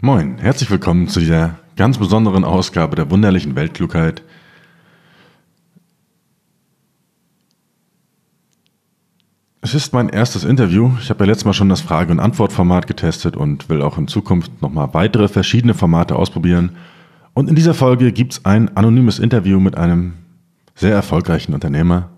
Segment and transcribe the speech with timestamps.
[0.00, 4.22] Moin, herzlich willkommen zu dieser ganz besonderen Ausgabe der wunderlichen Weltklugheit.
[9.60, 10.92] Es ist mein erstes Interview.
[11.00, 14.06] Ich habe ja letztes Mal schon das Frage- und Antwortformat getestet und will auch in
[14.06, 16.76] Zukunft nochmal weitere verschiedene Formate ausprobieren.
[17.34, 20.12] Und in dieser Folge gibt es ein anonymes Interview mit einem
[20.76, 22.10] sehr erfolgreichen Unternehmer.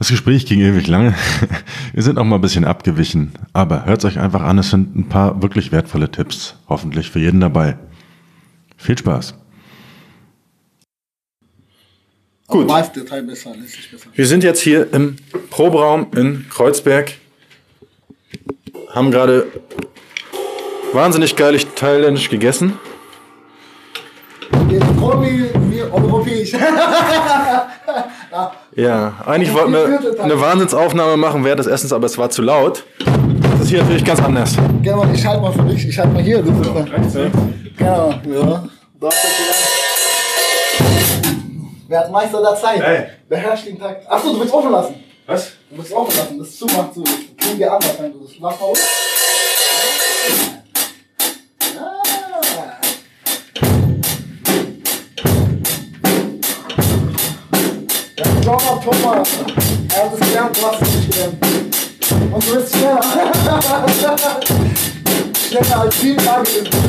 [0.00, 1.14] Das Gespräch ging ewig lange.
[1.92, 3.32] Wir sind auch mal ein bisschen abgewichen.
[3.52, 6.54] Aber hört es euch einfach an, es sind ein paar wirklich wertvolle Tipps.
[6.70, 7.76] Hoffentlich für jeden dabei.
[8.78, 9.34] Viel Spaß.
[12.46, 12.66] Gut.
[14.14, 15.16] Wir sind jetzt hier im
[15.50, 17.12] Proberaum in Kreuzberg.
[18.94, 19.48] Haben gerade
[20.94, 22.78] wahnsinnig geilig thailändisch gegessen.
[24.70, 26.52] Jetzt Promi wie europäisch.
[28.76, 32.84] Ja, eigentlich wollten wir eine Wahnsinnsaufnahme machen während des Essens, aber es war zu laut.
[33.52, 34.56] Das ist hier natürlich ganz anders.
[34.82, 35.88] genau, ich halte mal für dich.
[35.88, 36.42] Ich halte mal hier.
[36.42, 37.72] Das ist dann.
[37.76, 38.64] Genau, ja.
[39.08, 39.16] Ist
[41.88, 42.82] Wer hat Meister der Zeit?
[42.82, 43.06] Hey.
[43.28, 44.08] Beherrscht den Takt.
[44.08, 44.94] Achso, du willst offen lassen.
[45.26, 45.52] Was?
[45.70, 46.38] Du willst offen lassen.
[46.38, 47.02] Das zumacht so.
[47.02, 48.60] Kriegen wir anders, wenn du das machst.
[58.82, 59.28] Drummer Thomas.
[59.94, 61.36] Er hat es gelernt, du hast es nicht gelernt.
[62.32, 63.02] Und du bist schneller.
[65.48, 66.70] schneller als sieben Tage sind.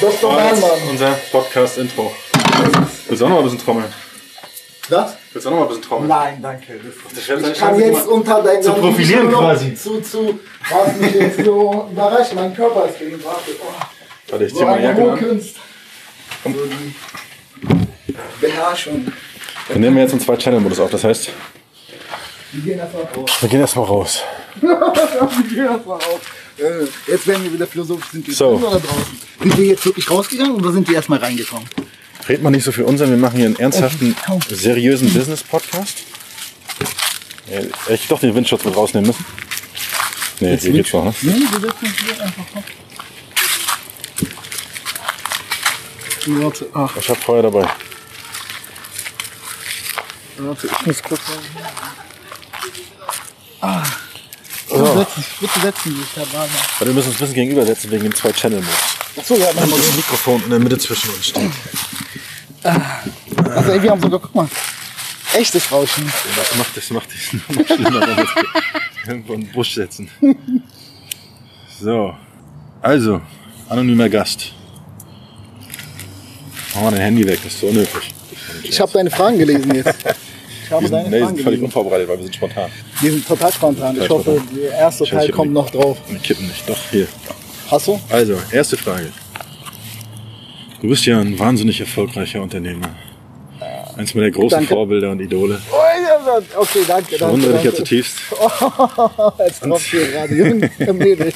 [0.00, 0.70] Das ist doch mein Mann.
[0.90, 2.12] unser Podcast-Intro.
[3.06, 3.86] Willst du auch noch mal ein bisschen trommeln?
[4.90, 5.16] Das?
[5.32, 6.08] Willst du auch noch mal ein bisschen trommeln?
[6.08, 6.80] Nein, danke.
[7.14, 9.76] Das wäre ich kann jetzt unter deinen zu profilieren quasi.
[9.76, 12.32] Zu, zu, was mich jetzt so überrascht.
[12.34, 13.52] Mein Körper ist gegen Warte.
[13.60, 15.40] Oh, Warte, ich zieh so mal eine Jacke an.
[16.44, 19.12] Die Beherrschung.
[19.68, 21.30] Wir nehmen jetzt einen Zwei-Channel-Modus auf, das heißt,
[22.52, 23.30] Wir gehen erstmal raus.
[23.40, 24.20] wir gehen erstmal raus.
[24.60, 24.70] wir
[25.48, 26.20] gehen erstmal raus.
[26.58, 28.10] Äh, Jetzt werden wir wieder philosophisch.
[28.12, 28.58] Sind wir So.
[28.58, 28.82] draußen?
[29.40, 31.66] Sind wir jetzt wirklich rausgegangen oder sind wir erstmal reingekommen?
[32.28, 34.40] Red mal nicht so viel Unsinn, wir machen hier einen ernsthaften, komm.
[34.48, 35.98] seriösen Business-Podcast.
[37.90, 39.24] Ich doch den Windschutz mit rausnehmen müssen.
[40.40, 41.14] Nee, hier geht's noch, ne?
[41.22, 42.64] Nee, wir setzen uns hier einfach auf.
[46.26, 47.68] Warte, ach, Ich hab Feuer dabei.
[50.38, 51.20] warte, ich muss kurz.
[53.60, 53.82] Ah.
[54.68, 56.50] Bitte setzen, bitte setzen sich da gerade.
[56.78, 58.74] Weil wir müssen uns ein bisschen gegenübersetzen wegen dem Zwei-Channel-Modus.
[59.18, 59.92] Achso, ja, mach Und mal das so.
[59.96, 61.50] Mikrofon in der Mitte zwischen uns steht.
[62.64, 64.48] Also, ey, wir haben sogar, guck mal,
[65.34, 66.10] echtes Rauschen.
[66.36, 68.26] Das macht das macht dich noch schlimmer, wenn wir
[69.06, 70.10] irgendwo in den Busch setzen.
[71.80, 72.14] So.
[72.80, 73.20] Also,
[73.68, 74.52] anonymer Gast.
[76.74, 78.14] Mach mal dein Handy weg, das ist so unnötig.
[78.62, 79.94] Ich habe deine Fragen gelesen jetzt.
[80.64, 81.64] Ich habe Wir sind, deine nee, Fragen sind völlig gelesen.
[81.64, 82.70] unvorbereitet, weil wir sind spontan.
[83.02, 84.00] Die sind total spontan.
[84.00, 85.54] Ich hoffe, der erste Teil kommt nicht.
[85.54, 85.98] noch drauf.
[86.08, 86.68] Wir kippen nicht.
[86.68, 87.06] Doch, hier.
[87.70, 88.00] Hast du?
[88.08, 89.12] Also, erste Frage.
[90.80, 92.88] Du bist ja ein wahnsinnig erfolgreicher Unternehmer.
[93.96, 94.74] Eins meiner großen Danke.
[94.74, 95.60] Vorbilder und Idole.
[95.70, 97.14] Oh, ja, okay, danke.
[97.14, 98.16] Ich bewundere dich ja zutiefst.
[98.30, 99.32] danke.
[99.46, 100.34] Es tropft hier gerade.
[100.78, 101.32] Junge, Mädel.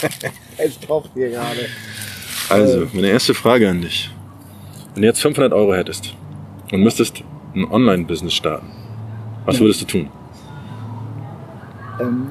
[0.57, 1.69] Es tropft hier gerade.
[2.49, 4.11] Also, meine erste Frage an dich.
[4.97, 6.15] Wenn du jetzt 500 Euro hättest
[6.73, 7.23] und müsstest
[7.55, 8.67] ein Online-Business starten,
[9.45, 10.09] was würdest du tun?
[12.01, 12.29] Ähm,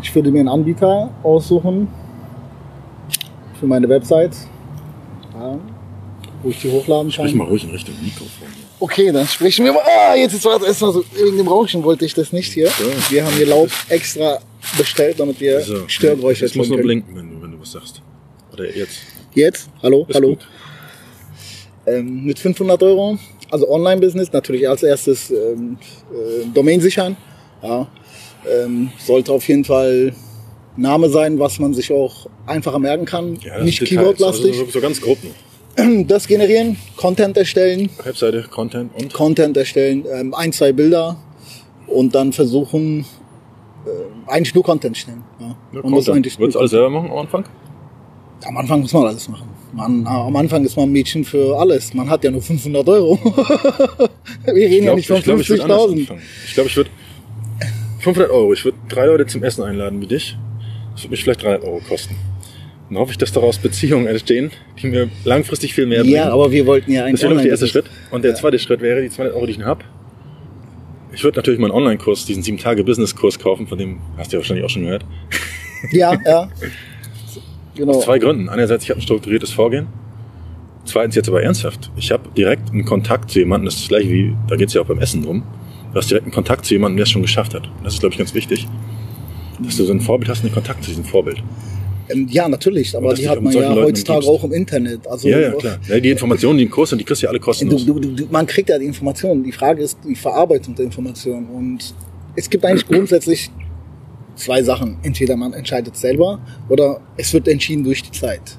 [0.00, 1.88] ich würde mir einen Anbieter aussuchen
[3.58, 4.30] für meine Website,
[5.34, 5.58] ja,
[6.44, 7.38] wo ich die hochladen Sprich kann.
[7.38, 8.46] mal ruhig in Richtung Mikrofon.
[8.78, 9.82] Okay, dann sprechen wir mal.
[9.82, 11.04] Ah, jetzt ist was erstmal so.
[11.16, 12.68] Wegen dem Rauschen wollte ich das nicht hier.
[13.10, 14.38] Wir haben hier Laub extra
[14.78, 18.00] bestellt, damit wir So, Störgeräusche Es muss nur blinken, wenn du, wenn du was sagst.
[18.52, 19.00] Oder jetzt.
[19.34, 19.68] Jetzt?
[19.82, 20.06] Hallo?
[20.08, 20.28] Ist Hallo?
[20.28, 20.46] gut.
[21.88, 23.18] Ähm, mit 500 Euro.
[23.50, 25.78] Also Online-Business natürlich als erstes ähm,
[26.12, 27.16] äh, Domain sichern.
[27.62, 27.86] Ja.
[28.48, 30.12] Ähm, sollte auf jeden Fall
[30.76, 33.36] Name sein, was man sich auch einfacher merken kann.
[33.42, 34.58] Ja, das Nicht Details, Keyword-lastig.
[34.58, 35.18] Also so, ganz grob.
[36.08, 39.12] Das generieren, Content erstellen, Webseite, Content und?
[39.12, 41.16] Content erstellen, ähm, ein, zwei Bilder
[41.86, 43.04] und dann versuchen,
[43.86, 43.90] äh,
[44.26, 45.22] eigentlich nur Content stellen.
[45.38, 45.46] Ja.
[45.46, 46.16] Ja, muss Content.
[46.16, 47.44] eigentlich Würdest du alles selber machen am Anfang?
[48.44, 49.48] Am Anfang muss man alles machen.
[49.72, 51.92] Man, am Anfang ist man ein Mädchen für alles.
[51.92, 53.18] Man hat ja nur 500 Euro.
[54.44, 56.00] Wir reden ja nicht von ich glaub, ich würd anders 50.000.
[56.00, 56.22] anfangen.
[56.46, 56.90] Ich glaube, ich würde
[58.00, 58.52] 500 Euro.
[58.52, 60.36] Ich würde drei Leute zum Essen einladen wie dich.
[60.92, 62.16] Das würde mich vielleicht 300 Euro kosten.
[62.88, 64.50] Dann hoffe ich, dass daraus Beziehungen entstehen,
[64.80, 66.14] die mir langfristig viel mehr bringen.
[66.14, 67.68] Ja, aber wir wollten ja eigentlich das wäre noch der erste.
[67.68, 67.84] Schritt.
[68.10, 69.84] Und der zweite Schritt wäre, die 200 Euro, die ich habe.
[71.12, 74.70] Ich würde natürlich meinen Online-Kurs, diesen 7-Tage-Business-Kurs kaufen, von dem hast du ja wahrscheinlich auch
[74.70, 75.04] schon gehört.
[75.90, 76.48] Ja, ja.
[77.78, 77.92] Genau.
[77.94, 78.48] Aus zwei Gründen.
[78.48, 79.86] Einerseits, ich habe ein strukturiertes Vorgehen.
[80.84, 81.90] Zweitens, jetzt aber ernsthaft.
[81.96, 84.74] Ich habe direkt einen Kontakt zu jemandem, das ist das gleiche wie, da geht es
[84.74, 85.42] ja auch beim Essen drum.
[85.92, 87.66] Du hast direkt einen Kontakt zu jemandem, der es schon geschafft hat.
[87.66, 88.66] Und das ist, glaube ich, ganz wichtig.
[89.60, 91.42] Dass du so ein Vorbild hast und den Kontakt zu diesem Vorbild.
[92.10, 94.44] Ähm, ja, natürlich, aber die hat man ja Leuten heutzutage umgibst.
[94.44, 95.06] auch im Internet.
[95.06, 95.78] Also Ja, ja, klar.
[95.88, 97.84] Ja, die Informationen, die im Kurs sind, die kriegst du ja alle Du, kostenlos.
[97.84, 99.44] du, du, man kriegt ja die Informationen.
[99.44, 101.46] Die Frage ist die Verarbeitung der Informationen.
[101.50, 101.94] Und
[102.34, 103.50] es gibt eigentlich grundsätzlich
[104.38, 104.98] zwei Sachen.
[105.02, 108.58] Entweder man entscheidet selber oder es wird entschieden durch die Zeit.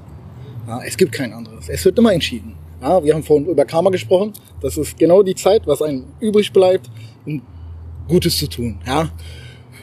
[0.68, 1.70] Ja, es gibt kein anderes.
[1.70, 2.56] Es wird immer entschieden.
[2.82, 4.34] Ja, wir haben vorhin über Karma gesprochen.
[4.62, 6.90] Das ist genau die Zeit, was einem übrig bleibt,
[7.26, 7.42] um
[8.08, 8.80] Gutes zu tun.
[8.86, 9.10] Ja,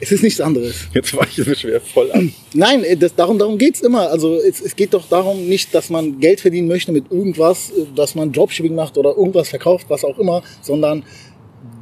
[0.00, 0.88] es ist nichts anderes.
[0.92, 2.32] Jetzt war ich mir schwer voll an.
[2.54, 4.10] Nein, äh, das, darum, darum geht's immer.
[4.10, 7.86] Also es, es geht doch darum nicht, dass man Geld verdienen möchte mit irgendwas, äh,
[7.94, 11.04] dass man Dropshipping macht oder irgendwas verkauft, was auch immer, sondern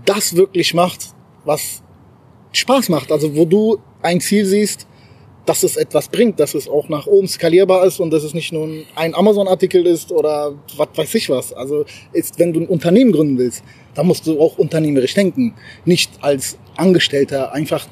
[0.05, 1.09] das wirklich macht,
[1.45, 1.83] was
[2.53, 3.11] Spaß macht.
[3.11, 4.87] Also wo du ein Ziel siehst,
[5.47, 8.53] dass es etwas bringt, dass es auch nach oben skalierbar ist und dass es nicht
[8.53, 11.53] nur ein Amazon-Artikel ist oder was weiß ich was.
[11.53, 13.63] Also ist, wenn du ein Unternehmen gründen willst,
[13.95, 15.55] dann musst du auch unternehmerisch denken,
[15.85, 17.87] nicht als Angestellter einfach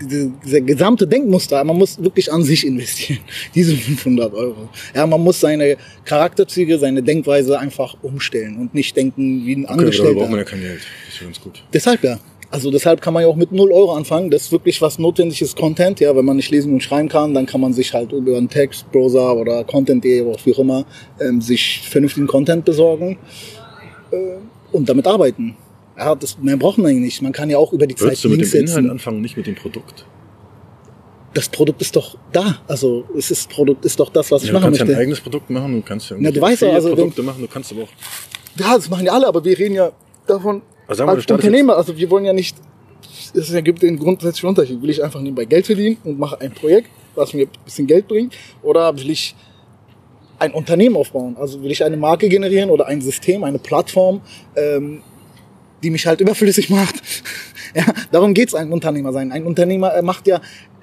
[0.00, 3.20] diese, diese gesamte Denkmuster, man muss wirklich an sich investieren,
[3.54, 4.68] diese 500 Euro.
[4.94, 9.72] Ja, man muss seine Charakterzüge, seine Denkweise einfach umstellen und nicht denken wie ein Okay,
[9.72, 10.14] Angestellter.
[10.14, 10.80] braucht man ja kein Geld.
[11.06, 11.64] Das ist ja ganz gut.
[11.72, 12.20] Deshalb ja.
[12.50, 14.30] Also deshalb kann man ja auch mit 0 Euro anfangen.
[14.30, 16.00] Das ist wirklich was notwendiges Content.
[16.00, 18.48] Ja, wenn man nicht lesen und schreiben kann, dann kann man sich halt über einen
[18.48, 20.86] Textbrowser oder Content.de oder wie auch immer
[21.20, 23.18] ähm, sich vernünftigen Content besorgen
[24.12, 24.16] äh,
[24.72, 25.56] und damit arbeiten.
[25.98, 27.22] Ja, das, mehr braucht man eigentlich nicht.
[27.22, 28.90] Man kann ja auch über die Würdest Zeit du mit Links dem Inhalt setzen.
[28.90, 30.06] anfangen, nicht mit dem Produkt?
[31.34, 32.62] Das Produkt ist doch da.
[32.66, 34.88] Also es ist Produkt ist doch das, was ich Ja, du machen kannst ja ein
[34.88, 35.00] möchte.
[35.02, 37.48] eigenes Produkt machen, du kannst ja Na, du weißt ja, also wenn- Produkte machen, du
[37.48, 37.88] kannst aber auch
[38.58, 39.92] Ja, das machen ja alle, aber wir reden ja
[40.26, 41.76] davon Also wir, als startest Unternehmer.
[41.76, 42.56] Also wir wollen ja nicht,
[43.34, 44.82] es gibt den grundsätzlichen Unterschied.
[44.82, 48.08] Will ich einfach nebenbei Geld verdienen und mache ein Projekt, was mir ein bisschen Geld
[48.08, 48.34] bringt?
[48.62, 49.36] Oder will ich
[50.38, 51.36] ein Unternehmen aufbauen?
[51.38, 54.22] Also will ich eine Marke generieren oder ein System, eine Plattform,
[54.56, 55.02] ähm,
[55.82, 56.96] die mich halt überflüssig macht?
[57.74, 59.30] ja, darum geht's ein Unternehmer sein.
[59.30, 60.40] Ein Unternehmer äh, macht ja,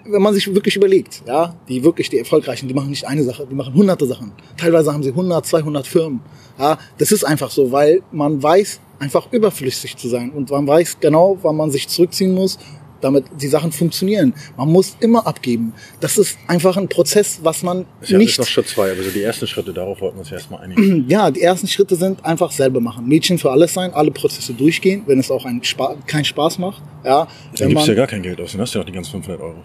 [0.07, 3.47] wenn man sich wirklich überlegt, ja, die wirklich, die Erfolgreichen, die machen nicht eine Sache,
[3.49, 4.33] die machen hunderte Sachen.
[4.55, 6.21] Teilweise haben sie 100, 200 Firmen.
[6.59, 10.97] Ja, das ist einfach so, weil man weiß, einfach überflüssig zu sein und man weiß
[10.99, 12.57] genau, wann man sich zurückziehen muss,
[13.01, 14.33] damit die Sachen funktionieren.
[14.57, 15.73] Man muss immer abgeben.
[15.99, 19.03] Das ist einfach ein Prozess, was man ist ja nicht alles noch Schritt zwei, aber
[19.03, 21.05] so die ersten Schritte, darauf wollten wir uns erstmal einigen.
[21.09, 23.07] ja, die ersten Schritte sind einfach selber machen.
[23.07, 26.81] Mädchen für alles sein, alle Prozesse durchgehen, wenn es auch ein Spa keinen Spaß macht.
[27.03, 27.27] Ja,
[27.57, 29.11] Dann gibst du ja gar kein Geld aus, dann hast du ja auch die ganzen
[29.11, 29.55] 500 Euro.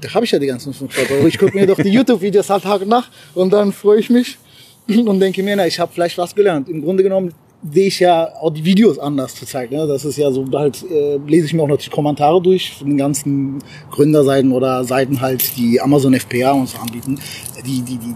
[0.00, 1.26] da habe ich ja die ganzen 500 Euro.
[1.26, 4.38] Ich gucke mir doch die YouTube-Videos halt Tag und Nacht und dann freue ich mich
[4.88, 6.68] und denke mir, na, ich habe vielleicht was gelernt.
[6.68, 7.32] Im Grunde genommen
[7.70, 9.76] sehe ich ja auch die Videos anders zu zeigen.
[9.76, 9.86] Ne?
[9.86, 12.88] Das ist ja so halt, äh, lese ich mir auch noch die Kommentare durch von
[12.88, 13.58] den ganzen
[13.90, 17.18] Gründerseiten oder Seiten halt, die Amazon FPA uns anbieten.
[17.64, 18.14] Die, die, die,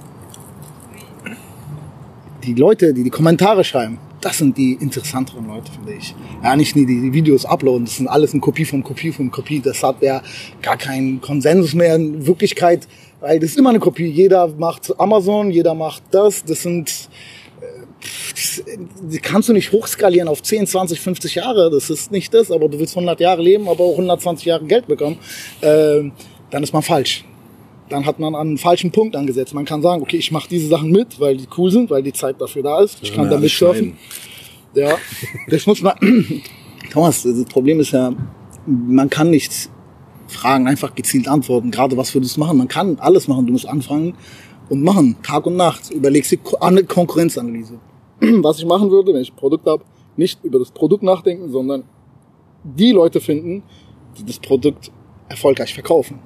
[2.44, 6.14] die Leute, die die Kommentare schreiben, das sind die interessanteren Leute, finde ich.
[6.42, 9.60] Ja, nicht die, die Videos uploaden, das sind alles eine Kopie von Kopie von Kopie.
[9.60, 10.22] Das hat ja
[10.62, 12.88] gar keinen Konsensus mehr in Wirklichkeit,
[13.20, 14.06] weil das ist immer eine Kopie.
[14.06, 16.44] Jeder macht Amazon, jeder macht das.
[16.44, 17.08] Das sind,
[19.22, 21.70] kannst du nicht hochskalieren auf 10, 20, 50 Jahre.
[21.70, 24.86] Das ist nicht das, aber du willst 100 Jahre leben, aber auch 120 Jahre Geld
[24.86, 25.18] bekommen.
[25.62, 26.12] Ähm,
[26.50, 27.24] dann ist man falsch
[27.88, 29.54] dann hat man an einen falschen Punkt angesetzt.
[29.54, 32.12] Man kann sagen, okay, ich mache diese Sachen mit, weil die cool sind, weil die
[32.12, 32.98] Zeit dafür da ist.
[33.02, 33.96] Ich kann Ja, damit surfen.
[34.74, 34.96] Ja,
[35.48, 35.94] das muss man.
[36.92, 38.12] Thomas, das Problem ist ja,
[38.66, 39.70] man kann nicht
[40.28, 41.70] Fragen einfach gezielt antworten.
[41.70, 42.58] Gerade was würdest du machen?
[42.58, 43.46] Man kann alles machen.
[43.46, 44.14] Du musst anfangen
[44.68, 45.90] und machen, Tag und Nacht.
[45.90, 47.78] Überlegst eine Konkurrenzanalyse.
[48.42, 49.84] Was ich machen würde, wenn ich ein Produkt habe,
[50.16, 51.84] nicht über das Produkt nachdenken, sondern
[52.64, 53.62] die Leute finden,
[54.18, 54.90] die das Produkt
[55.28, 56.18] erfolgreich verkaufen.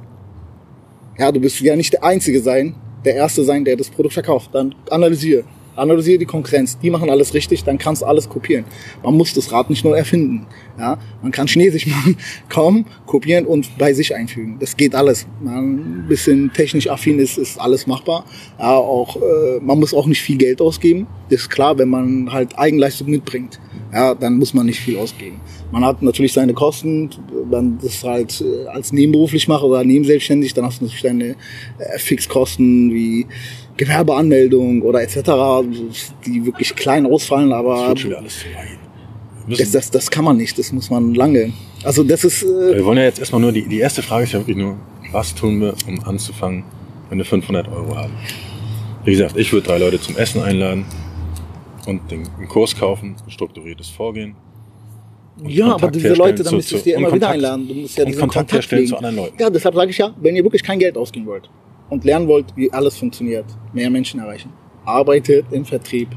[1.18, 4.50] Ja, du bist ja nicht der Einzige sein, der Erste sein, der das Produkt verkauft.
[4.52, 5.44] Dann analysiere.
[5.80, 6.78] Analysiere die Konkurrenz.
[6.78, 8.64] Die machen alles richtig, dann kannst du alles kopieren.
[9.02, 10.46] Man muss das Rad nicht nur erfinden.
[10.78, 12.16] Ja, man kann Chinesisch machen,
[12.48, 14.58] kaum kopieren und bei sich einfügen.
[14.60, 15.26] Das geht alles.
[15.42, 18.24] Man ein bisschen technisch affin ist, ist alles machbar.
[18.58, 21.06] Ja, auch, äh, man muss auch nicht viel Geld ausgeben.
[21.28, 23.60] Das ist klar, wenn man halt Eigenleistung mitbringt.
[23.92, 25.40] Ja, dann muss man nicht viel ausgeben.
[25.72, 27.10] Man hat natürlich seine Kosten,
[27.48, 31.36] wenn das halt äh, als nebenberuflich macht oder nebenselbstständig, dann hast du natürlich deine
[31.78, 33.26] äh, Fixkosten wie
[33.80, 35.16] Gewerbeanmeldung oder etc.,
[36.26, 38.44] die wirklich klein ausfallen, Das aber wird schon wieder alles
[39.48, 41.52] das, das, das kann man nicht, das muss man lange.
[41.82, 44.32] Also das ist, äh, wir wollen ja jetzt erstmal nur, die, die erste Frage ist
[44.32, 44.76] ja wirklich nur,
[45.12, 46.62] was tun wir, um anzufangen,
[47.08, 48.12] wenn wir 500 Euro haben?
[49.04, 50.84] Wie gesagt, ich würde drei Leute zum Essen einladen
[51.86, 54.36] und den, einen Kurs kaufen, ein strukturiertes Vorgehen.
[55.42, 57.66] ja, aber Kontakt diese herstellen Leute, dann müsstest du dir immer wieder Kontakt- einladen.
[57.68, 58.88] Du musst ja diesen Kontakt Kontakt herstellen pflegen.
[58.90, 59.42] zu anderen Leuten.
[59.42, 61.48] Ja, deshalb sage ich ja, wenn ihr wirklich kein Geld ausgeben wollt
[61.90, 64.52] und lernen wollt, wie alles funktioniert, mehr Menschen erreichen,
[64.84, 66.08] arbeitet im Vertrieb.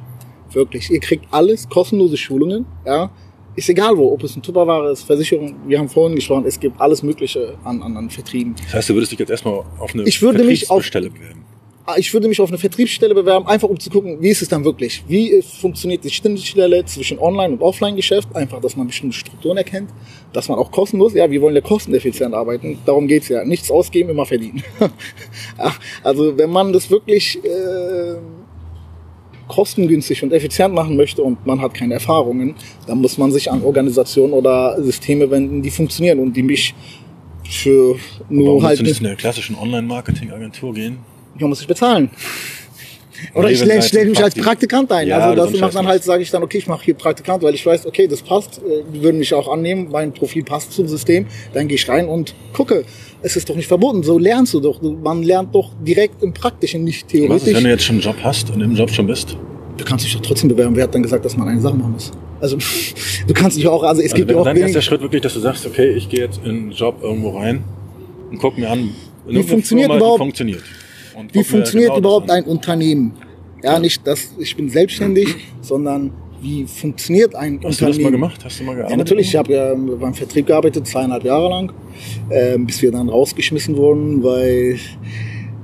[0.51, 0.89] Wirklich.
[0.92, 3.10] Ihr kriegt alles, kostenlose Schulungen, ja.
[3.56, 6.80] ist egal wo, ob es ein Tupperware ist, Versicherung, wir haben vorhin gesprochen, es gibt
[6.80, 8.53] alles Mögliche an, an, an Vertrieben.
[8.65, 11.44] Das heißt, du würdest dich jetzt erstmal auf eine Ich würde mich auf- bewerben.
[11.86, 14.48] Ah, Ich würde mich auf eine Vertriebsstelle bewerben, einfach um zu gucken, wie ist es
[14.48, 15.04] dann wirklich?
[15.08, 18.34] Wie äh, funktioniert die Schnittstelle zwischen Online- und Offline-Geschäft?
[18.34, 19.90] Einfach, dass man bestimmte Strukturen erkennt,
[20.32, 23.44] dass man auch kostenlos, ja, wir wollen ja kosteneffizient arbeiten, darum geht's ja.
[23.44, 24.63] Nichts ausgeben, immer verdienen.
[26.04, 28.16] Also wenn man das wirklich äh,
[29.48, 32.56] kostengünstig und effizient machen möchte und man hat keine Erfahrungen,
[32.88, 36.74] dann muss man sich an Organisationen oder Systeme wenden, die funktionieren und die mich
[37.44, 37.98] für
[38.30, 41.12] nur halt nicht nicht, in eine klassischen Online-Marketing-Agentur gehen?
[41.40, 42.10] Man muss ich bezahlen.
[43.36, 45.08] Oder ich stelle 13 stell mich als Praktik- Praktikant ein.
[45.08, 47.42] Ja, also das ist macht dann halt, sage ich dann, okay, ich mache hier Praktikant,
[47.42, 50.74] weil ich weiß, okay, das passt, äh, die würden mich auch annehmen, mein Profil passt
[50.74, 52.84] zum System, dann gehe ich rein und gucke.
[53.22, 54.82] Es ist doch nicht verboten, so lernst du doch.
[54.82, 57.56] Man lernt doch direkt im Praktischen, nicht Was ist, theoretisch.
[57.56, 59.38] wenn du jetzt schon einen Job hast und im Job schon bist?
[59.78, 60.75] Du kannst dich doch trotzdem bewerben.
[60.75, 62.12] Wer hat dann gesagt, dass man eine Sache machen muss?
[62.42, 62.58] Also
[63.28, 65.22] du kannst dich auch, also es Also gibt ja auch dein erster wenig, Schritt wirklich,
[65.22, 67.63] dass du sagst, okay, ich gehe jetzt in einen Job irgendwo rein
[68.30, 68.90] und guck mir an,
[69.25, 70.62] irgendeiner funktioniert Firma, überhaupt- funktioniert.
[71.15, 73.13] Und wie funktioniert genau überhaupt ein Unternehmen?
[73.63, 78.03] Ja, nicht, dass ich bin selbstständig, sondern wie funktioniert ein Hast du das Unternehmen?
[78.03, 78.41] mal gemacht?
[78.43, 78.91] Hast du mal gearbeitet?
[78.91, 79.27] Ja, natürlich.
[79.29, 81.72] Ich habe ja beim Vertrieb gearbeitet, zweieinhalb Jahre lang,
[82.29, 84.77] ähm, bis wir dann rausgeschmissen wurden, weil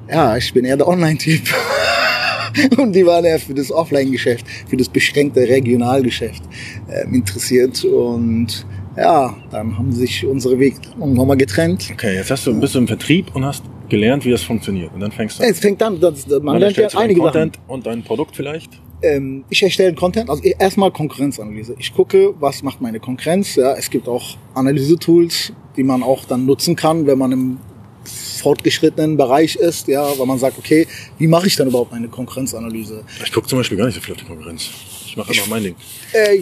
[0.10, 1.42] ja, ich bin eher der Online-Typ.
[2.78, 6.42] Und die waren eher für das Offline-Geschäft, für das beschränkte Regionalgeschäft
[6.90, 7.84] ähm, interessiert.
[7.84, 8.66] Und
[8.98, 11.90] ja, dann haben sich unsere Wege irgendwann mal getrennt.
[11.92, 14.92] Okay, jetzt hast du, bist du im Vertrieb und hast gelernt, wie das funktioniert.
[14.94, 15.50] Und dann fängst du an.
[15.50, 17.32] Es fängt an, das, man lernt ja einige Sachen.
[17.32, 18.72] Content und dein Produkt vielleicht.
[19.02, 21.76] ähm, ich erstelle Content, also erstmal Konkurrenzanalyse.
[21.80, 23.56] Ich gucke, was macht meine Konkurrenz.
[23.56, 27.58] Ja, es gibt auch Analyse-Tools, die man auch dann nutzen kann, wenn man im
[28.06, 33.04] fortgeschrittenen Bereich ist, ja, weil man sagt, okay, wie mache ich dann überhaupt meine Konkurrenzanalyse?
[33.24, 34.70] Ich gucke zum Beispiel gar nicht so viel auf die Konkurrenz.
[35.10, 35.76] Ich mache einfach mein Ding.
[36.14, 36.40] Äh,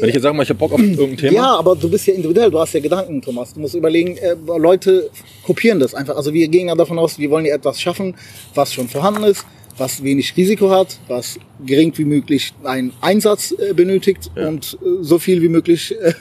[0.00, 1.32] Wenn ich jetzt sage mal, ich habe Bock auf irgendein Thema.
[1.32, 3.54] Ja, aber du bist ja individuell, du hast ja Gedanken, Thomas.
[3.54, 5.10] Du musst überlegen, äh, Leute
[5.44, 6.16] kopieren das einfach.
[6.16, 8.14] Also wir gehen ja davon aus, wir wollen ja etwas schaffen,
[8.54, 9.44] was schon vorhanden ist,
[9.76, 14.48] was wenig Risiko hat, was gering wie möglich einen Einsatz äh, benötigt Ja.
[14.48, 16.12] und äh, so viel wie möglich äh,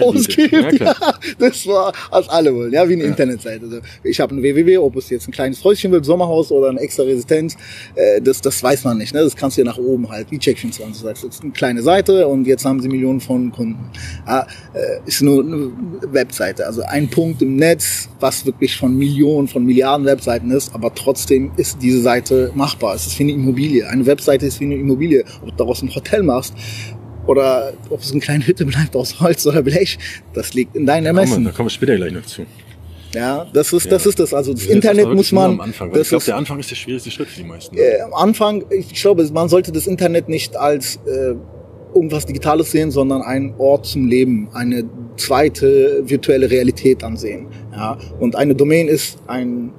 [0.00, 0.52] rausgibt.
[0.52, 0.62] Ja.
[0.82, 3.64] Ja, das war, als alle wollen, ja, wie eine Internetseite.
[3.64, 6.80] Also ich habe ein www, ob es jetzt ein kleines Häuschen wird, Sommerhaus oder eine
[6.80, 7.56] extra Residenz,
[7.94, 9.14] äh, das, das weiß man nicht.
[9.14, 9.20] Ne?
[9.20, 11.24] Das kannst du ja nach oben halt, wie Check24 sagst.
[11.24, 13.78] Das ist eine kleine Seite und jetzt haben sie Millionen von Kunden.
[14.26, 15.70] Ja, äh, ist nur eine
[16.12, 20.94] Webseite, also ein Punkt im Netz, was wirklich von Millionen, von Milliarden Webseiten ist, aber
[20.94, 22.94] trotzdem ist diese Seite machbar.
[22.94, 23.88] Es ist wie eine Immobilie.
[23.88, 25.24] Eine Webseite ist wie eine Immobilie.
[25.42, 26.54] Ob du daraus ein Hotel machst
[27.26, 29.98] oder ob es eine kleine Hütte bleibt aus Holz oder Blech,
[30.34, 31.44] das liegt in deinem da, kommen Ermessen.
[31.44, 32.42] da kommen wir später gleich noch zu.
[33.14, 34.08] Ja, das ist, das Ja.
[34.10, 34.32] ist das.
[34.32, 36.76] Also das Internet muss man, Am Anfang, weil ich das glaube, der Anfang ist der
[36.76, 37.76] schwierigste Schritt für die meisten.
[37.76, 41.34] äh, am Anfang, ich glaube, man sollte das Internet nicht als äh,
[41.94, 44.84] irgendwas Digitales sehen, sondern einen Ort zum Leben, eine
[45.18, 47.48] zweite virtuelle Realität ansehen.
[47.72, 49.72] Ja, und eine Domain ist ein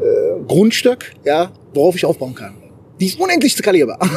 [0.00, 2.54] äh, Grundstück, ja, worauf ich aufbauen kann.
[3.00, 3.98] Die ist unendlich skalierbar.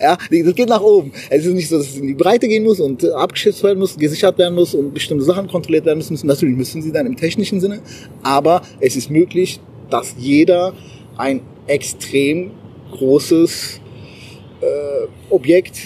[0.00, 1.12] Ja, das geht nach oben.
[1.30, 3.78] Es ist nicht so, dass es in die Breite gehen muss und äh, abgeschätzt werden
[3.78, 6.26] muss, gesichert werden muss und bestimmte Sachen kontrolliert werden müssen.
[6.26, 7.80] Natürlich müssen sie dann im technischen Sinne,
[8.22, 10.74] aber es ist möglich, dass jeder
[11.16, 12.50] ein extrem
[12.92, 13.80] großes
[14.60, 15.78] äh, Objekt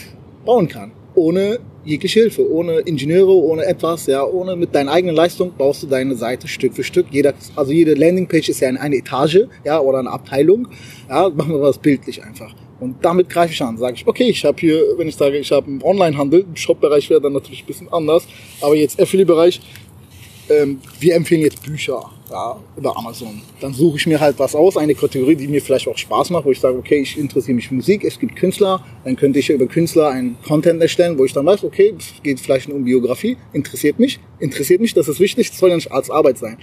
[0.45, 5.53] bauen kann, ohne jegliche Hilfe, ohne Ingenieure, ohne etwas, ja, ohne mit deiner eigenen Leistung
[5.57, 7.07] baust du deine Seite Stück für Stück.
[7.11, 10.69] Jeder, also jede Landingpage ist ja eine, eine Etage, ja, oder eine Abteilung.
[11.09, 12.55] Ja, machen wir was bildlich einfach.
[12.83, 15.53] Und damit greife ich an, sage ich, okay, ich habe hier, wenn ich sage, ich
[15.53, 18.27] habe einen Onlinehandel, im Shop-Bereich wäre dann natürlich ein bisschen anders,
[18.61, 19.61] aber jetzt Affiliate-Bereich,
[20.49, 23.43] ähm, wir empfehlen jetzt Bücher ja, über Amazon.
[23.61, 26.45] Dann suche ich mir halt was aus, eine Kategorie, die mir vielleicht auch Spaß macht,
[26.45, 29.51] wo ich sage, okay, ich interessiere mich für Musik, es gibt Künstler, dann könnte ich
[29.51, 33.37] über Künstler einen Content erstellen, wo ich dann weiß, okay, es geht vielleicht um Biografie,
[33.53, 36.59] interessiert mich, interessiert mich, das ist wichtig, das soll ja nicht als Arbeit sein.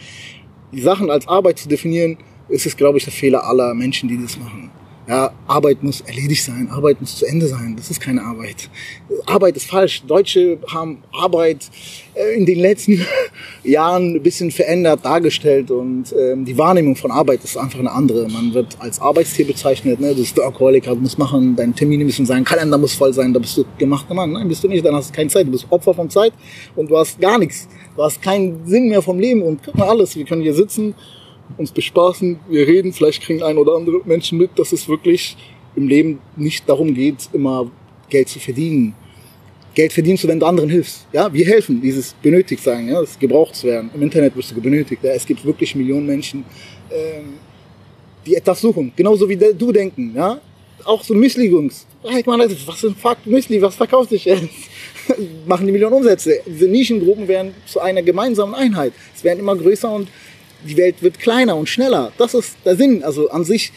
[0.72, 2.18] Die Sachen als Arbeit zu definieren,
[2.50, 4.72] ist es, glaube ich, der Fehler aller Menschen, die das machen.
[5.10, 7.74] Ja, Arbeit muss erledigt sein, Arbeit muss zu Ende sein.
[7.76, 8.70] Das ist keine Arbeit.
[9.26, 10.04] Arbeit ist falsch.
[10.06, 11.66] Deutsche haben Arbeit
[12.14, 13.04] äh, in den letzten
[13.64, 18.30] Jahren ein bisschen verändert dargestellt und ähm, die Wahrnehmung von Arbeit ist einfach eine andere.
[18.30, 20.00] Man wird als Arbeitstier bezeichnet.
[20.00, 20.10] Ne?
[20.10, 23.40] Du bist Workaholiker, du musst machen, deine Termine müssen sein, Kalender muss voll sein, da
[23.40, 24.34] bist du gemachter Mann.
[24.34, 25.48] Nein, bist du nicht, dann hast du keine Zeit.
[25.48, 26.34] Du bist Opfer von Zeit
[26.76, 27.68] und du hast gar nichts.
[27.96, 30.16] Du hast keinen Sinn mehr vom Leben und guck mal alles.
[30.16, 30.94] Wir können hier sitzen
[31.58, 35.36] uns bespaßen, wir reden, vielleicht kriegen ein oder andere Menschen mit, dass es wirklich
[35.76, 37.70] im Leben nicht darum geht, immer
[38.10, 38.96] Geld zu verdienen.
[39.76, 41.08] Geld verdienst du, wenn du anderen hilfst.
[41.14, 43.90] Ja, wir helfen, dieses benötigt sein, ja, das gebraucht zu werden.
[43.94, 45.04] Im Internet wirst du benötigt.
[45.04, 45.12] Ja.
[45.12, 46.44] Es gibt wirklich Millionen Menschen,
[46.92, 47.36] ähm,
[48.26, 50.14] die etwas suchen, genauso wie du denken.
[50.16, 50.42] Ja,
[50.86, 51.86] auch so Müsli-Jungs.
[52.04, 53.62] Hey, man, was ein Fuck Müsli?
[53.62, 54.48] Was verkauft sich jetzt?
[55.46, 56.40] machen die Millionen Umsätze.
[56.46, 58.94] Diese Nischengruppen werden zu einer gemeinsamen Einheit.
[59.16, 60.08] Es werden immer größer und
[60.66, 62.12] die Welt wird kleiner und schneller.
[62.18, 63.04] Das ist der Sinn.
[63.04, 63.72] Also an sich,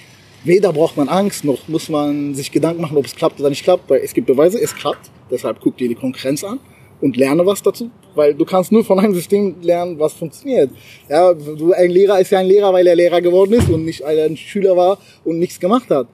[0.44, 3.64] weder braucht man Angst, noch muss man sich Gedanken machen, ob es klappt oder nicht
[3.64, 5.10] klappt, weil es gibt Beweise, es klappt.
[5.30, 6.58] Deshalb guck dir die Konkurrenz an
[7.00, 10.70] und lerne was dazu, weil du kannst nur von einem System lernen, was funktioniert.
[11.08, 14.18] Ja, ein Lehrer ist ja ein Lehrer, weil er Lehrer geworden ist und nicht weil
[14.18, 16.06] er ein Schüler war und nichts gemacht hat.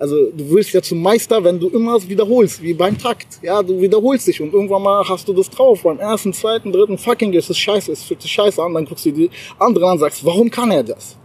[0.00, 3.38] Also du wirst ja zum Meister, wenn du immer wiederholst, wie beim Takt.
[3.42, 5.82] Ja, du wiederholst dich und irgendwann mal hast du das drauf.
[5.82, 9.04] Beim ersten, zweiten, dritten, fucking ist es scheiße, es fühlt sich scheiße an, dann guckst
[9.04, 11.18] du die anderen an und sagst, warum kann er das?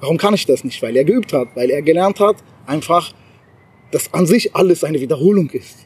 [0.00, 0.80] Warum kann ich das nicht?
[0.82, 3.12] Weil er geübt hat, weil er gelernt hat, einfach,
[3.90, 5.85] dass an sich alles eine Wiederholung ist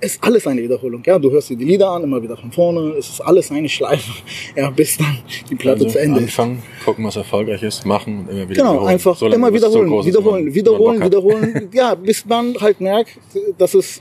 [0.00, 1.02] ist alles eine Wiederholung.
[1.04, 2.94] Ja, du hörst dir die Lieder an, immer wieder von vorne.
[2.98, 4.12] Es ist alles eine Schleife,
[4.56, 5.18] ja, bis dann
[5.50, 6.84] die Platte also zu Ende anfangen, ist.
[6.84, 8.92] gucken, was erfolgreich ist, machen und immer wieder genau, wiederholen.
[8.92, 11.68] einfach Solange immer wiederholen, so wiederholen, ist, wiederholen, wiederholen.
[11.72, 13.18] ja, bis man halt merkt,
[13.58, 14.00] dass es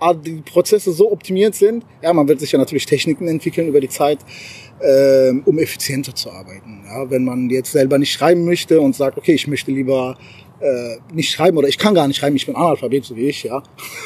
[0.00, 1.84] ah, die Prozesse so optimiert sind.
[2.02, 4.18] Ja, man wird sich ja natürlich Techniken entwickeln über die Zeit,
[4.80, 6.82] äh, um effizienter zu arbeiten.
[6.86, 10.18] Ja, wenn man jetzt selber nicht schreiben möchte und sagt, okay, ich möchte lieber
[10.60, 13.42] äh, nicht schreiben oder ich kann gar nicht schreiben, ich bin Analphabet, so wie ich,
[13.44, 13.62] ja.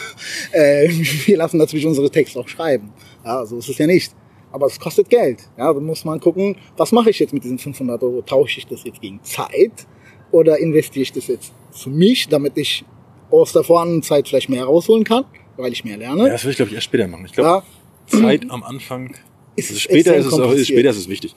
[0.52, 0.88] äh,
[1.26, 2.92] wir lassen natürlich unsere Texte auch schreiben.
[3.25, 4.14] Ja, so ist es ja nicht.
[4.52, 5.40] Aber es kostet Geld.
[5.58, 8.23] Ja, da muss man gucken, was mache ich jetzt mit diesen 500 Euro?
[8.23, 9.87] Tausche ich das jetzt gegen Zeit
[10.30, 12.84] oder investiere ich das jetzt für mich, damit ich
[13.30, 15.25] aus der vorhandenen Zeit vielleicht mehr rausholen kann,
[15.56, 16.26] weil ich mehr lerne?
[16.26, 17.26] Ja, das will ich glaube ich erst später machen.
[17.26, 17.64] Ich glaube,
[18.12, 18.20] ja.
[18.20, 19.14] Zeit am Anfang,
[19.56, 21.34] ist also später ist es auch, später ist es wichtig.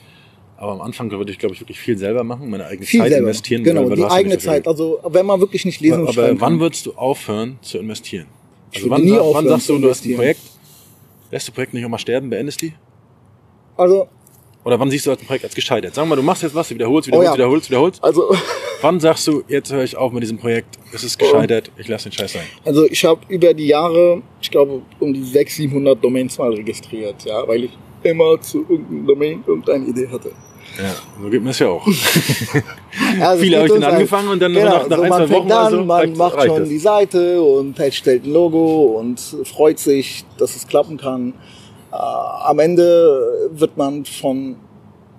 [0.57, 3.09] Aber am Anfang würde ich, glaube ich, wirklich viel selber machen, meine eigene viel Zeit
[3.09, 3.27] selber.
[3.27, 3.63] investieren.
[3.63, 4.67] Genau, die eigene Zeit.
[4.67, 8.25] Also wenn man wirklich nicht lesen aber, aber wann würdest du aufhören zu investieren?
[8.73, 10.41] Also wann, wann sagst du, du hast ein Projekt,
[11.31, 12.73] lässt du Projekt nicht auch mal sterben, beendest die?
[13.77, 14.07] Also
[14.67, 15.95] oder wann siehst du das Projekt als gescheitert?
[15.95, 17.37] Sagen wir mal, du machst jetzt was, du wiederholst, wiederholst, oh ja.
[17.37, 18.03] wiederholst, wiederholst.
[18.03, 18.35] Also
[18.81, 22.09] wann sagst du, jetzt höre ich auf mit diesem Projekt, es ist gescheitert, ich lasse
[22.09, 22.43] den Scheiß sein?
[22.65, 27.23] Also ich habe über die Jahre, ich glaube, um die 600, 700 Domains mal registriert,
[27.23, 27.71] ja, weil ich
[28.03, 30.31] immer zu irgendeinem Domain irgendeine Idee hatte.
[30.77, 31.87] Ja, so gibt es ja auch.
[33.21, 35.51] also Viele habe ich dann angefangen und dann genau, nach, nach so ein, zwei Wochen
[35.51, 36.69] an, so, man macht schon es.
[36.69, 41.33] die Seite und stellt ein Logo und freut sich, dass es klappen kann.
[41.91, 44.57] Äh, am Ende wird man von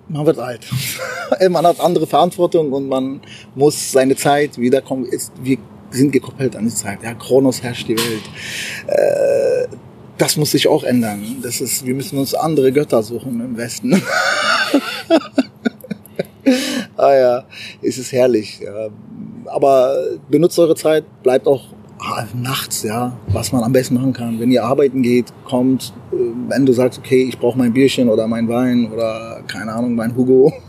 [0.07, 0.65] man wird alt.
[1.49, 3.21] man hat andere Verantwortung und man
[3.53, 5.07] muss seine Zeit wiederkommen.
[5.41, 5.57] Wir
[5.91, 7.03] sind gekoppelt an die Zeit.
[7.03, 8.23] Ja, Kronos herrscht die Welt.
[8.87, 9.67] Äh,
[10.17, 11.37] das muss sich auch ändern.
[11.41, 14.01] Das ist, wir müssen uns andere Götter suchen im Westen.
[16.97, 17.43] ah ja,
[17.81, 18.61] es ist herrlich.
[19.45, 19.95] Aber
[20.29, 21.65] benutzt eure Zeit, bleibt auch
[22.33, 24.39] nachts, ja, was man am besten machen kann.
[24.39, 26.15] Wenn ihr arbeiten geht, kommt, äh,
[26.47, 30.15] wenn du sagst, okay, ich brauche mein Bierchen oder mein Wein oder keine Ahnung, mein
[30.15, 30.53] Hugo.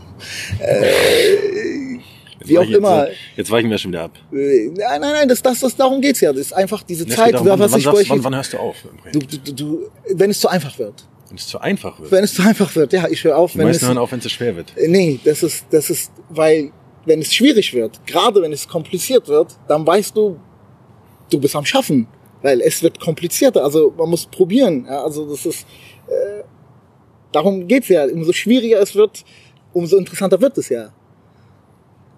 [0.59, 1.97] Äh,
[2.45, 3.07] wie auch immer.
[3.07, 4.11] Jetzt, jetzt weichen wir schon wieder ab.
[4.31, 6.31] Äh, nein, nein, nein, das, das, das, darum geht's ja.
[6.31, 8.75] Das ist einfach diese Zeit, darum, was wann, ich sagst, wann, wann hörst du auf?
[9.11, 11.07] Du, du, du, wenn es zu einfach wird.
[11.31, 12.11] Wenn es zu einfach wird.
[12.11, 13.53] Wenn es zu einfach wird, ja, ich höre auf.
[13.53, 14.77] Die wenn meisten es, hören auf, wenn es zu schwer wird.
[14.77, 16.71] Äh, nee, das ist, das ist, weil,
[17.05, 20.39] wenn es schwierig wird, gerade wenn es kompliziert wird, dann weißt du,
[21.29, 22.07] du bist am Schaffen.
[22.43, 24.85] Weil es wird komplizierter, also man muss probieren.
[24.85, 25.67] Ja, also das ist,
[26.07, 26.43] äh,
[27.31, 28.05] darum geht's ja.
[28.05, 29.23] Umso schwieriger es wird,
[29.73, 30.91] umso interessanter wird es ja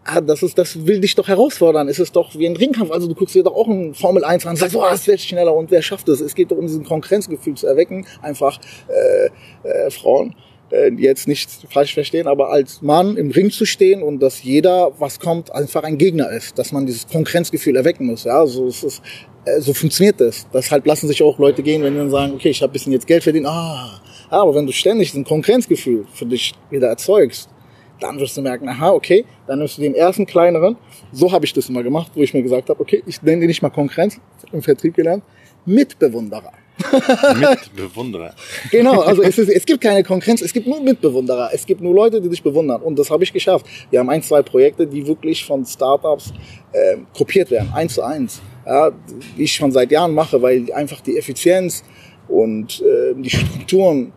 [0.05, 1.87] ah, das ist, das will dich doch herausfordern.
[1.87, 2.91] Es ist doch wie ein Ringkampf.
[2.91, 5.53] Also du guckst dir doch auch ein Formel 1 an sagst, boah, das wird schneller
[5.53, 6.21] und wer schafft es?
[6.21, 8.05] Es geht doch um diesen Konkurrenzgefühl zu erwecken.
[8.21, 10.35] Einfach äh, äh, Frauen
[10.71, 14.91] äh, jetzt nicht falsch verstehen, aber als Mann im Ring zu stehen und dass jeder,
[14.99, 18.23] was kommt, einfach ein Gegner ist, dass man dieses Konkurrenzgefühl erwecken muss.
[18.25, 19.01] Ja, so es ist,
[19.45, 20.47] äh, so funktioniert das.
[20.53, 23.07] Deshalb lassen sich auch Leute gehen, wenn die dann sagen, okay, ich habe bisschen jetzt
[23.07, 23.45] Geld verdient.
[23.47, 27.49] Ah, aber wenn du ständig ein Konkurrenzgefühl für dich wieder erzeugst,
[27.99, 30.77] dann wirst du merken, aha, okay, dann nimmst du den ersten kleineren.
[31.11, 33.47] So habe ich das immer gemacht, wo ich mir gesagt habe, okay, ich nenne den
[33.47, 34.19] nicht mal Konkurrenz,
[34.51, 35.23] im Vertrieb gelernt,
[35.65, 36.51] Mitbewunderer.
[37.39, 38.33] Mitbewunderer.
[38.71, 41.51] genau, also es, ist, es gibt keine Konkurrenz, es gibt nur Mitbewunderer.
[41.53, 42.81] Es gibt nur Leute, die dich bewundern.
[42.81, 43.65] Und das habe ich geschafft.
[43.91, 46.33] Wir haben ein, zwei Projekte, die wirklich von Startups
[46.71, 48.41] äh, kopiert werden, eins zu eins.
[48.65, 48.91] Ja,
[49.37, 51.83] die ich schon seit Jahren mache, weil einfach die Effizienz
[52.27, 54.13] und äh, die Strukturen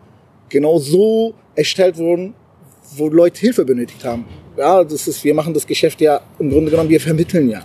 [0.49, 2.33] genau so erstellt wurden,
[2.97, 4.25] wo Leute Hilfe benötigt haben.
[4.57, 7.61] Ja, das ist, wir machen das Geschäft ja im Grunde genommen, wir vermitteln ja.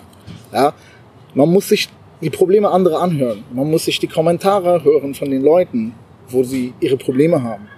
[0.53, 0.75] Ja,
[1.35, 1.89] man muss sich
[2.21, 3.43] die Probleme anderer anhören.
[3.53, 5.95] Man muss sich die Kommentare hören von den Leuten,
[6.29, 7.69] wo sie ihre Probleme haben.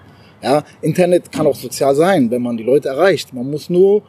[0.42, 3.32] Ja, Internet kann auch sozial sein, wenn man die Leute erreicht.
[3.32, 4.02] Man muss nur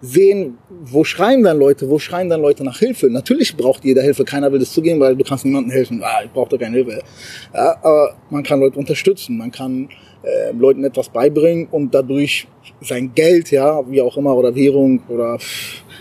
[0.00, 3.08] sehen, wo schreien dann Leute, wo schreien dann Leute nach Hilfe.
[3.08, 6.02] Natürlich braucht jeder Hilfe, keiner will das zugeben, weil du kannst niemandem helfen.
[6.02, 7.02] Ah, ich brauche doch keine Hilfe.
[7.54, 9.88] Ja, aber man kann Leute unterstützen, man kann
[10.26, 12.48] äh, Leuten etwas beibringen und dadurch
[12.80, 15.38] sein Geld, ja, wie auch immer, oder Währung oder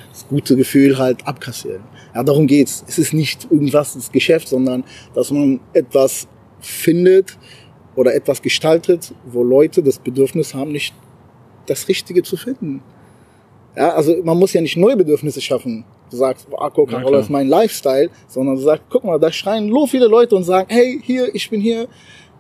[0.10, 1.84] das gute Gefühl halt abkassieren.
[2.14, 2.84] Ja, darum geht's.
[2.88, 4.84] Es ist nicht irgendwas das Geschäft, sondern
[5.14, 6.28] dass man etwas
[6.60, 7.38] findet
[7.96, 10.96] oder etwas gestaltet, wo Leute das Bedürfnis haben, nicht
[11.68, 12.82] das Richtige zu finden.
[13.76, 15.86] Ja, also man muss ja nicht neue Bedürfnisse schaffen.
[16.10, 19.86] Du sagst, ah, Coca-Cola ist mein Lifestyle, sondern du sagst, guck mal, da schreien so
[19.86, 21.88] viele Leute und sagen, hey, hier, ich bin hier,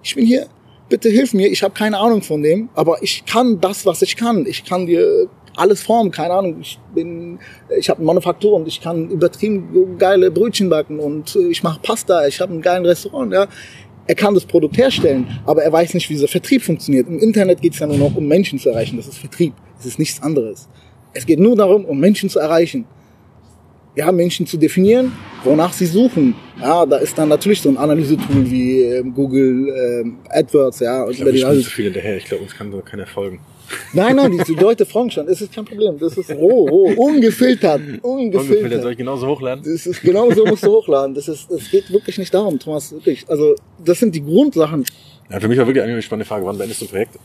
[0.01, 0.47] ich bin hier,
[0.89, 4.15] bitte hilf mir, ich habe keine Ahnung von dem, aber ich kann das, was ich
[4.15, 4.45] kann.
[4.45, 6.57] Ich kann dir alles formen, keine Ahnung.
[6.61, 7.39] Ich bin,
[7.77, 11.79] ich habe eine Manufaktur und ich kann übertrieben geile Brötchen backen und äh, ich mache
[11.81, 13.47] Pasta, ich habe einen geilen Restaurant, ja.
[14.07, 17.07] Er kann das Produkt herstellen, aber er weiß nicht, wie dieser Vertrieb funktioniert.
[17.07, 18.97] Im Internet geht es ja nur noch um Menschen zu erreichen.
[18.97, 19.53] Das ist Vertrieb.
[19.77, 20.69] Das ist nichts anderes.
[21.13, 22.85] Es geht nur darum, um Menschen zu erreichen.
[23.95, 26.35] Ja, Menschen zu definieren, wonach sie suchen.
[26.59, 31.09] Ja, da ist dann natürlich so ein Analysetool wie ähm, Google ähm, AdWords, ja.
[31.09, 32.17] Ich glaube, ich bin zu viel hinterher.
[32.17, 33.39] Ich glaube, uns kann so keiner folgen.
[33.93, 35.27] Nein, nein, die, die Leute fragen schon.
[35.27, 35.97] Es ist kein Problem.
[35.97, 38.03] Das ist roh, roh, ungefiltert, ungefiltert.
[38.03, 39.63] Ungefiltert soll ich genauso hochladen?
[39.63, 41.15] Das ist genauso musst du hochladen.
[41.15, 42.91] Das ist, es geht wirklich nicht darum, Thomas.
[42.91, 43.25] Wirklich.
[43.27, 44.85] Also das sind die Grundsachen.
[45.29, 46.45] Ja, für mich war wirklich eine spannende Frage.
[46.45, 47.19] Wann beendest du ein Projekt?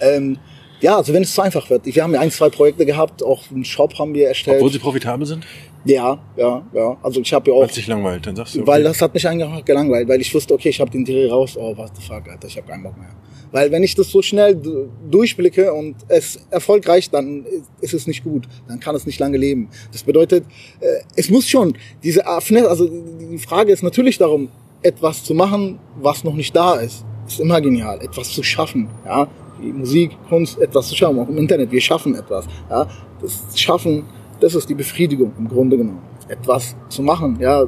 [0.00, 0.38] Ähm,
[0.80, 1.86] ja, also wenn es zu einfach wird.
[1.86, 4.58] Wir haben ja ein, zwei Projekte gehabt, auch einen Shop haben wir erstellt.
[4.58, 5.46] Obwohl sie profitabel sind?
[5.84, 6.96] Ja, ja, ja.
[7.02, 7.60] Also ich habe ja auch.
[7.60, 8.60] Weil es dich langweilt, dann sagst du.
[8.60, 8.66] Okay.
[8.66, 11.56] Weil das hat mich eigentlich gelangweilt, weil ich wusste, okay, ich habe den Dreh raus.
[11.56, 13.10] Oh, what the fuck, Alter, ich habe keinen Bock mehr.
[13.52, 14.60] Weil wenn ich das so schnell
[15.08, 17.46] durchblicke und es erfolgreich, dann
[17.80, 18.48] ist es nicht gut.
[18.66, 19.68] Dann kann es nicht lange leben.
[19.92, 20.44] Das bedeutet,
[20.80, 24.48] äh, es muss schon diese also die Frage ist natürlich darum,
[24.82, 27.04] etwas zu machen, was noch nicht da ist.
[27.28, 28.88] Ist immer genial, etwas zu schaffen.
[29.04, 29.28] Ja,
[29.60, 31.70] Musik, Kunst, etwas zu schaffen, auch im Internet.
[31.70, 32.46] Wir schaffen etwas.
[32.70, 32.86] Ja,
[33.20, 34.04] das Schaffen,
[34.40, 36.02] das ist die Befriedigung im Grunde genommen.
[36.28, 37.64] Etwas zu machen, ja,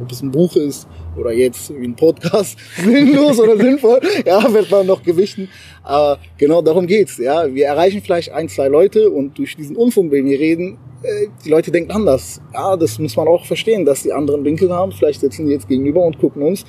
[0.00, 4.70] ob es ein Buch ist oder jetzt wie ein Podcast, sinnlos oder sinnvoll, ja, wird
[4.70, 5.48] man noch gewichten.
[5.82, 7.52] Aber genau darum geht's, ja.
[7.52, 11.48] Wir erreichen vielleicht ein, zwei Leute und durch diesen Unfug, den wir reden, äh, die
[11.48, 12.40] Leute denken anders.
[12.52, 14.92] Ja, das muss man auch verstehen, dass die anderen Winkel haben.
[14.92, 16.64] Vielleicht sitzen die jetzt gegenüber und gucken uns,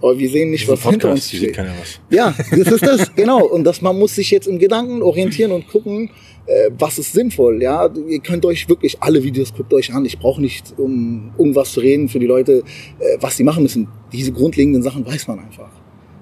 [0.00, 1.56] aber wir sehen nicht, was Podcast, hinter uns steht.
[2.10, 3.44] Ja, das ist das, genau.
[3.44, 6.10] Und dass man muss sich jetzt im Gedanken orientieren und gucken,
[6.46, 7.62] äh, was ist sinnvoll.
[7.62, 10.04] Ja, ihr könnt euch wirklich alle Videos guckt euch an.
[10.04, 12.62] Ich brauche nicht um irgendwas zu reden für die Leute,
[12.98, 13.88] äh, was sie machen müssen.
[14.12, 15.70] Diese grundlegenden Sachen weiß man einfach.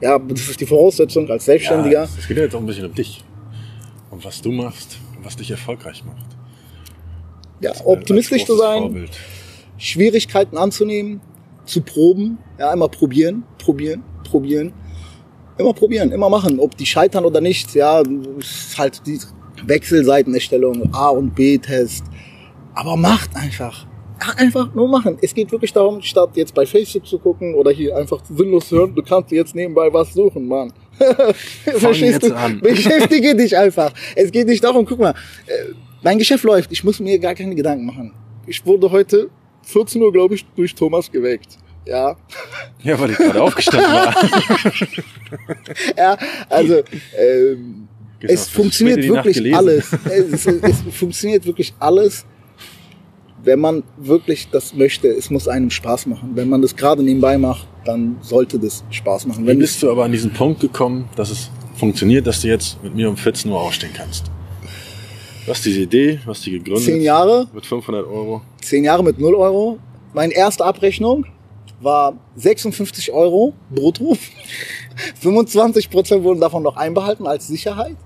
[0.01, 2.05] Ja, das ist die Voraussetzung als Selbstständiger.
[2.05, 3.23] Ja, es geht ja jetzt auch ein bisschen um dich.
[4.11, 6.27] Um was du machst, was dich erfolgreich macht.
[7.61, 9.11] Ja, optimistisch zu sein, Vorbild.
[9.77, 11.21] Schwierigkeiten anzunehmen,
[11.65, 14.73] zu proben, ja, immer probieren, probieren, probieren.
[15.59, 18.03] Immer probieren, immer machen, ob die scheitern oder nicht, ja,
[18.39, 19.19] ist halt die
[19.67, 22.05] Wechselseitenerstellung, A und B-Test.
[22.75, 23.87] Aber macht einfach.
[24.37, 25.17] Einfach nur machen.
[25.23, 28.77] Es geht wirklich darum, statt jetzt bei Facebook zu gucken oder hier einfach sinnlos zu
[28.77, 30.73] hören, du kannst jetzt nebenbei was suchen, Mann.
[31.65, 32.37] Verstehst du?
[32.37, 32.61] an.
[32.63, 33.93] Beschäftige dich einfach.
[34.15, 35.15] Es geht nicht darum, guck mal,
[35.47, 38.13] äh, mein Geschäft läuft, ich muss mir gar keine Gedanken machen.
[38.47, 39.31] Ich wurde heute
[39.63, 41.59] 14 Uhr, glaube ich, durch Thomas geweckt.
[41.87, 42.17] Ja,
[42.83, 44.15] Ja, weil ich gerade aufgestanden war.
[45.97, 46.19] ja,
[46.49, 46.83] also
[47.19, 47.89] ähm,
[48.21, 49.93] Genau, es funktioniert wirklich alles.
[50.05, 52.25] Es, es, es funktioniert wirklich alles,
[53.43, 55.09] wenn man wirklich das möchte.
[55.09, 56.33] Es muss einem Spaß machen.
[56.35, 59.45] Wenn man das gerade nebenbei macht, dann sollte das Spaß machen.
[59.45, 62.83] Wie Wenn bist du aber an diesen Punkt gekommen, dass es funktioniert, dass du jetzt
[62.83, 64.27] mit mir um 14 Uhr aufstehen kannst?
[65.47, 66.85] Du hast diese Idee, hast die gegründet.
[66.85, 68.43] zehn Jahre, Mit 500 Euro.
[68.61, 69.79] zehn Jahre mit 0 Euro.
[70.13, 71.25] Meine erste Abrechnung
[71.81, 74.17] war 56 Euro brutto.
[75.21, 77.97] 25 Prozent wurden davon noch einbehalten als Sicherheit.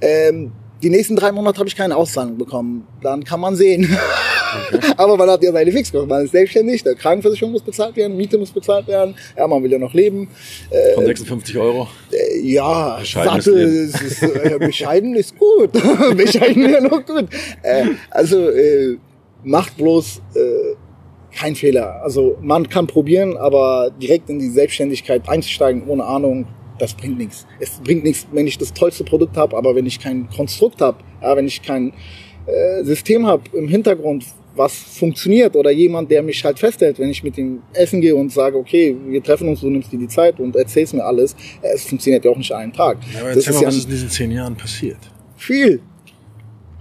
[0.00, 2.86] Ähm, die nächsten drei Monate habe ich keine Auszahlung bekommen.
[3.02, 3.88] Dann kann man sehen.
[4.96, 6.08] Aber man hat ja seine Fixkosten.
[6.08, 9.14] Man ist selbstständig, der Krankenversicherung muss bezahlt werden, Miete muss bezahlt werden.
[9.36, 10.28] Ja, man will ja noch leben.
[10.94, 11.88] Von 56 Euro.
[12.12, 15.72] Äh, ja, Sattel ist, ist, äh, bescheiden ist gut.
[16.16, 17.28] bescheiden wäre noch gut.
[17.62, 18.98] Äh, also äh,
[19.42, 20.74] macht bloß äh,
[21.34, 22.02] kein Fehler.
[22.02, 26.46] Also man kann probieren, aber direkt in die Selbstständigkeit einzusteigen ohne Ahnung,
[26.78, 27.46] das bringt nichts.
[27.60, 30.98] Es bringt nichts, wenn ich das tollste Produkt habe, aber wenn ich kein Konstrukt habe,
[31.22, 31.92] ja, wenn ich kein
[32.46, 34.24] äh, System habe im Hintergrund,
[34.56, 38.30] was funktioniert oder jemand, der mich halt festhält, wenn ich mit ihm essen gehe und
[38.30, 41.74] sage, okay, wir treffen uns, du nimmst dir die Zeit und erzählst mir alles, äh,
[41.74, 42.98] es funktioniert ja auch nicht einen Tag.
[43.12, 44.98] Ja, aber das erzähl ist mal, ja was ist in diesen 10 Jahren passiert?
[45.44, 45.80] viel.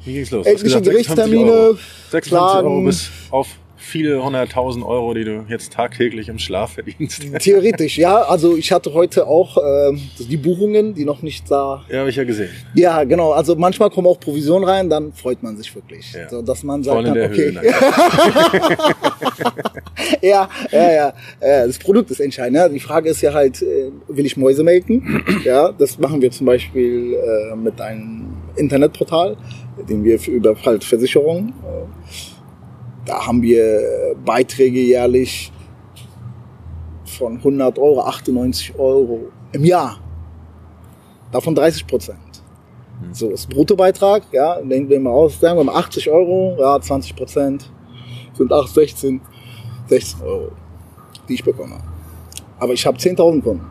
[0.06, 0.46] Wie ging's los?
[0.46, 1.78] Etliche gesagt, 56 Gerichtstermine, Euro.
[2.12, 2.86] 56 Euro Klagen.
[2.86, 3.48] bis auf
[3.84, 7.22] viele hunderttausend Euro, die du jetzt tagtäglich im Schlaf verdienst.
[7.40, 8.22] Theoretisch, ja.
[8.22, 11.84] Also ich hatte heute auch ähm, die Buchungen, die noch nicht da.
[11.90, 12.50] Ja, habe ich ja gesehen.
[12.74, 13.32] Ja, genau.
[13.32, 16.30] Also manchmal kommen auch Provisionen rein, dann freut man sich wirklich, Ja.
[16.30, 17.54] so, dass man sagt, dann, okay,
[20.22, 21.68] ja, ja, ja, ja.
[21.68, 22.58] Das Produkt ist entscheidend.
[22.58, 22.70] Ja.
[22.70, 25.24] Die Frage ist ja halt, äh, will ich Mäuse melken?
[25.44, 29.36] Ja, das machen wir zum Beispiel äh, mit einem Internetportal,
[29.90, 31.50] den wir über halt Versicherungen.
[31.50, 32.03] Äh,
[33.06, 35.52] da haben wir Beiträge jährlich
[37.06, 40.00] von 100 Euro 98 Euro im Jahr.
[41.32, 42.20] Davon 30 Prozent.
[43.12, 47.16] So ist Bruttobeitrag, ja, denken wir mal aus, sagen wir mal 80 Euro, ja, 20
[47.16, 47.70] Prozent
[48.34, 49.22] sind 8, 16,
[49.88, 50.52] 16 Euro,
[51.28, 51.78] die ich bekomme.
[52.60, 53.66] Aber ich habe 10.000 Kunden.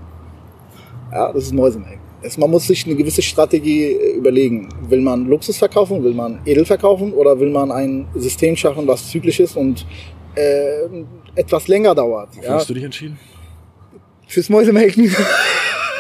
[1.11, 1.99] Ja, das ist Mäusemelk.
[2.37, 4.68] Man muss sich eine gewisse Strategie äh, überlegen.
[4.88, 9.08] Will man Luxus verkaufen, will man edel verkaufen oder will man ein System schaffen, was
[9.11, 9.87] zyklisch ist und
[10.35, 10.87] äh,
[11.35, 12.28] etwas länger dauert.
[12.37, 12.54] Wofür Ja?
[12.54, 13.18] hast du dich entschieden?
[14.26, 15.14] Fürs Mäusemelken.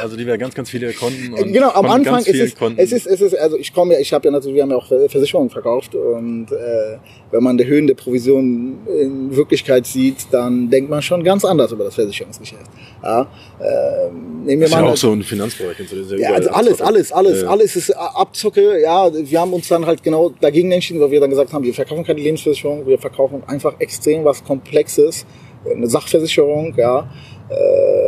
[0.02, 1.32] Also die wäre ganz, ganz viele Konten.
[1.32, 2.78] Und genau, am Anfang ist es, Konten.
[2.78, 4.76] es ist, es ist, also ich komme ja, ich habe ja natürlich, wir haben ja
[4.76, 6.98] auch Versicherungen verkauft und äh,
[7.30, 11.70] wenn man die Höhen der Provision in Wirklichkeit sieht, dann denkt man schon ganz anders
[11.70, 12.66] über das Versicherungsgeschäft.
[13.02, 13.22] Ja,
[13.60, 14.10] äh,
[14.44, 15.76] nehmen wir das ist mal ja auch so ein Finanzbereich.
[15.88, 18.80] so, ist ja, also alles, alles, alles, Äh, alles ist Abzocke.
[18.80, 21.74] Ja, wir haben uns dann halt genau dagegen entschieden, weil wir dann gesagt haben, wir
[21.74, 25.26] verkaufen keine Lebensversicherung, wir verkaufen einfach extrem was Komplexes,
[25.70, 27.08] eine Sachversicherung, ja,
[27.48, 28.01] äh,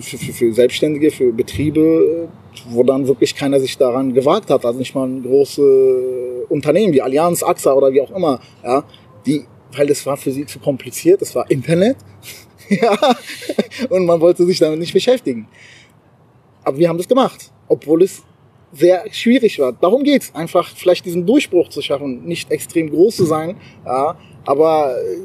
[0.00, 2.28] für, für, für Selbstständige, für Betriebe,
[2.70, 7.42] wo dann wirklich keiner sich daran gewagt hat, also nicht mal große Unternehmen wie Allianz,
[7.42, 8.84] AXA oder wie auch immer, ja,
[9.26, 11.96] die, weil das war für sie zu kompliziert, das war Internet,
[12.68, 12.96] ja,
[13.90, 15.48] und man wollte sich damit nicht beschäftigen.
[16.64, 18.22] Aber wir haben das gemacht, obwohl es
[18.72, 19.72] sehr schwierig war.
[19.72, 24.96] Darum geht's, einfach vielleicht diesen Durchbruch zu schaffen, nicht extrem groß zu sein, ja, aber
[24.96, 25.18] äh,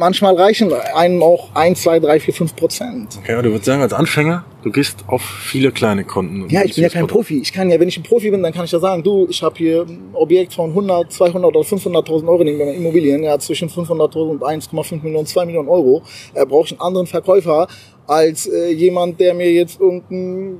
[0.00, 3.18] manchmal reichen einem auch ein, zwei, drei, vier, fünf Prozent.
[3.20, 6.48] Okay, aber du würdest sagen, als Anfänger, du gehst auf viele kleine Konten.
[6.48, 7.28] Ja, ich bin ja kein Produkt.
[7.28, 7.40] Profi.
[7.40, 9.42] Ich kann ja, wenn ich ein Profi bin, dann kann ich ja sagen, du, ich
[9.42, 14.30] habe hier ein Objekt von 100, 200 oder 500.000 Euro in Immobilien, ja, zwischen 500.000
[14.30, 16.02] und 1,5 Millionen, 2 Millionen Euro,
[16.34, 17.68] äh, brauche ich einen anderen Verkäufer
[18.06, 20.58] als äh, jemand, der mir jetzt irgendein,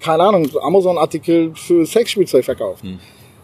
[0.00, 2.84] keine Ahnung, Amazon-Artikel für Sexspielzeug verkauft.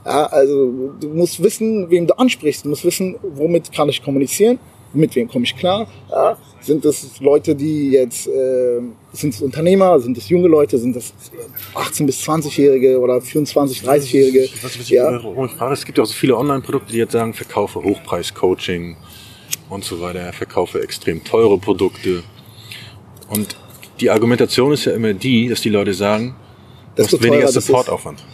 [0.05, 2.65] Ja, also du musst wissen, wem du ansprichst.
[2.65, 4.61] Du musst wissen, womit kann ich kommunizieren,
[4.97, 5.87] mit wem komme ich klar.
[6.11, 8.81] Ja, sind das Leute, die jetzt, äh,
[9.13, 11.13] sind es Unternehmer, sind es junge Leute, sind das
[11.75, 14.49] 18- bis 20-Jährige oder 24-, 30-Jährige?
[14.63, 15.13] Was, was ich, Ja.
[15.23, 18.97] warum ich frage, es gibt ja auch so viele Online-Produkte, die jetzt sagen, verkaufe Hochpreis-Coaching
[19.71, 22.23] und so weiter, verkaufe extrem teure Produkte.
[23.29, 23.57] Und
[24.01, 26.35] die Argumentation ist ja immer die, dass die Leute sagen,
[26.97, 27.67] weniger das ist.
[27.67, 28.25] Supportaufwand.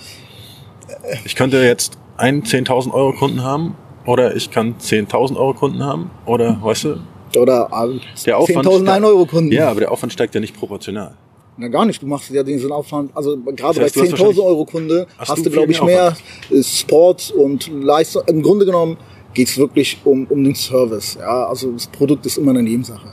[1.24, 3.74] Ich könnte jetzt einen 10.000 Euro Kunden haben
[4.06, 6.96] oder ich kann 10.000 Euro Kunden haben oder, weißt du,
[7.38, 9.52] Oder äh, der Aufwand 10.000 steigt- Euro Kunden.
[9.52, 11.14] Ja, aber der Aufwand steigt ja nicht proportional.
[11.58, 14.10] Na gar nicht, du machst ja diesen Aufwand, also gerade Das heißt, bei hast 10.000
[14.12, 16.14] wahrscheinlich- Euro Kunde Hast hast, du glaube ich, mehr
[16.50, 18.22] mehr äh, Sport und Leistung.
[18.26, 18.96] Im Grunde genommen
[19.34, 21.16] geht's wirklich um, um den Service.
[21.20, 23.08] Ja, also das Produkt ist immer eine Nebensache.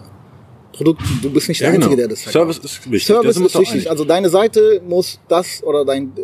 [0.73, 2.54] Produkt, du bist nicht der Einzige, der das verkauft.
[2.54, 3.06] Service ist wichtig.
[3.08, 6.21] Service ist wichtig, also deine Seite muss das oder dein äh,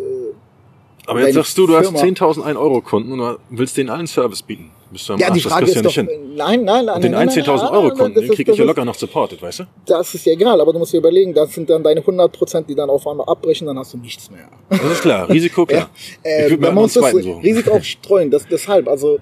[1.07, 4.07] Aber jetzt sagst du, du hast Firma- 10.000 Euro Kunden und du willst denen allen
[4.07, 4.71] Service bieten.
[4.91, 6.35] Bist du am ja, die Arsch, das Frage du ist ja doch, nicht hin.
[6.35, 8.41] nein, nein, nein, Und den nein, einen nein, 10.000 nein, Euro Kunden, das den kriege
[8.43, 9.63] ich das ja locker noch supported, weißt du?
[9.85, 12.69] Das ist ja egal, aber du musst dir überlegen, das sind dann deine 100 Prozent,
[12.69, 14.47] die dann auf einmal abbrechen, dann hast du nichts mehr.
[14.69, 15.89] Das ist klar, Risiko klar.
[16.23, 17.41] Äh, ich würde mir man einen muss das zweiten suchen.
[17.41, 18.31] Risiko auch streuen.
[18.31, 19.17] Das, deshalb, also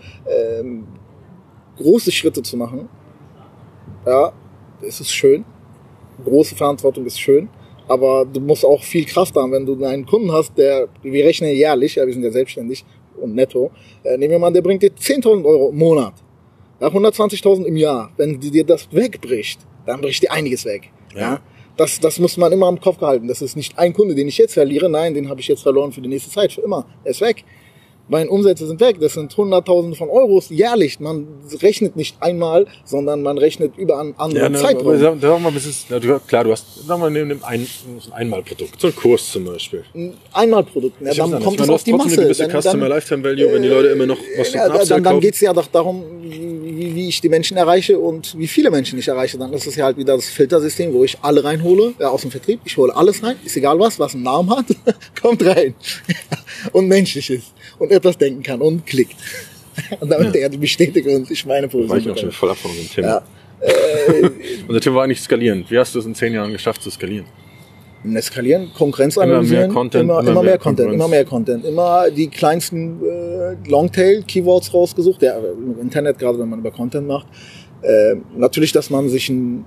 [0.59, 0.85] ähm,
[1.77, 2.87] große Schritte zu machen,
[4.05, 4.31] ja,
[4.81, 5.45] das ist schön.
[6.23, 7.49] Große Verantwortung ist schön.
[7.87, 11.53] Aber du musst auch viel Kraft haben, wenn du einen Kunden hast, der, wir rechnen
[11.53, 12.85] jährlich, ja, wir sind ja selbstständig
[13.19, 13.71] und netto,
[14.03, 16.13] äh, nehmen wir mal, der bringt dir 10.000 Euro im Monat.
[16.79, 18.11] Ja, 120.000 im Jahr.
[18.17, 20.91] Wenn dir das wegbricht, dann bricht dir einiges weg.
[21.13, 21.19] Ja.
[21.19, 21.41] Ja.
[21.75, 23.27] Das, das muss man immer im Kopf behalten.
[23.27, 24.89] Das ist nicht ein Kunde, den ich jetzt verliere.
[24.89, 26.85] Nein, den habe ich jetzt verloren für die nächste Zeit, für immer.
[27.03, 27.43] Er ist weg.
[28.09, 28.97] Meine Umsätze sind weg.
[28.99, 30.99] Das sind Hunderttausende von Euros jährlich.
[30.99, 31.25] Man
[31.61, 34.99] rechnet nicht einmal, sondern man rechnet über einen Ja, anderen ne, Zeitraum.
[34.99, 38.79] sag, sag mal, ist, na, klar, du hast, sag mal, nimm, nimm ein, ein Einmalprodukt,
[38.81, 39.85] so ein Kurs zum Beispiel.
[39.95, 40.99] Ein Einmalprodukt.
[41.01, 42.15] Ja, hab's dann kommt es auf die Masse.
[42.15, 44.67] eine gewisse Dann- Customer dann- Lifetime Value, wenn die Leute immer noch was zum Ja,
[44.67, 45.21] Upsell dann, dann kaufen.
[45.21, 49.07] geht's ja doch darum, wie, wie ich die Menschen erreiche und wie viele Menschen ich
[49.07, 49.37] erreiche.
[49.37, 52.31] Dann ist es ja halt wieder das Filtersystem, wo ich alle reinhole, ja, aus dem
[52.31, 52.59] Vertrieb.
[52.65, 54.65] Ich hole alles rein, ist egal was, was einen Namen hat,
[55.21, 55.73] kommt rein.
[56.73, 59.15] und menschlich ist und etwas denken kann und klickt.
[59.99, 62.13] Und damit der die bestätigt und ich meine War ich Position.
[62.13, 63.07] noch schon voll ab von unserem Thema.
[63.07, 63.23] Ja.
[63.63, 64.29] Äh,
[64.67, 65.63] Unser Thema war eigentlich skalieren.
[65.69, 67.25] Wie hast du es in zehn Jahren geschafft zu skalieren?
[68.13, 70.95] Eskalieren, Konkurrenz Immer mehr analysieren, Content, immer, immer immer, mehr mehr Content, Konkurrenz.
[70.95, 76.59] immer mehr Content, immer die kleinsten äh, Longtail-Keywords rausgesucht, ja, im Internet, gerade wenn man
[76.59, 77.27] über Content macht.
[77.81, 79.65] Äh, natürlich, dass man sich ein,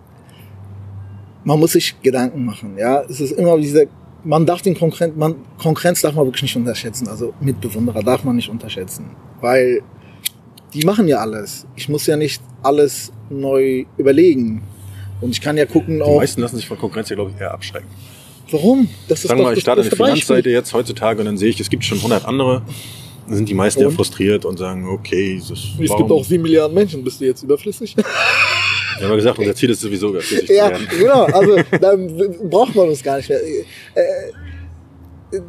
[1.44, 3.84] man muss sich Gedanken machen, ja, es ist immer dieser,
[4.26, 8.36] man darf den Konkurrent, man, Konkurrenz darf man wirklich nicht unterschätzen, also Mitbewunderer darf man
[8.36, 9.10] nicht unterschätzen,
[9.40, 9.82] weil
[10.74, 11.66] die machen ja alles.
[11.76, 14.62] Ich muss ja nicht alles neu überlegen.
[15.20, 17.40] Und ich kann ja gucken Die auch, meisten lassen sich von Konkurrenz ja, glaube ich,
[17.40, 17.88] eher abschrecken.
[18.50, 18.88] warum?
[19.08, 20.22] Das ist Sagen wir mal, das ich starte eine beste Beispiel.
[20.22, 22.62] Finanzseite jetzt heutzutage und dann sehe ich, es gibt schon 100 andere.
[23.28, 23.94] Sind die meisten ja Und?
[23.94, 27.96] frustriert und sagen, okay, das, Es gibt auch sieben Milliarden Menschen, bist du jetzt überflüssig?
[28.98, 30.88] Wir haben ja gesagt, unser Ziel ist sowieso, günstig Ja, zu werden.
[30.98, 31.24] genau.
[31.24, 33.40] Also dann braucht man das gar nicht mehr.
[33.42, 34.32] Äh,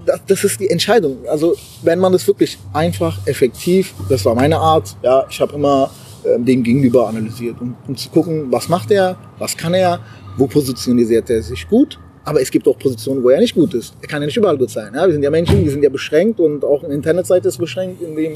[0.06, 1.18] das, das ist die Entscheidung.
[1.30, 4.98] Also wenn man das wirklich einfach, effektiv, das war meine Art.
[5.04, 5.92] Ja, ich habe immer
[6.26, 10.00] ähm, dem Gegenüber analysiert, um, um zu gucken, was macht er, was kann er,
[10.36, 12.00] wo positioniert er sich gut.
[12.28, 13.94] Aber es gibt auch Positionen, wo er nicht gut ist.
[14.02, 14.92] Er kann ja nicht überall gut sein.
[14.94, 15.06] Ja?
[15.06, 18.16] Wir sind ja Menschen, wir sind ja beschränkt und auch eine Internetseite ist beschränkt in
[18.16, 18.34] dem,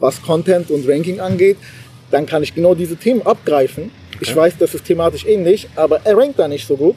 [0.00, 1.58] was Content und Ranking angeht.
[2.10, 3.90] Dann kann ich genau diese Themen abgreifen.
[4.20, 6.96] Ich weiß, das ist thematisch ähnlich, aber er rankt da nicht so gut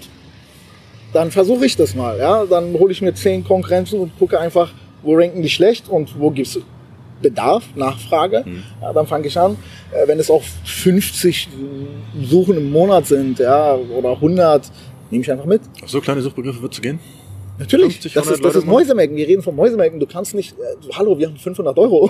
[1.14, 2.18] dann versuche ich das mal.
[2.20, 2.46] Ja?
[2.46, 6.32] Dann hole ich mir zehn Konkurrenzen und gucke einfach, wo ranken die schlecht und wo
[6.32, 6.60] gibt's
[7.20, 8.44] Bedarf, Nachfrage.
[8.80, 9.58] Ja, dann fange ich an.
[9.92, 11.50] Äh, wenn es auch 50
[12.22, 14.72] Suchen im Monat sind ja, oder 100,
[15.12, 15.62] nehme ich einfach mit.
[15.84, 17.00] Auf so kleine Suchbegriffe wird zu gehen?
[17.60, 18.67] Natürlich, 50, das 100 ist, das ist?
[18.67, 19.17] Mäusemelken.
[19.17, 20.00] Wir reden von Mäusemelken.
[20.00, 22.10] Du kannst nicht, äh, hallo, wir haben 500 Euro.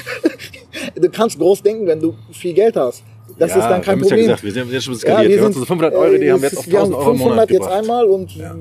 [0.94, 3.02] du kannst groß denken, wenn du viel Geld hast.
[3.38, 4.18] Das ja, ist dann kein wir haben Problem.
[4.20, 5.32] Ja gesagt, wir sind jetzt schon skaliert.
[5.32, 6.96] wir haben unsere 500 Euro, äh, die haben wir es jetzt auf ist- wir 1000
[6.96, 7.78] haben Euro im Monat 500 jetzt gebracht.
[7.78, 8.54] einmal und Ja.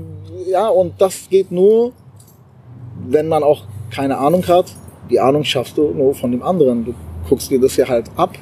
[0.49, 0.67] ja.
[0.69, 1.91] und das geht nur,
[3.07, 4.65] wenn man auch keine Ahnung hat.
[5.09, 6.85] Die Ahnung schaffst du nur von dem anderen.
[6.85, 6.93] Du
[7.27, 8.37] guckst dir das ja halt ab,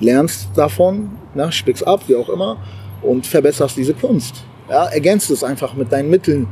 [0.00, 2.56] lernst davon, ne, spickst ab, wie auch immer,
[3.02, 4.44] und verbesserst diese Kunst.
[4.68, 6.46] Ja, ergänzt es einfach mit deinen Mitteln,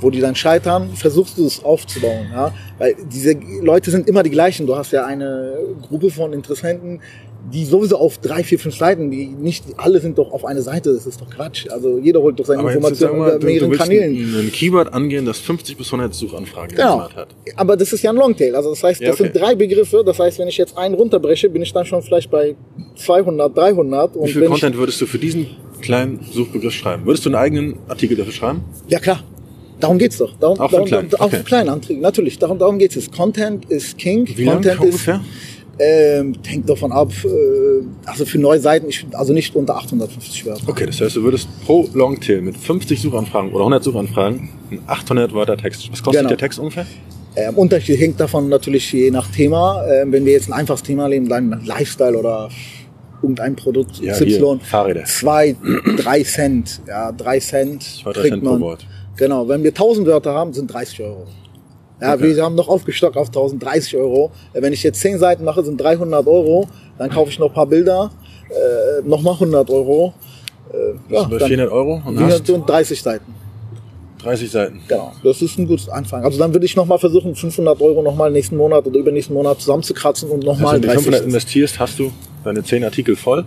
[0.00, 2.28] wo die dann scheitern, versuchst du es aufzubauen.
[2.32, 2.52] Ja?
[2.78, 4.66] Weil diese Leute sind immer die gleichen.
[4.66, 7.00] Du hast ja eine Gruppe von Interessenten,
[7.52, 10.94] die sowieso auf drei, vier, fünf Seiten, die nicht alle sind doch auf eine Seite.
[10.94, 11.66] Das ist doch Quatsch.
[11.70, 14.14] Also jeder holt doch seine Aber Informationen über du, du mehreren willst Kanälen.
[14.14, 17.00] ein, ein Keyword angehen, das 50 bis 100 Suchanfragen Genau.
[17.10, 17.28] Hat.
[17.56, 18.54] Aber das ist ja ein Longtail.
[18.56, 19.30] Also das heißt, Ja, das okay.
[19.32, 20.02] sind drei Begriffe.
[20.04, 22.54] Das heißt, wenn ich jetzt einen runterbreche, bin ich dann schon vielleicht bei
[22.96, 24.14] 200, 300.
[24.14, 25.46] Wie Und viel wenn Content würdest du für diesen
[25.82, 27.04] kleinen Suchbegriff schreiben?
[27.04, 28.62] Würdest du einen eigenen Artikel dafür schreiben?
[28.88, 29.22] ja klar.
[29.80, 30.32] Darum geht's doch.
[30.38, 31.36] Darum, Auch für darum, klein, Auch okay.
[31.38, 32.00] für kleine Anträge.
[32.00, 32.38] Natürlich.
[32.38, 33.10] Darum, darum geht's es.
[33.10, 34.26] Content ist King.
[34.34, 35.20] Wie lange Content ist, ungefähr?
[35.78, 37.10] Ähm, hängt davon ab.
[37.24, 37.28] Äh,
[38.06, 40.62] also für neue Seiten, ich, also nicht unter 850 Wörter.
[40.68, 45.32] Okay, das heißt, du würdest pro Longtail mit 50 Suchanfragen oder 100 Suchanfragen einen 800
[45.32, 45.90] Wörter Text.
[45.90, 46.28] Was kostet Genau.
[46.28, 46.86] der Text ungefähr?
[47.36, 49.84] Ähm, Unterschied hängt davon natürlich je nach Thema.
[49.88, 52.48] Ähm, wenn wir jetzt ein einfaches Thema nehmen, dann Lifestyle oder
[53.22, 55.04] irgendein Produkt Ja, hier, Fahrräder.
[55.04, 55.56] zwei,
[55.96, 58.60] drei Cent, ja, drei Cent Zwei, drei kriegt Cent pro man.
[58.60, 58.86] Wort.
[59.16, 61.26] Genau, wenn wir 1000 Wörter haben, sind 30 Euro.
[62.04, 62.36] Ja, Okay.
[62.36, 64.30] wir haben noch aufgestockt auf 1030 Euro.
[64.52, 66.68] Äh, Wenn ich jetzt 10 Seiten mache, sind 300 Euro.
[66.98, 68.10] Dann kaufe ich noch ein paar Bilder,
[68.50, 70.12] äh, nochmal 100 Euro.
[70.72, 73.34] Äh, du bei 400 Euro und hast 430 Seiten.
[74.22, 74.80] 30 Seiten.
[74.88, 76.24] Genau, das ist ein gutes Anfang.
[76.24, 80.30] Also dann würde ich nochmal versuchen, 500 Euro nochmal nächsten Monat oder übernächsten Monat zusammenzukratzen
[80.30, 81.04] und Also, nochmal wenn du 30.
[81.04, 82.10] 500 investierst, hast du
[82.42, 83.44] deine 10 Artikel voll.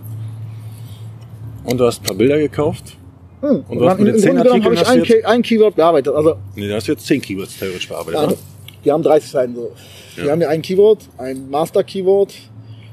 [1.64, 2.96] Und du hast ein paar Bilder gekauft.
[3.40, 3.64] Hm.
[3.68, 5.42] Und du hast mit den im 10 Grunde genommen habe Artikeln ich ein, Key- ein
[5.42, 6.14] Keyword bearbeitet.
[6.14, 8.36] Also Nee, da hast du jetzt 10 Keywords theoretisch bearbeitet, ja, oder?
[8.82, 9.72] wir haben 30 Seiten so.
[10.16, 12.34] Wir haben ja ein Keyword, ein Master-Keyword,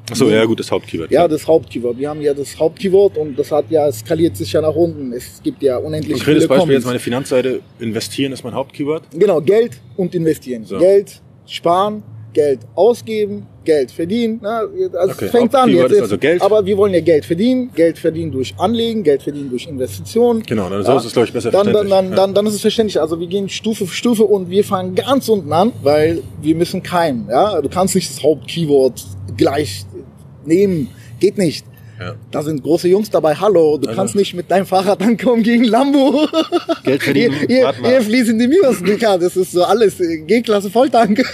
[0.09, 1.09] Achso, ja gut, das Hauptkeyword.
[1.09, 1.97] Ja, das Hauptkeyword.
[1.97, 5.11] Wir haben ja das Hauptkeyword und das hat ja, es skaliert sich ja nach unten.
[5.13, 7.61] Es gibt ja unendlich Konkretes viele Beispiel jetzt meine Finanzseite.
[7.79, 9.03] Investieren ist mein Hauptkeyword.
[9.13, 10.63] Genau, Geld und investieren.
[10.63, 10.77] So.
[10.77, 12.03] Geld sparen,
[12.35, 14.39] Geld ausgeben, Geld verdienen.
[14.43, 15.91] Na, also Okay, es fängt an jetzt.
[15.93, 16.41] ist also Geld.
[16.41, 17.71] Aber wir wollen ja Geld verdienen.
[17.73, 20.43] Geld verdienen durch Anlegen, Geld verdienen durch Investitionen.
[20.43, 21.97] Genau, dann so ist es, glaube ich, besser dann, dann, verständlich.
[21.97, 22.15] dann, Ja.
[22.17, 22.99] dann, dann ist es verständlich.
[23.01, 26.83] Also wir gehen Stufe für Stufe und wir fangen ganz unten an, weil wir müssen
[26.83, 27.27] keimen.
[27.29, 27.59] Ja?
[27.61, 29.01] Du kannst nicht das Hauptkeyword
[29.37, 29.85] gleich
[30.45, 30.89] nehmen.
[31.19, 31.65] Geht nicht.
[31.97, 32.15] Ja.
[32.29, 33.35] Da sind große Jungs dabei.
[33.35, 36.27] Hallo, du Also- kannst nicht mit deinem Fahrrad ankommen gegen Lambo.
[36.83, 39.17] Geld verdienen, Hier, hier, hier fließen die Mios, Digga.
[39.17, 39.95] Das ist so alles
[40.27, 41.23] G-Klasse Volltank.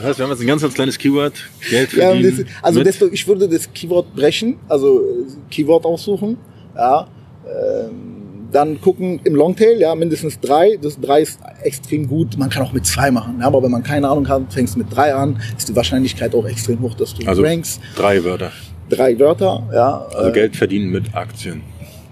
[0.00, 1.34] Das heißt, wir haben jetzt ein ganz, ganz kleines Keyword.
[1.68, 2.44] Geld Ja, verdienen.
[2.46, 5.04] das, also desto, ich würde das Keyword brechen, also äh,
[5.50, 6.38] Keyword aussuchen,
[6.74, 7.06] ja,
[7.46, 10.78] ähm, dann gucken im Longtail, ja, mindestens drei.
[10.80, 12.36] Das drei ist extrem gut.
[12.36, 14.78] Man kann auch mit zwei machen, ja, aber wenn man keine Ahnung hat, fängst du
[14.78, 17.80] mit drei an, ist die Wahrscheinlichkeit auch extrem hoch, dass du also rankst.
[17.94, 18.50] drei Wörter.
[18.88, 20.06] Drei Wörter, ja.
[20.14, 21.62] Also äh, Geld verdienen mit Aktien.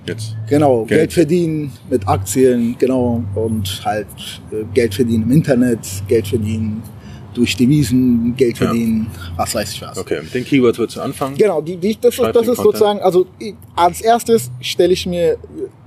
[0.07, 0.37] Jetzt.
[0.48, 1.01] Genau, Geld.
[1.01, 1.12] Geld.
[1.12, 4.07] verdienen mit Aktien, genau, und halt
[4.53, 6.83] äh, Geld verdienen im Internet, Geld verdienen
[7.38, 8.66] durch Devisen, Geld Ja.
[8.66, 9.96] verdienen, was weiß ich was.
[9.96, 11.37] Okay, mit den Keywords würdest du anfangen.
[11.37, 12.57] Genau, die, die, das, ist, das ist Content.
[12.57, 15.38] sozusagen, also ich, als erstes stelle ich mir,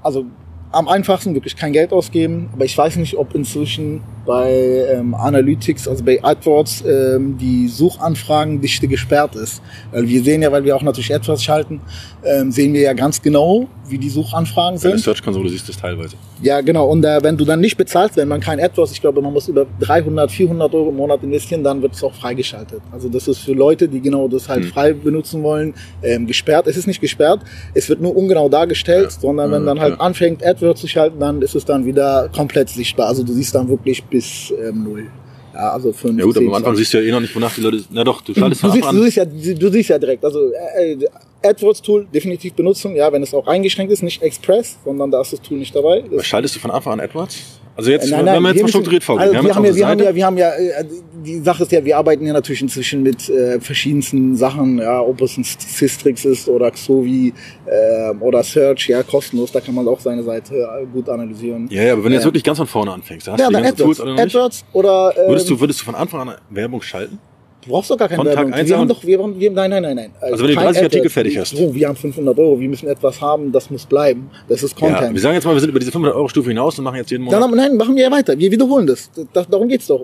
[0.01, 0.25] also
[0.71, 5.87] am einfachsten wirklich kein Geld ausgeben, aber ich weiß nicht, ob inzwischen bei ähm, Analytics,
[5.87, 9.61] also bei AdWords, ähm, die Suchanfragendichte gesperrt ist.
[9.91, 11.81] Weil wir sehen ja, weil wir auch natürlich AdWords schalten,
[12.23, 14.99] ähm, sehen wir ja ganz genau, wie die Suchanfragen sind.
[14.99, 16.15] Search-Konsole siehst du es teilweise.
[16.41, 16.87] Ja, genau.
[16.87, 19.47] Und äh, wenn du dann nicht bezahlst, wenn man kein AdWords, ich glaube, man muss
[19.47, 22.81] über 300, 400 Euro im Monat investieren, dann wird es auch freigeschaltet.
[22.91, 24.71] Also das ist für Leute, die genau das halt Hm.
[24.71, 26.67] frei benutzen wollen, ähm, gesperrt.
[26.67, 27.41] Es ist nicht gesperrt,
[27.73, 29.19] es wird nur ungenau dargestellt, Ja.
[29.19, 30.07] sondern wenn Ja, dann halt klar.
[30.07, 33.07] anfängt, AdWords zu schalten, dann ist es dann wieder komplett sichtbar.
[33.07, 35.07] Also du siehst dann wirklich bis ähm, null.
[35.53, 36.77] Ja, also fünf, Ja gut, aber zehn, am Anfang 20.
[36.85, 37.83] siehst du ja eh noch nicht, wonach die Leute.
[37.89, 39.11] Na doch, du schaltest Du von siehst, Anfang du, an.
[39.11, 41.07] siehst ja, du siehst ja direkt, also äh, äh,
[41.43, 45.33] AdWords Tool definitiv benutzen, ja, wenn es auch eingeschränkt ist, nicht Express, sondern da ist
[45.33, 46.03] das Tool nicht dabei.
[46.09, 47.59] Das, Schaltest du von Anfang an AdWords?
[47.81, 49.35] Also jetzt, Äh, wenn wir jetzt mal strukturiert vorgehen.
[49.35, 50.85] Also wir, haben jetzt ja, wir, haben ja, wir haben ja, äh,
[51.25, 55.19] die Sache ist ja, wir arbeiten ja natürlich inzwischen mit äh, verschiedensten Sachen, ja, ob
[55.21, 57.33] es ein Systrix ist oder Xovi
[57.65, 61.67] äh, oder Search, ja, kostenlos, da kann man auch seine Seite äh, gut analysieren.
[61.71, 62.27] Ja, ja, aber wenn du jetzt Ja.
[62.27, 63.97] wirklich ganz von vorne anfängst, hast Ja, du die dann ganzen AdWords.
[63.97, 64.35] Tools alle noch nicht?
[64.35, 67.17] AdWords oder ähm, Würdest du, würdest du von Anfang an Werbung schalten?
[67.63, 68.53] Du brauchst doch gar keine Von Tag Werbung.
[68.53, 70.11] eins Wir haben doch, wir haben, wir, nein, nein, nein, nein.
[70.19, 71.55] Also wenn du kein 30 Artikel fertig hast.
[71.55, 74.29] So, wir haben 500 Euro, wir müssen etwas haben, das muss bleiben.
[74.49, 75.13] Das ist Ja, Content.
[75.13, 77.11] wir sagen jetzt mal, wir sind über diese 500 Euro Stufe hinaus und machen jetzt
[77.11, 77.41] jeden Monat.
[77.41, 78.37] Dann, nein, machen wir ja weiter.
[78.37, 79.11] Wir wiederholen das.
[79.33, 80.01] das darum geht's doch.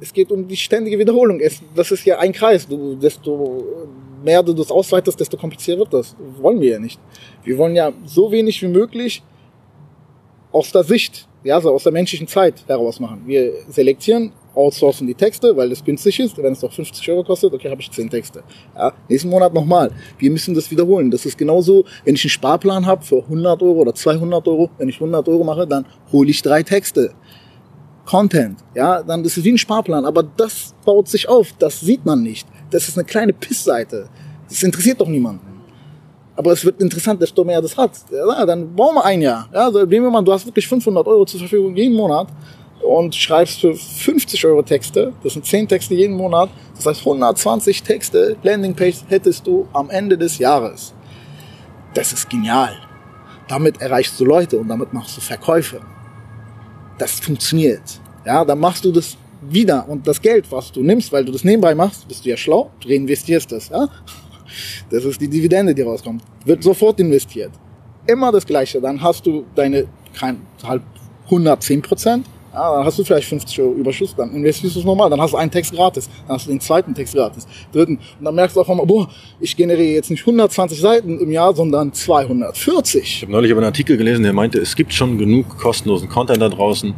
[0.00, 1.40] Es geht um die ständige Wiederholung.
[1.40, 2.66] Es, das ist ja ein Kreis.
[2.68, 3.64] Du, desto
[4.24, 6.14] mehr du das ausweitest, desto komplizierter wird das.
[6.40, 7.00] Wollen wir ja nicht.
[7.44, 9.22] Wir wollen ja so wenig wie möglich
[10.52, 13.22] aus der Sicht, ja, also aus der menschlichen Zeit heraus machen.
[13.26, 16.36] Wir selektieren, outsourcen die Texte, weil es günstig ist.
[16.38, 18.42] Wenn es doch 50 Euro kostet, okay, habe ich 10 Texte.
[18.74, 19.90] Ja, nächsten Monat nochmal.
[20.18, 21.10] Wir müssen das wiederholen.
[21.10, 24.70] Das ist genauso, wenn ich einen Sparplan habe für 100 Euro oder 200 Euro.
[24.78, 27.14] Wenn ich 100 Euro mache, dann hole ich drei Texte.
[28.06, 32.04] Content, ja, dann ist es wie ein Sparplan, aber das baut sich auf, das sieht
[32.04, 32.48] man nicht.
[32.70, 34.08] Das ist eine kleine Pissseite.
[34.48, 35.46] Das interessiert doch niemanden.
[36.34, 37.92] Aber es wird interessant, desto mehr das hat.
[38.10, 39.48] Ja, dann bauen wir ein Jahr.
[39.52, 42.28] Ja, also nehmen wir mal, du hast wirklich 500 Euro zur Verfügung jeden Monat
[42.98, 45.12] und schreibst für 50 Euro Texte.
[45.22, 46.50] Das sind 10 Texte jeden Monat.
[46.74, 50.92] Das heißt 120 Texte, Landingpage hättest du am Ende des Jahres.
[51.94, 52.74] Das ist genial.
[53.48, 55.80] Damit erreichst du Leute und damit machst du Verkäufe.
[56.98, 58.00] Das funktioniert.
[58.26, 61.44] Ja, dann machst du das wieder und das Geld, was du nimmst, weil du das
[61.44, 63.88] nebenbei machst, bist du ja schlau, du reinvestierst es, ja.
[64.90, 66.22] Das ist die Dividende, die rauskommt.
[66.44, 67.52] Wird sofort investiert.
[68.06, 68.80] Immer das Gleiche.
[68.80, 70.82] Dann hast du deine, kein, halt
[71.26, 72.26] 110 Prozent.
[72.52, 75.32] Ja, dann hast du vielleicht 50 Euro Überschuss, dann investierst du es nochmal, dann hast
[75.32, 77.96] du einen Text gratis, dann hast du den zweiten Text gratis, dritten.
[78.18, 81.54] Und dann merkst du auf einmal, boah, ich generiere jetzt nicht 120 Seiten im Jahr,
[81.54, 83.02] sondern 240.
[83.02, 86.42] Ich habe neulich aber einen Artikel gelesen, der meinte, es gibt schon genug kostenlosen Content
[86.42, 86.92] da draußen.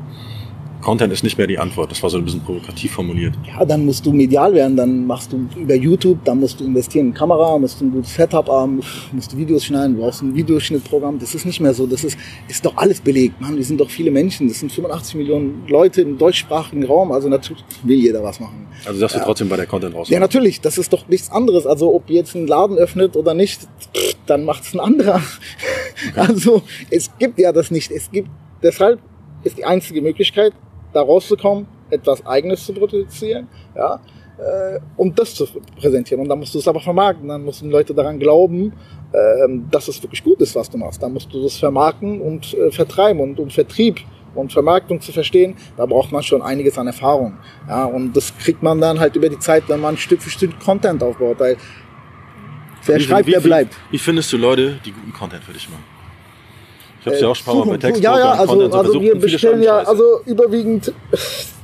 [0.83, 1.91] Content ist nicht mehr die Antwort.
[1.91, 3.35] Das war so ein bisschen provokativ formuliert.
[3.47, 7.07] Ja, dann musst du medial werden, dann machst du über YouTube, dann musst du investieren
[7.07, 10.35] in Kamera, musst du ein gutes Setup haben, musst du Videos schneiden, du brauchst ein
[10.35, 11.19] Videoschnittprogramm.
[11.19, 12.19] Das ist nicht mehr so, das ist,
[12.49, 13.41] ist doch alles belegt.
[13.41, 17.29] Mann, wir sind doch viele Menschen, das sind 85 Millionen Leute im deutschsprachigen Raum, also
[17.29, 18.67] natürlich will jeder was machen.
[18.85, 20.09] Also sagst du trotzdem bei der Content raus.
[20.11, 21.67] Ja, natürlich, das ist doch nichts anderes.
[21.67, 23.69] Also ob jetzt ein Laden öffnet oder nicht,
[24.27, 25.21] dann macht es ein anderer.
[26.17, 27.93] Also es gibt ja das nicht.
[27.93, 28.29] Es gibt,
[28.61, 28.99] deshalb
[29.45, 30.53] ist die einzige Möglichkeit,
[30.93, 34.01] da rauszukommen, etwas Eigenes zu produzieren, ja,
[34.39, 35.47] äh, um das zu
[35.81, 36.23] präsentieren.
[36.23, 38.73] Und dann musst du es aber vermarkten, dann müssen Leute daran glauben,
[39.13, 41.03] ähm, dass es wirklich gut ist, was du machst.
[41.03, 44.01] Dann musst du das vermarkten und äh, vertreiben und um Vertrieb
[44.35, 47.37] und Vermarktung zu verstehen, da braucht man schon einiges an Erfahrung.
[47.69, 50.59] Ja, und das kriegt man dann halt über die Zeit, wenn man Stück für Stück
[50.61, 51.39] Content aufbaut.
[51.39, 51.59] Weil
[52.87, 53.77] wer Wie- schreibt, wie- der wie- bleibt.
[53.91, 55.85] Wie findest du Leute, die guten Content für dich machen?
[57.05, 59.15] Ich habe ja auch schon Mal bei Text Ja, ja, also, Content so also wir
[59.17, 60.93] bestellen ja, also überwiegend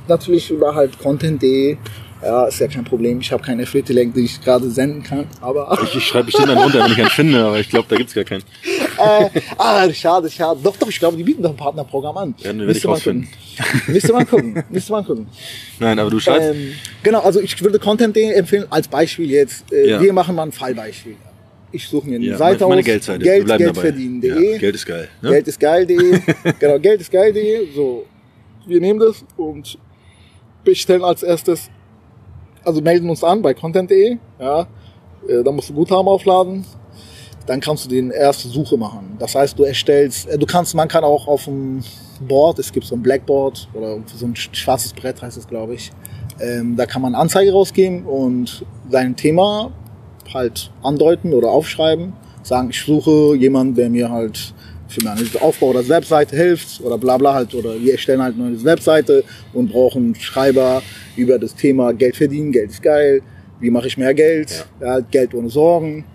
[0.07, 1.77] natürlich über halt Content.de.
[2.21, 3.21] Ja, ist ja kein Problem.
[3.21, 5.25] Ich habe keinen Affiliate-Link, den ich gerade senden kann.
[5.39, 7.95] Aber Ich, ich schreibe bestimmt einen runter, wenn ich einen finde, aber ich glaube, da
[7.95, 8.43] gibt's gar keinen.
[8.97, 10.59] äh, ah, schade, schade.
[10.61, 12.35] Doch, doch, ich glaube, die bieten doch ein Partnerprogramm an.
[12.41, 13.29] Werden wir Müsste man gucken.
[13.87, 14.63] Müsste man gucken.
[14.69, 15.27] Müsste man gucken.
[15.79, 16.49] Nein, aber du schreibst.
[16.49, 16.73] Ähm,
[17.03, 19.71] genau, also ich würde Content.de empfehlen als Beispiel jetzt.
[19.71, 20.01] Äh, Ja.
[20.01, 21.15] Wir machen mal ein Fallbeispiel.
[21.71, 22.85] Ich suche mir eine ja, Seite meine, meine aus.
[22.85, 23.23] Geldseite.
[23.23, 23.87] Geld, wir bleiben Geld dabei.
[23.87, 24.51] verdienen.de.
[24.53, 25.07] Ja, Geld ist geil.
[25.21, 25.29] Ne?
[25.29, 26.19] Geld ist geil.de.
[26.59, 27.67] genau, Geld ist geil.de.
[27.75, 28.05] So,
[28.65, 29.77] wir nehmen das und
[30.63, 31.69] bestellen als erstes,
[32.63, 34.17] also melden uns an bei content.de.
[34.39, 34.61] Ja,
[35.27, 36.65] äh, da musst du Guthaben aufladen.
[37.45, 39.15] Dann kannst du den erste Suche machen.
[39.17, 41.81] Das heißt, du erstellst, äh, du kannst, man kann auch auf dem
[42.27, 45.75] Board, es gibt so ein Blackboard oder so ein sch- schwarzes Brett heißt es, glaube
[45.75, 45.91] ich.
[46.39, 49.71] Ähm, da kann man Anzeige rausgeben und sein Thema
[50.33, 52.13] halt andeuten oder aufschreiben.
[52.43, 54.53] Sagen, ich suche jemanden, der mir halt
[54.87, 57.53] für meinen Aufbau der Webseite hilft oder bla bla halt.
[57.53, 59.23] Oder wir erstellen halt eine neue Webseite
[59.53, 60.81] und brauchen Schreiber
[61.15, 63.21] über das Thema Geld verdienen, Geld ist geil,
[63.59, 64.99] wie mache ich mehr Geld, ja.
[64.99, 66.05] Geld ohne Sorgen,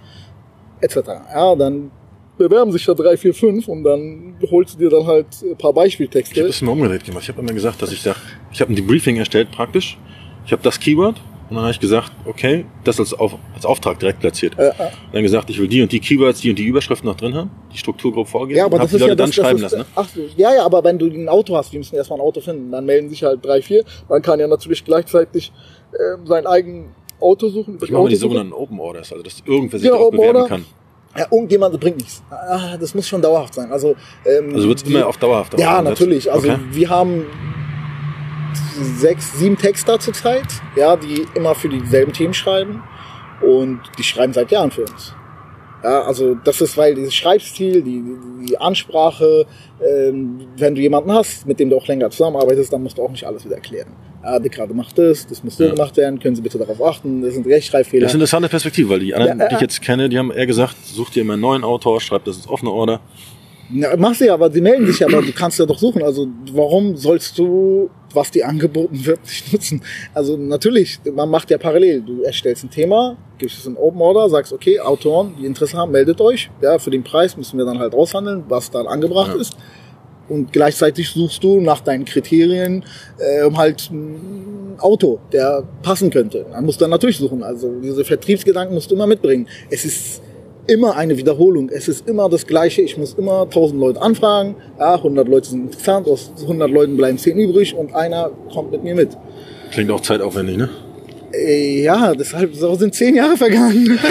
[0.81, 0.97] etc.
[1.33, 1.91] Ja, dann
[2.37, 5.59] bewerben sich da drei, vier, fünf und dann holst du dir dann halt ein paar
[5.59, 6.43] Ich habe Beispieltexte.
[6.43, 7.23] das immer umgedreht gemacht.
[7.23, 8.19] Ich habe immer gesagt, dass ich sage,
[8.51, 9.99] ich habe ein Debriefing erstellt praktisch.
[10.47, 13.99] Ich habe das Keyword und dann habe ich gesagt, okay, das als, auf, als Auftrag
[13.99, 14.59] direkt platziert.
[14.59, 14.73] Äh, äh,
[15.13, 17.51] Dann gesagt, ich will die und die Keywords, die und die Überschriften noch drin haben,
[17.73, 18.59] die Struktur grob vorgeben.
[18.59, 19.79] Ja, aber das die ist Leute ja dann das, das schreiben ist, lassen.
[19.79, 19.85] Ne?
[19.95, 22.41] Ach, so, ja, ja, aber wenn du ein Auto hast, wir müssen erstmal ein Auto
[22.41, 23.85] finden, dann melden sich halt drei, vier.
[24.09, 25.53] Man kann ja natürlich gleichzeitig
[25.93, 26.87] ähm, sein eigenes
[27.21, 27.79] Auto suchen.
[27.83, 30.37] Ich mache mal die sogenannten Open Orders, also dass irgendwer sich Ja, darauf Open bewerben
[30.39, 30.49] Order.
[30.49, 30.65] kann.
[31.17, 32.23] Ja, irgendjemand bringt nichts.
[32.29, 33.71] Ah, das muss schon dauerhaft sein.
[33.71, 33.95] Also,
[34.27, 36.31] ähm, Also wird's die- immer auf dauerhaft Ja, natürlich.
[36.33, 36.59] Also Okay.
[36.73, 37.27] wir haben
[38.99, 40.47] sechs, sieben Texter zurzeit,
[40.77, 42.83] ja, die immer für dieselben Themen schreiben
[43.41, 45.15] und die schreiben seit Jahren für uns.
[45.83, 48.03] Ja, also das ist, weil dieses Schreibstil, die,
[48.49, 49.45] die Ansprache,
[49.87, 53.11] ähm, wenn du jemanden hast, mit dem du auch länger zusammenarbeitest, dann musst du auch
[53.11, 53.89] nicht alles wieder erklären.
[54.23, 55.73] Ja, der gerade macht das, das muss so Ja.
[55.73, 58.01] gemacht werden, können Sie bitte darauf achten, das sind Rechtschreibfehler.
[58.01, 60.19] Das ist eine interessante Perspektive, weil die anderen, Ja, äh, die ich jetzt kenne, die
[60.19, 63.01] haben eher gesagt, such dir immer einen neuen Autor, schreib das ins offene Order.
[63.73, 66.03] Ja, machst du ja, aber die melden sich ja, aber du kannst ja doch suchen.
[66.03, 69.83] Also warum sollst du, was dir angeboten wird, nicht nutzen?
[70.13, 72.03] Also natürlich, man macht ja parallel.
[72.03, 75.93] Du erstellst ein Thema, gibst es in Open Order, sagst, okay, Autoren, die Interesse haben,
[75.93, 76.51] meldet euch.
[76.61, 79.41] Ja, für den Preis müssen wir dann halt aushandeln, was dann angebracht Ja.
[79.41, 79.57] ist.
[80.29, 82.85] Und gleichzeitig suchst du nach deinen Kriterien
[83.19, 86.47] äh, um halt ein Auto, der passen könnte.
[86.51, 87.43] Man muss dann natürlich suchen.
[87.43, 89.47] Also diese Vertriebsgedanken musst du immer mitbringen.
[89.71, 90.23] Es ist
[90.67, 91.69] immer eine Wiederholung.
[91.69, 92.83] Es ist immer das Gleiche.
[92.83, 94.57] Ich muss immer 1000 Leute anfragen.
[94.79, 96.07] Ja, 100 Leute sind interessant.
[96.07, 99.11] Aus 100 Leuten bleiben 10 übrig und einer kommt mit mir mit.
[99.71, 100.69] Klingt auch zeitaufwendig, ne?
[101.33, 103.99] Äh, ja, deshalb so sind 10 Jahre vergangen.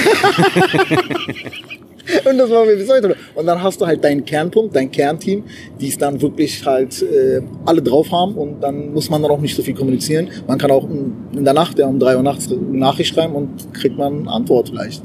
[2.25, 3.15] Und das machen wir bis heute.
[3.33, 5.43] Und dann hast du halt deinen Kernpunkt, dein Kernteam,
[5.79, 9.39] die es dann wirklich halt äh, alle drauf haben und dann muss man dann auch
[9.39, 10.29] nicht so viel kommunizieren.
[10.47, 13.73] Man kann auch in der Nacht, ja, um drei Uhr nachts eine Nachricht schreiben und
[13.73, 15.01] kriegt man eine Antwort vielleicht.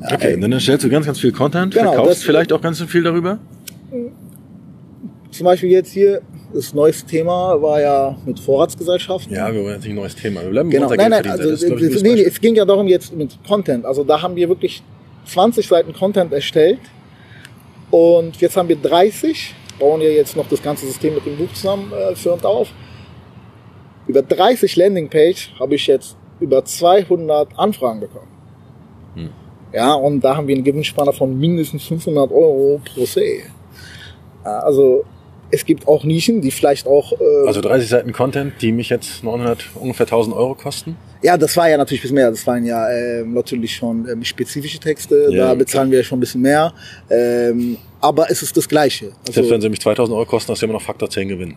[0.00, 2.80] Okay, und dann erstellst du ganz, ganz viel Content, Genau, verkaufst das- vielleicht auch ganz
[2.82, 3.38] viel darüber.
[5.30, 6.22] Zum Beispiel jetzt hier,
[6.52, 9.34] das neueste Thema war ja mit Vorratsgesellschaften.
[9.34, 10.42] Ja, wir wollen jetzt nicht ein neues Thema.
[10.42, 13.14] Wir bleiben Genau, nein, nein, also Das das, gutes nee, es ging ja darum jetzt
[13.14, 13.84] mit Content.
[13.84, 14.82] Also da haben wir wirklich
[15.26, 16.78] 20 Seiten Content erstellt
[17.90, 21.52] und jetzt haben wir 30, bauen ja jetzt noch das ganze System mit dem Buch
[21.52, 22.68] zusammen äh, für und auf.
[24.06, 28.28] Über 30 Landingpage habe ich jetzt über 200 Anfragen bekommen.
[29.14, 29.28] Hm.
[29.72, 33.04] Ja, und da haben wir einen Gewinnspanner von mindestens 500 Euro pro.
[34.44, 35.04] Ja, Also
[35.50, 39.22] es gibt auch Nischen, die vielleicht auch äh, Also 30 Seiten Content, die mich jetzt
[39.24, 40.96] 900, ungefähr 1000 Euro kosten.
[41.22, 42.30] Ja, das war ja natürlich ein bisschen mehr.
[42.30, 45.28] Das waren ja ähm, natürlich schon ähm, spezifische Texte.
[45.30, 46.72] Ja, da bezahlen wir ja schon ein bisschen mehr.
[47.10, 49.06] Ähm, aber es ist das Gleiche.
[49.20, 51.54] Also Selbst wenn sie mich 2000 Euro kosten, hast du immer noch Faktor 10 Gewinn.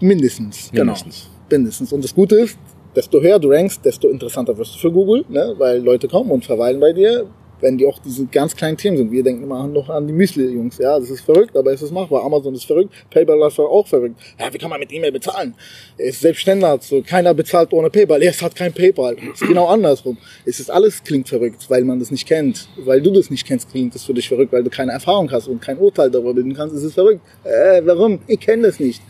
[0.00, 0.72] mindestens.
[0.72, 1.22] Mindestens.
[1.22, 1.34] Genau.
[1.50, 1.92] Mindestens.
[1.92, 2.56] Und das Gute ist,
[2.96, 5.54] desto höher du rankst, desto interessanter wirst du für Google, ne?
[5.58, 7.26] weil Leute kommen und verweilen bei dir.
[7.58, 9.10] Wenn die auch diese ganz kleinen Themen sind.
[9.10, 10.76] Wir denken immer noch an die Müsli-Jungs.
[10.76, 12.22] Ja, das ist verrückt, aber es ist machbar.
[12.22, 12.92] Amazon ist verrückt.
[13.08, 14.20] PayPal ist auch verrückt.
[14.38, 15.54] Ja, wie kann man mit E-Mail bezahlen?
[15.96, 16.82] Er ist selbstständig.
[16.82, 18.22] So, keiner bezahlt ohne PayPal.
[18.22, 19.16] Er hat kein PayPal.
[19.32, 20.18] Es ist genau andersrum.
[20.44, 22.68] Es ist alles klingt verrückt, weil man das nicht kennt.
[22.76, 25.48] Weil du das nicht kennst, klingt es für dich verrückt, weil du keine Erfahrung hast
[25.48, 26.76] und kein Urteil darüber bilden kannst.
[26.76, 27.22] Es ist verrückt.
[27.42, 28.18] Äh, warum?
[28.26, 29.00] Ich kenne das nicht.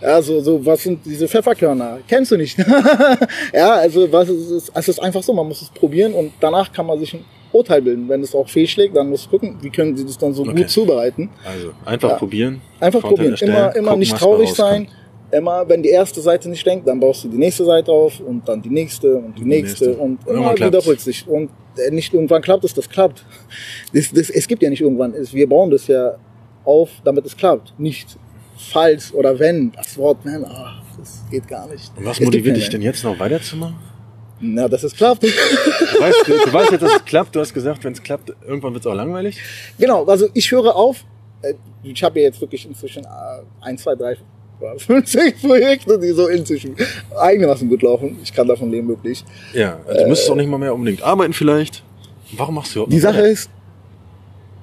[0.00, 1.98] Ja, so, so, was sind diese Pfefferkörner?
[2.06, 2.56] Kennst du nicht?
[3.52, 6.86] ja, also, was ist, es- ist einfach so, man muss es probieren und danach kann
[6.86, 8.08] man sich ein Urteil bilden.
[8.08, 10.54] Wenn es auch fehlschlägt, dann muss man gucken, wie können sie das dann so Okay.
[10.54, 11.30] gut zubereiten.
[11.44, 12.16] Also einfach Ja.
[12.16, 12.60] probieren.
[12.80, 13.34] Einfach probieren.
[13.40, 14.88] Immer, immer gucken, nicht traurig sein.
[15.32, 18.46] Immer, wenn die erste Seite nicht denkt, dann baust du die nächste Seite auf und
[18.48, 20.02] dann die nächste und die die nächste nächste.
[20.02, 21.26] und immer wiederholt sich.
[21.26, 23.24] Und äh, nicht irgendwann klappt es, das klappt.
[23.92, 25.14] Das, das, es gibt ja nicht irgendwann.
[25.32, 26.14] Wir bauen das ja
[26.64, 27.72] auf, damit es klappt.
[27.78, 28.16] Nicht
[28.56, 29.72] falls oder wenn.
[29.72, 31.90] Das Wort wenn, ah, das geht gar nicht.
[31.96, 33.76] Und was Es motiviert dich denn jetzt noch weiterzumachen?
[34.40, 35.22] Na, dass es klappt.
[35.22, 37.34] Du weißt, du, du weißt jetzt, dass es klappt.
[37.34, 39.38] Du hast gesagt, wenn es klappt, irgendwann wird es auch langweilig.
[39.78, 41.04] genau, also ich höre auf.
[41.42, 43.08] Äh, Ich habe ja jetzt wirklich inzwischen äh,
[43.62, 44.16] ein, zwei, drei,
[44.78, 46.76] fünfzig Projekte, die so inzwischen
[47.18, 48.18] einigermaßen gut laufen.
[48.22, 49.24] Ich kann davon leben, wirklich.
[49.54, 51.82] Ja, also du müsstest auch nicht mal mehr unbedingt arbeiten vielleicht.
[52.32, 53.28] Warum machst du überhaupt Die Sache weiter?
[53.28, 53.48] ist,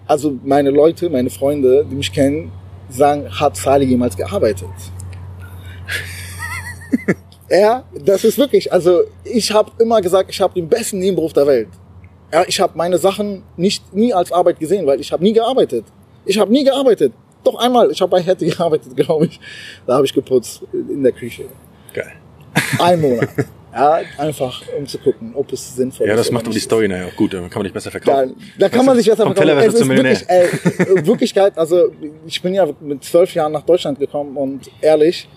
[0.05, 2.51] also meine Leute, meine Freunde, die mich kennen,
[2.93, 4.69] sagen, hat Sali jemals gearbeitet?
[7.49, 11.47] ja, das ist wirklich, also ich habe immer gesagt, ich habe den besten Nebenberuf der
[11.47, 11.69] Welt.
[12.31, 15.85] Ja, ich habe meine Sachen nicht nie als Arbeit gesehen, weil ich habe nie gearbeitet.
[16.25, 17.13] Ich habe nie gearbeitet.
[17.43, 19.39] Doch einmal, ich habe bei Hetty gearbeitet, glaube ich.
[19.85, 21.45] Da habe ich geputzt in der Küche.
[21.93, 22.13] Geil.
[22.79, 23.29] Ein Monat.
[23.73, 26.19] Ja, einfach um zu gucken, ob es sinnvoll Ja, ist.
[26.19, 26.59] das oder macht aber die.
[26.59, 27.33] Story nachher auch gut.
[27.33, 28.35] Dann kann man dich besser Da, verkaufen.
[28.59, 29.57] da kann man sich besser verkaufen.
[29.59, 31.91] Es ist wirklich, äh, Wirklichkeit, also
[32.27, 35.27] ich bin ja mit zwölf Jahren nach Deutschland gekommen und ehrlich,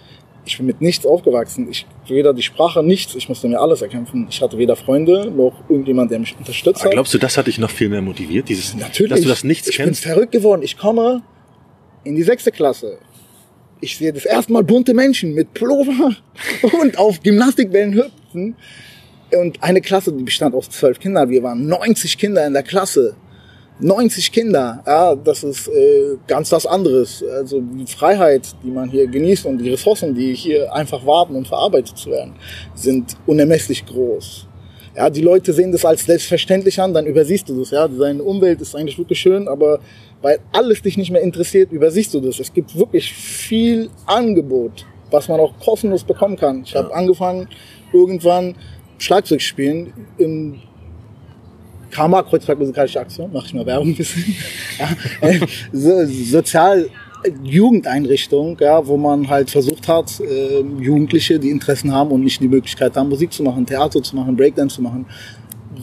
[0.44, 1.66] ich bin mit nichts aufgewachsen.
[1.70, 3.14] Ich weder die Sprache, nichts.
[3.16, 4.28] Ich musste mir alles erkämpfen.
[4.30, 6.92] Ich hatte weder Freunde noch irgendjemand, der mich unterstützt Aber hat.
[6.92, 8.48] glaubst du, das hat dich noch viel mehr motiviert?
[8.48, 9.10] Dieses, Natürlich.
[9.10, 10.04] Dass du das nichts ich kennst?
[10.04, 10.62] bin verrückt geworden.
[10.62, 11.22] Ich komme
[12.04, 12.98] in die sechste Klasse.
[13.80, 16.14] Ich sehe das erste Mal bunte Menschen mit Pullover
[16.80, 18.12] und auf Gymnastikbällen hüpfen.
[19.32, 21.28] Und eine Klasse, die bestand aus zwölf Kindern.
[21.30, 23.16] Wir waren 90 Kinder in der Klasse.
[23.78, 27.22] 90 Kinder, ja, das ist äh, ganz was anderes.
[27.22, 31.44] Also die Freiheit, die man hier genießt und die Ressourcen, die hier einfach warten, um
[31.44, 32.34] verarbeitet zu werden,
[32.74, 34.46] sind unermesslich groß.
[34.96, 37.70] Ja, die Leute sehen das als selbstverständlich an, dann übersiehst du das.
[37.70, 39.80] Ja, deine Umwelt ist eigentlich wirklich schön, aber
[40.22, 42.40] weil alles dich nicht mehr interessiert, übersiehst du das.
[42.40, 46.62] Es gibt wirklich viel Angebot was man auch kostenlos bekommen kann.
[46.64, 47.48] Ich habe angefangen,
[47.92, 48.54] irgendwann
[48.98, 50.60] Schlagzeug spielen im
[51.90, 54.36] Karma, Kreuzberg musikalische Aktion, mache ich mal Werbung ein bisschen.
[54.78, 55.40] ja, äh,
[55.72, 56.90] so, sozial
[57.42, 62.48] Jugendeinrichtung, ja, wo man halt versucht hat, äh, Jugendliche, die Interessen haben und nicht die
[62.48, 65.06] Möglichkeit haben, Musik zu machen, Theater zu machen, Breakdance zu machen.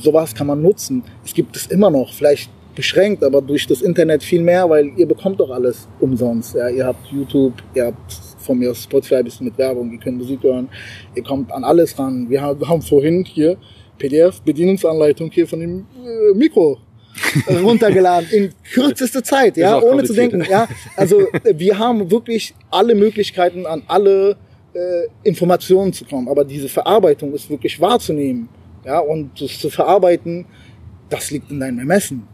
[0.01, 1.03] Sowas kann man nutzen.
[1.25, 5.07] Es gibt es immer noch, vielleicht beschränkt, aber durch das Internet viel mehr, weil ihr
[5.07, 6.55] bekommt doch alles umsonst.
[6.55, 8.13] Ja, ihr habt YouTube, ihr habt
[8.43, 10.69] von mir aus Spotify ein bisschen mit Werbung, ihr könnt Musik hören,
[11.15, 12.29] ihr kommt an alles ran.
[12.29, 13.57] Wir haben vorhin hier
[13.97, 16.79] PDF Bedienungsanleitung hier von dem äh, Mikro
[17.63, 20.43] runtergeladen in kürzester Zeit, ja, ohne zu denken.
[20.49, 24.35] Ja, also wir haben wirklich alle Möglichkeiten an alle
[24.73, 28.49] äh, Informationen zu kommen, aber diese Verarbeitung ist wirklich wahrzunehmen,
[28.85, 30.45] ja, und das zu verarbeiten,
[31.09, 32.27] das liegt in deinem Ermessen.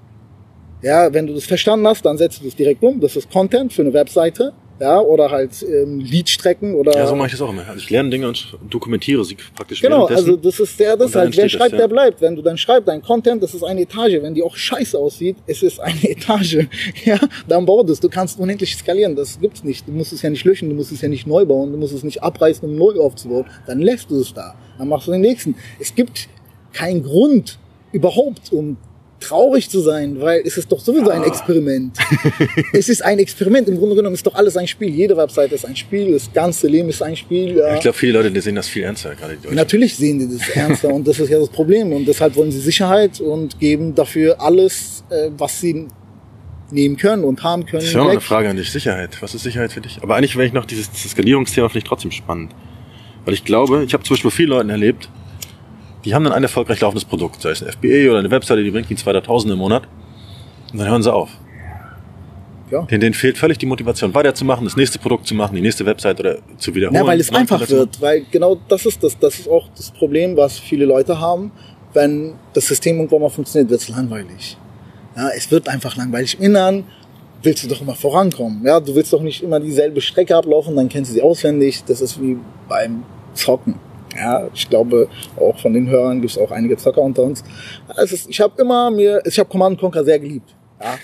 [0.81, 3.01] Ja, wenn du das verstanden hast, dann setzt du das direkt um.
[3.01, 6.95] Das ist Content für eine Webseite ja, oder halt ähm, Liedstrecken oder.
[6.95, 7.67] Ja, so mache ich das auch immer.
[7.67, 9.81] Also ich lerne Dinge und dokumentiere sie praktisch.
[9.81, 11.35] Genau, also das ist der, das halt.
[11.35, 11.77] Wer schreibt, das, ja.
[11.79, 12.21] der bleibt.
[12.21, 14.21] Wenn du dann schreibst, dein Content, das ist eine Etage.
[14.21, 16.67] Wenn die auch scheiße aussieht, es ist eine Etage.
[17.05, 17.99] Ja, dann bau das.
[17.99, 19.15] Du kannst unendlich skalieren.
[19.15, 19.87] Das gibt's nicht.
[19.87, 21.93] Du musst es ja nicht löschen, du musst es ja nicht neu bauen, du musst
[21.93, 23.45] es nicht abreißen, um neu aufzubauen.
[23.67, 24.55] Dann lässt du es da.
[24.77, 25.55] Dann machst du den nächsten.
[25.79, 26.29] Es gibt
[26.71, 27.57] keinen Grund
[27.91, 28.77] überhaupt, um
[29.19, 31.27] traurig zu sein, weil es ist doch sowieso ein ah.
[31.27, 31.97] Experiment.
[32.73, 33.67] es ist ein Experiment.
[33.67, 34.89] Im Grunde genommen ist doch alles ein Spiel.
[34.89, 36.11] Jede Webseite ist ein Spiel.
[36.13, 37.57] Das ganze Leben ist ein Spiel.
[37.57, 37.75] Ja.
[37.75, 39.55] Ich glaube, viele Leute sehen das viel ernster, gerade die Deutschen.
[39.55, 41.91] Natürlich sehen die das ernster und das ist ja das Problem.
[41.93, 45.87] Und deshalb wollen sie Sicherheit und geben dafür alles, äh, was sie
[46.71, 47.81] nehmen können und haben können.
[47.81, 48.71] Das ist ja eine Frage an dich.
[48.71, 49.21] Sicherheit.
[49.21, 49.99] Was ist Sicherheit für dich?
[50.01, 52.53] Aber eigentlich wäre ich noch dieses Skalierungsthema finde ich trotzdem spannend.
[53.25, 55.09] Weil ich glaube, ich habe zum Beispiel viele Leute erlebt,
[56.05, 58.71] die haben dann ein erfolgreich laufendes Produkt, sei es ein FBA oder eine Webseite, die
[58.71, 59.83] bringt ihnen 2000 im Monat.
[60.71, 61.29] Und dann hören sie auf.
[62.71, 62.83] Ja.
[62.83, 66.19] Denen, denen fehlt völlig die Motivation, weiterzumachen, das nächste Produkt zu machen, die nächste Website
[66.19, 67.01] oder zu wiederholen.
[67.01, 70.37] Ja, weil es einfach wird, weil genau das ist das, das ist auch das Problem,
[70.37, 71.51] was viele Leute haben.
[71.93, 74.55] Wenn das System irgendwann mal funktioniert, wird es langweilig.
[75.17, 76.37] Ja, es wird einfach langweilig.
[76.37, 76.83] Im Innern
[77.41, 78.63] willst du doch immer vorankommen.
[78.63, 81.83] Ja, du willst doch nicht immer dieselbe Strecke ablaufen, dann kennst du sie auswendig.
[81.87, 82.37] Das ist wie
[82.67, 83.75] beim Zocken.
[84.19, 85.07] Ja, ich glaube,
[85.37, 87.43] auch von den Hörern gibt es auch einige Zocker unter uns.
[87.95, 90.53] Es ist, ich habe immer mir, ich habe Command Conquer sehr geliebt.
[90.81, 90.95] Ja,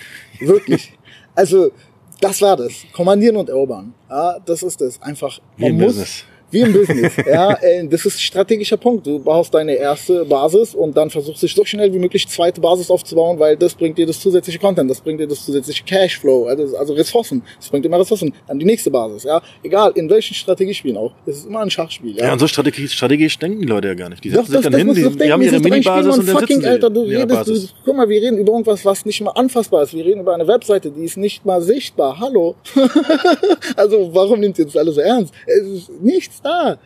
[0.46, 0.94] wirklich.
[1.36, 1.72] also,
[2.20, 2.74] das war das.
[2.94, 3.94] Kommandieren und erobern.
[4.10, 5.02] Ja, das ist das.
[5.02, 6.26] Einfach, man muss, Business.
[6.52, 7.14] Wie im Business.
[7.28, 9.06] ja, äh, das ist ein strategischer Punkt.
[9.08, 12.90] Du baust deine erste Basis und dann versuchst du so schnell wie möglich zweite Basis
[12.90, 16.78] aufzubauen, weil das bringt dir das zusätzliche Content, das bringt dir das zusätzliche Cashflow, also,
[16.78, 17.44] also Ressourcen.
[17.60, 18.34] Das bringt immer Ressourcen.
[18.48, 19.24] Dann die nächste Basis.
[19.24, 21.12] Ja, egal in welchen Strategiespielen auch.
[21.26, 22.16] Es ist immer ein Schachspiel.
[22.16, 24.24] Ja, ja und so strategisch, strategisch denken die Leute ja gar nicht.
[24.24, 26.90] Die setzen sich dann hin, die, die haben ihre Mini-Basis und dann fucking, sitzen Alter,
[26.90, 29.94] du redest, du, guck mal, wir reden über irgendwas, was nicht mal anfassbar ist.
[29.94, 32.20] Wir reden über eine Webseite, die ist nicht mal sichtbar.
[32.20, 32.56] Hallo.
[33.76, 35.34] also warum nimmt ihr das alles so ernst?
[35.46, 36.80] Es ist nichts da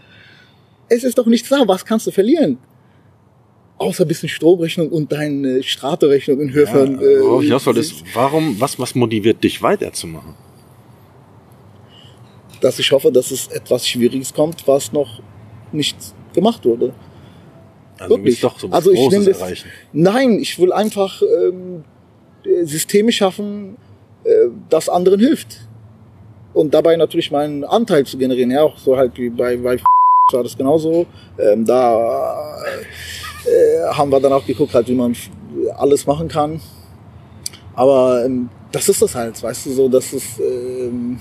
[0.89, 1.67] es ist doch nichts da.
[1.67, 2.57] Was kannst du verlieren?
[3.77, 6.99] Außer ein bisschen Stromrechnung und deine Straterechnung in Höhe ja, von.
[6.99, 10.35] Äh, worauf ich soll, ist, warum, was, was motiviert dich weiterzumachen?
[12.59, 15.21] Dass ich hoffe, dass es etwas Schwieriges kommt, was noch
[15.71, 15.95] nicht
[16.33, 16.93] gemacht wurde.
[17.97, 18.41] Also Wirklich.
[18.41, 19.69] doch so was also ich Großes das, erreichen.
[19.93, 21.83] Nein, ich will einfach ähm,
[22.63, 23.77] Systeme schaffen,
[24.25, 24.29] äh,
[24.69, 25.68] das anderen hilft.
[26.53, 28.51] Und dabei natürlich meinen Anteil zu generieren.
[28.51, 29.79] Ja, auch so halt wie bei, bei
[30.31, 31.05] war das genauso.
[31.37, 32.57] Ähm, da
[33.45, 35.15] äh, haben wir dann auch geguckt, halt, wie man
[35.77, 36.59] alles machen kann.
[37.75, 41.19] Aber ähm, das ist das halt, weißt du, so, das ist ähm,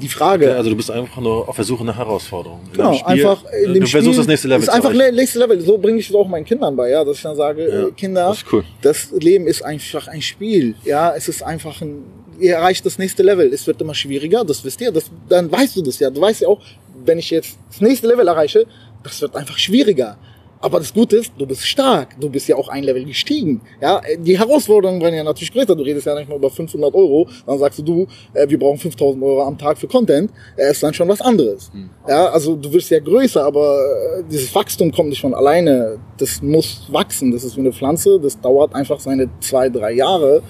[0.00, 0.54] die Frage.
[0.54, 2.68] Also du bist einfach nur auf der Suche nach Herausforderungen.
[2.72, 5.60] Genau, einfach in dem Du versuchst das nächste Level ist einfach das nächste Level.
[5.60, 7.90] So bringe ich es auch meinen Kindern bei, ja, dass ich dann sage, ja, äh,
[7.92, 8.64] Kinder, das, cool.
[8.82, 12.04] das Leben ist einfach ein Spiel, ja, es ist einfach ein
[12.38, 13.52] ihr erreicht das nächste Level.
[13.52, 16.10] Es wird immer schwieriger, das wisst ihr, das, dann weißt du das ja.
[16.10, 16.60] Du weißt ja auch,
[17.04, 18.66] wenn ich jetzt das nächste Level erreiche,
[19.02, 20.16] das wird einfach schwieriger.
[20.64, 22.18] Aber das Gute ist, du bist stark.
[22.18, 23.60] Du bist ja auch ein Level gestiegen.
[23.82, 25.76] Ja, die Herausforderungen werden ja natürlich größer.
[25.76, 27.28] Du redest ja nicht mal über 500 Euro.
[27.46, 30.30] Dann sagst du, du, äh, wir brauchen 5000 Euro am Tag für Content.
[30.56, 31.70] Äh, ist dann schon was anderes.
[31.74, 31.90] Mhm.
[32.08, 35.98] Ja, also du wirst ja größer, aber äh, dieses Wachstum kommt nicht von alleine.
[36.16, 37.30] Das muss wachsen.
[37.30, 38.18] Das ist wie eine Pflanze.
[38.18, 40.42] Das dauert einfach seine zwei, drei Jahre,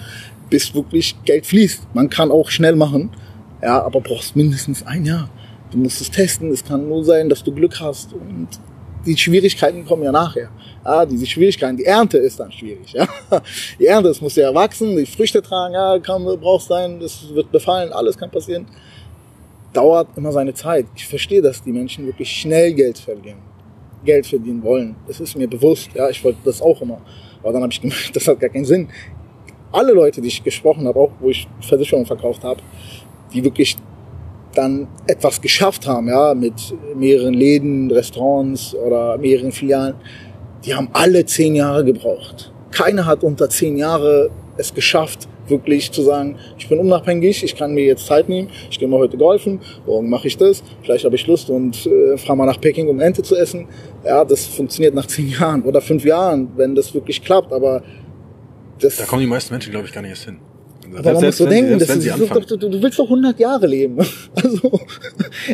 [0.48, 1.88] bis wirklich Geld fließt.
[1.92, 3.10] Man kann auch schnell machen.
[3.60, 5.28] Ja, aber brauchst mindestens ein Jahr.
[5.72, 6.52] Du musst es testen.
[6.52, 8.46] Es kann nur sein, dass du Glück hast und
[9.04, 10.50] die Schwierigkeiten kommen ja nachher.
[10.84, 12.92] Ja, diese Schwierigkeiten, die Ernte ist dann schwierig.
[12.92, 13.08] Ja.
[13.78, 17.50] Die Ernte, es muss ja wachsen, die Früchte tragen, ja, kann, brauchst sein, das wird
[17.50, 18.66] befallen, alles kann passieren.
[19.72, 20.86] Dauert immer seine Zeit.
[20.94, 23.40] Ich verstehe, dass die Menschen wirklich schnell Geld verdienen,
[24.04, 24.94] Geld verdienen wollen.
[25.06, 25.88] Das ist mir bewusst.
[25.94, 27.00] Ja, ich wollte das auch immer.
[27.42, 28.88] Aber dann habe ich gemerkt, das hat gar keinen Sinn.
[29.72, 32.60] Alle Leute, die ich gesprochen habe, auch wo ich Versicherungen verkauft habe,
[33.32, 33.76] die wirklich
[34.54, 36.54] dann etwas geschafft haben, ja, mit
[36.96, 39.94] mehreren Läden, Restaurants oder mehreren Filialen,
[40.64, 42.52] die haben alle zehn Jahre gebraucht.
[42.70, 47.74] Keiner hat unter zehn Jahre es geschafft, wirklich zu sagen, ich bin unabhängig, ich kann
[47.74, 51.14] mir jetzt Zeit nehmen, ich gehe mal heute golfen, morgen mache ich das, vielleicht habe
[51.16, 53.68] ich Lust und äh, fahre mal nach Peking, um Ente zu essen.
[54.04, 57.82] Ja, das funktioniert nach zehn Jahren oder fünf Jahren, wenn das wirklich klappt, aber
[58.80, 58.96] das...
[58.96, 60.38] Da kommen die meisten Menschen, glaube ich, gar nicht erst hin.
[60.96, 63.98] Aber man muss so denken, das ist, du, du, du willst doch 100 Jahre leben.
[64.34, 64.80] Also,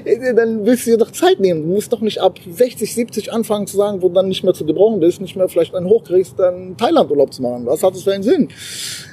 [0.37, 1.63] dann willst du dir doch Zeit nehmen.
[1.63, 4.65] Du musst doch nicht ab 60, 70 anfangen zu sagen, wo dann nicht mehr zu
[4.65, 7.67] gebrauchen bist, nicht mehr vielleicht einen hochkriegst, dann Thailand-Urlaub zu machen.
[7.67, 8.49] Was hat das für einen Sinn?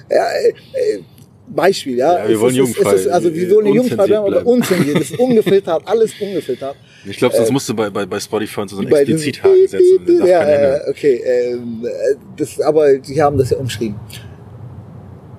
[0.10, 1.02] Ja, äh, äh
[1.50, 2.20] Beispiel, ja.
[2.20, 2.94] ja wir wollen jugendfrei.
[2.94, 4.98] Ist, also wir wollen jugendfrei bleiben oder unzensiert.
[4.98, 6.76] Das ist ungefiltert, alles ungefiltert.
[7.06, 10.26] Ich glaube, sonst äh, musst du bei, bei, bei Spotify so einen Explizithaken setzen.
[10.26, 11.22] Ja, äh, okay.
[11.26, 13.96] Ähm, äh, das, aber sie haben das ja umschrieben.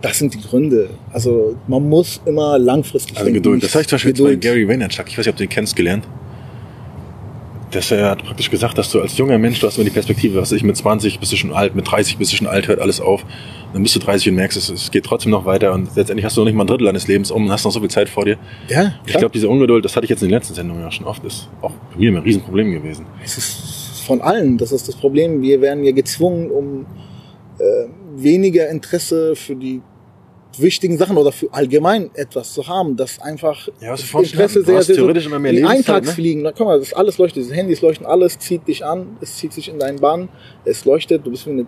[0.01, 0.90] Das sind die Gründe.
[1.12, 3.42] Also man muss immer langfristig also denken.
[3.42, 3.62] Geduld.
[3.62, 4.40] Das habe ich zum Beispiel Geduld.
[4.40, 6.07] bei Gary Vaynerchuk, ich weiß nicht, ob du ihn kennst, gelernt.
[7.70, 10.40] Das er hat praktisch gesagt, dass du als junger Mensch, du hast immer die Perspektive,
[10.40, 12.80] was ich mit 20 bist du schon alt, mit 30 bist du schon alt, hört
[12.80, 13.24] alles auf.
[13.74, 16.36] Dann bist du 30 und merkst, es, es geht trotzdem noch weiter und letztendlich hast
[16.36, 18.09] du noch nicht mal ein Drittel deines Lebens um und hast noch so viel Zeit
[18.09, 18.38] vor dir.
[18.68, 18.94] Ja.
[19.05, 21.22] Ich glaube, diese Ungeduld, das hatte ich jetzt in den letzten Sendungen ja schon oft,
[21.24, 23.05] ist auch bei mir ein Riesenproblem gewesen.
[23.22, 25.42] Es ist von allen, das ist das Problem.
[25.42, 26.86] Wir werden ja gezwungen, um
[27.59, 27.64] äh,
[28.16, 29.82] weniger Interesse für die
[30.61, 34.96] wichtigen Sachen oder für allgemein etwas zu haben, das einfach ja, was Interesse sehr, sehr
[34.96, 36.52] theoretisch immer mehr Eintagsfliegen, ne?
[36.56, 39.68] guck mal, das alles leuchtet, diese Handys leuchten, alles zieht dich an, es zieht sich
[39.68, 40.28] in deinen Bann,
[40.64, 41.66] es leuchtet, du bist wie eine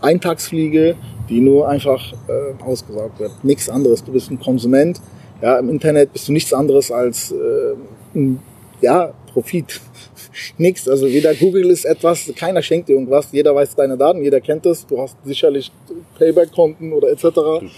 [0.00, 0.96] Eintagsfliege,
[1.28, 3.44] die nur einfach äh, ausgesaugt wird.
[3.44, 4.02] Nichts anderes.
[4.04, 5.00] Du bist ein Konsument.
[5.40, 7.74] Ja, im Internet bist du nichts anderes als äh,
[8.14, 8.40] ein,
[8.82, 9.80] ja, Profit.
[10.58, 10.88] Nichts.
[10.88, 14.66] Also weder Google ist etwas, keiner schenkt dir irgendwas, jeder weiß deine Daten, jeder kennt
[14.66, 14.86] es.
[14.86, 15.70] Du hast sicherlich
[16.18, 17.24] Payback-Konten oder etc.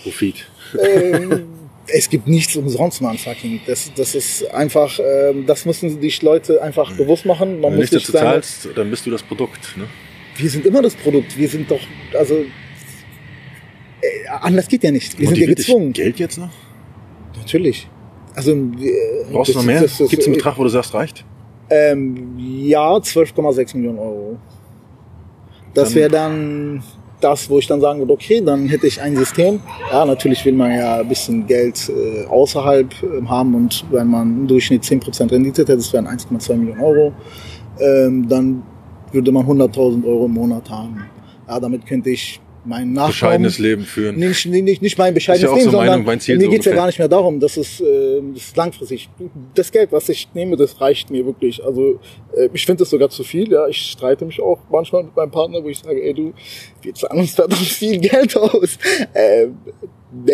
[0.02, 0.46] Profit.
[0.80, 1.46] Ähm,
[1.88, 3.60] es gibt nichts umsonst, man, fucking.
[3.66, 7.60] Das, das ist einfach, ähm, das müssen sich Leute einfach bewusst machen.
[7.60, 9.76] Man Wenn muss du nicht dazu zahlst, dann bist du das Produkt.
[9.76, 9.86] Ne?
[10.36, 11.36] Wir sind immer das Produkt.
[11.36, 11.80] Wir sind doch,
[12.16, 15.18] also äh, anders geht ja nicht.
[15.18, 15.92] Wir Motiviert sind ja gezwungen.
[15.92, 16.50] Geld jetzt noch?
[17.36, 17.88] Natürlich.
[18.34, 19.80] Also äh, brauchst du noch mehr?
[19.80, 21.24] Gibt es einen Betrag, wo du sagst, reicht?
[21.70, 24.36] Ähm, ja, 12,6 Millionen Euro.
[25.72, 26.82] Das wäre dann
[27.20, 29.60] das, wo ich dann sagen würde, okay, dann hätte ich ein System.
[29.90, 34.40] Ja, natürlich will man ja ein bisschen Geld äh, außerhalb äh, haben und wenn man
[34.40, 37.12] im Durchschnitt 10% Rendite hätte, das wären 1,2 Millionen Euro.
[37.80, 38.62] Ähm, dann
[39.10, 41.04] würde man 100.000 Euro im Monat haben.
[41.48, 43.10] Ja, damit könnte ich mein Nachkommen...
[43.10, 44.16] Bescheidenes Leben führen.
[44.16, 46.98] Nicht, nicht, nicht mein bescheidenes ja Leben, so sondern Meinung, mir geht's ja gar nicht
[46.98, 49.08] mehr darum, dass es äh, das ist langfristig.
[49.54, 51.62] Das Geld, was ich nehme, das reicht mir wirklich.
[51.64, 52.00] Also
[52.36, 53.50] äh, ich finde das sogar zu viel.
[53.50, 56.32] Ja, Ich streite mich auch manchmal mit meinem Partner, wo ich sage, ey du,
[56.82, 58.78] wir zahlen uns verdammt viel Geld aus.
[59.12, 59.48] Äh,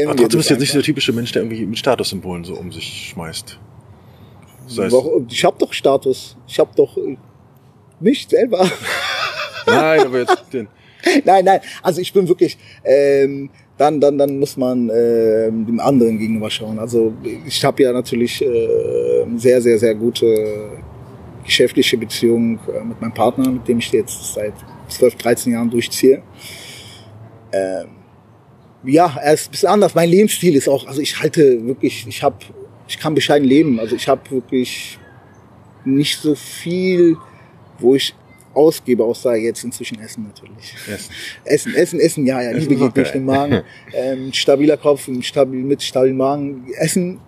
[0.07, 2.70] Aber du bist jetzt nicht so der typische Mensch, der irgendwie mit Statussymbolen so um
[2.72, 3.59] sich schmeißt.
[4.68, 4.95] Das heißt,
[5.31, 6.37] ich habe doch Status.
[6.47, 6.97] Ich habe doch
[7.99, 8.70] mich selber.
[9.66, 10.68] Nein, aber jetzt den.
[11.24, 11.61] Nein, nein.
[11.82, 12.59] Also ich bin wirklich.
[12.84, 16.78] Ähm, dann, dann, dann muss man äh, dem anderen gegenüber schauen.
[16.78, 17.14] Also
[17.46, 20.68] ich habe ja natürlich äh, sehr, sehr, sehr gute
[21.46, 24.53] geschäftliche Beziehung äh, mit meinem Partner, mit dem ich jetzt seit
[24.88, 26.22] 12, 13 Jahren durchziehe.
[27.53, 27.86] Ähm,
[28.84, 29.94] ja, er ist ein bisschen anders.
[29.94, 32.36] Mein Lebensstil ist auch, also ich halte wirklich, ich habe,
[32.86, 33.80] ich kann bescheiden leben.
[33.80, 34.98] Also ich habe wirklich
[35.86, 37.16] nicht so viel
[37.80, 38.14] wo ich
[38.55, 40.74] ausgebe, außer jetzt inzwischen Essen natürlich.
[40.88, 41.12] Essen,
[41.44, 43.62] Essen, Essen, Essen ja, ja, Liebe geht durch den Magen.
[43.92, 46.66] Ähm, stabiler Kopf, stabil, mit stabilem Magen.
[46.78, 47.20] Essen,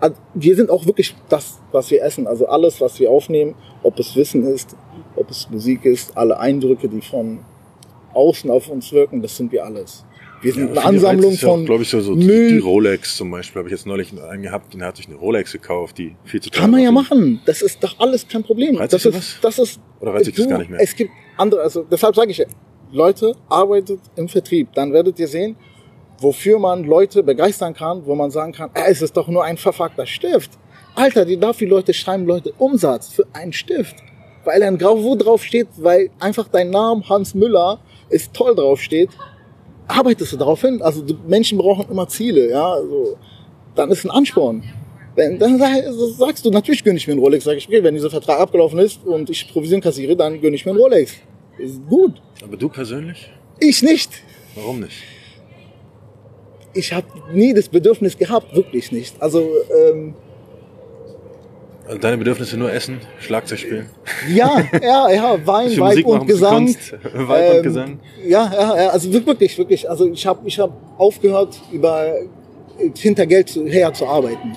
[0.00, 2.26] also wir sind auch wirklich das, was wir essen.
[2.26, 4.76] Also alles, was wir aufnehmen, ob es Wissen ist,
[5.16, 7.40] ob es Musik ist, alle Eindrücke, die von
[8.12, 10.04] außen auf uns wirken, das sind wir alles.
[10.44, 12.48] Wir sind ja, eine Ansammlung von ja, glaube ich, so, so Müll.
[12.48, 15.52] Die, Rolex zum Beispiel habe ich jetzt neulich einen gehabt, der hat sich eine Rolex
[15.52, 17.40] gekauft, die viel zu teuer Kann man ja machen.
[17.46, 18.76] Das ist doch alles kein Problem.
[18.76, 19.38] Reizt das ist, was?
[19.40, 20.80] das ist, Oder reizt sich das gar nicht mehr?
[20.82, 22.44] Es gibt andere, also deshalb sage ich ja,
[22.92, 24.68] Leute, arbeitet im Vertrieb.
[24.74, 25.56] Dann werdet ihr sehen,
[26.18, 29.56] wofür man Leute begeistern kann, wo man sagen kann, äh, es ist doch nur ein
[29.56, 30.50] verfuckter Stift.
[30.94, 33.96] Alter, die dafür Leute schreiben Leute Umsatz für einen Stift.
[34.44, 37.78] Weil ein Grau drauf steht, weil einfach dein Name Hans Müller
[38.10, 39.08] ist toll drauf steht
[39.88, 40.82] arbeitest du darauf hin.
[40.82, 42.72] Also Menschen brauchen immer Ziele, ja.
[42.74, 43.16] Also,
[43.74, 44.62] dann ist ein Ansporn.
[45.16, 47.44] Wenn, dann sagst du, natürlich gönne ich mir einen Rolex.
[47.44, 50.64] Sag ich, okay, wenn dieser Vertrag abgelaufen ist und ich Provision kassiere, dann gönne ich
[50.64, 51.14] mir einen Rolex.
[51.58, 52.20] Ist gut.
[52.42, 53.30] Aber du persönlich?
[53.60, 54.10] Ich nicht.
[54.56, 54.96] Warum nicht?
[56.72, 59.22] Ich habe nie das Bedürfnis gehabt, wirklich nicht.
[59.22, 59.48] Also
[59.88, 60.14] ähm, also
[62.00, 63.90] deine Bedürfnisse nur Essen, Schlagzeug spielen?
[64.32, 66.66] Ja, ja, ja, Wein, Wein und Gesang.
[66.66, 68.00] Kunst, Wein ähm, und Gesang.
[68.26, 69.88] Ja, ja, ja, also wirklich, wirklich.
[69.88, 72.14] Also ich habe ich hab aufgehört, über
[72.96, 74.56] hinter Geld her zu arbeiten.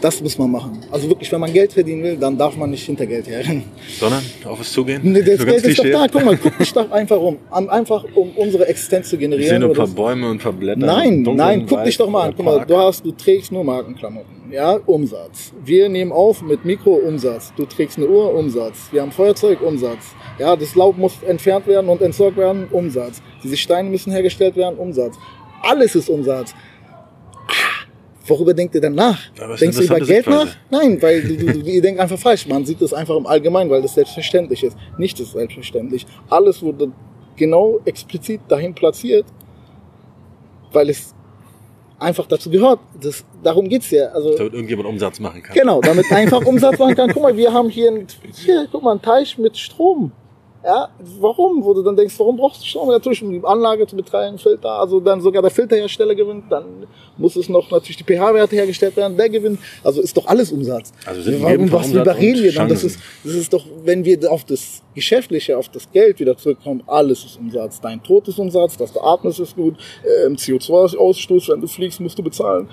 [0.00, 0.78] Das muss man machen.
[0.90, 3.64] Also wirklich, wenn man Geld verdienen will, dann darf man nicht hinter Geld herrennen.
[3.98, 5.00] Sondern auf es zugehen?
[5.02, 6.06] Nee, das Geld ist doch da.
[6.10, 7.38] Guck mal, guck dich doch einfach um.
[7.50, 9.60] Einfach um unsere Existenz zu generieren.
[9.60, 9.86] nur ein paar.
[9.86, 10.84] Bäume und ein paar Blätter.
[10.84, 12.34] Nein, nein, guck Wald dich doch mal an.
[12.36, 14.52] Guck mal, du hast, du trägst nur Markenklamotten.
[14.52, 15.52] Ja, Umsatz.
[15.64, 17.52] Wir nehmen auf mit Mikro Umsatz.
[17.56, 18.88] Du trägst eine Uhr Umsatz.
[18.92, 20.14] Wir haben Feuerzeug Umsatz.
[20.38, 23.22] Ja, das Laub muss entfernt werden und entsorgt werden Umsatz.
[23.42, 25.16] Diese Steine müssen hergestellt werden Umsatz.
[25.62, 26.54] Alles ist Umsatz.
[28.26, 29.18] Worüber denkt ihr denn nach?
[29.34, 30.42] Ist Denkst du über Geld nach?
[30.42, 32.46] interessante Nein, weil ihr denkt einfach falsch.
[32.46, 34.76] Man sieht das einfach im Allgemeinen, weil das selbstverständlich ist.
[34.98, 36.06] Nicht ist selbstverständlich.
[36.28, 36.92] Alles wurde
[37.36, 39.26] genau explizit dahin platziert,
[40.72, 41.14] weil es
[41.98, 42.80] einfach dazu gehört.
[43.00, 44.06] Das, darum geht's ja.
[44.06, 45.54] Also, Damit irgendjemand Umsatz machen kann.
[45.54, 47.10] genau, damit einfach Umsatz machen kann.
[47.12, 50.12] Guck mal, wir haben hier, ein, hier guck mal, einen Teich mit Strom.
[50.66, 50.88] Ja,
[51.20, 51.62] warum?
[51.64, 52.88] Wo du dann denkst, warum brauchst du Strom?
[52.88, 56.64] Natürlich, um die Anlage zu betreiben, Filter, also dann sogar der Filterhersteller gewinnt, dann
[57.16, 59.60] muss es noch natürlich die pH-Werte hergestellt werden, der gewinnt.
[59.84, 60.90] Also ist doch alles Umsatz.
[61.04, 62.68] Also sind warum, was Umsatz überreden und wir dann?
[62.68, 66.82] Das ist, das ist doch, wenn wir auf das Geschäftliche, auf das Geld wieder zurückkommen,
[66.88, 67.80] alles ist Umsatz.
[67.80, 69.76] Dein Tod ist Umsatz, dass du atmest ist gut,
[70.26, 72.68] ähm, CO2-Ausstoß, wenn du fliegst, musst du bezahlen.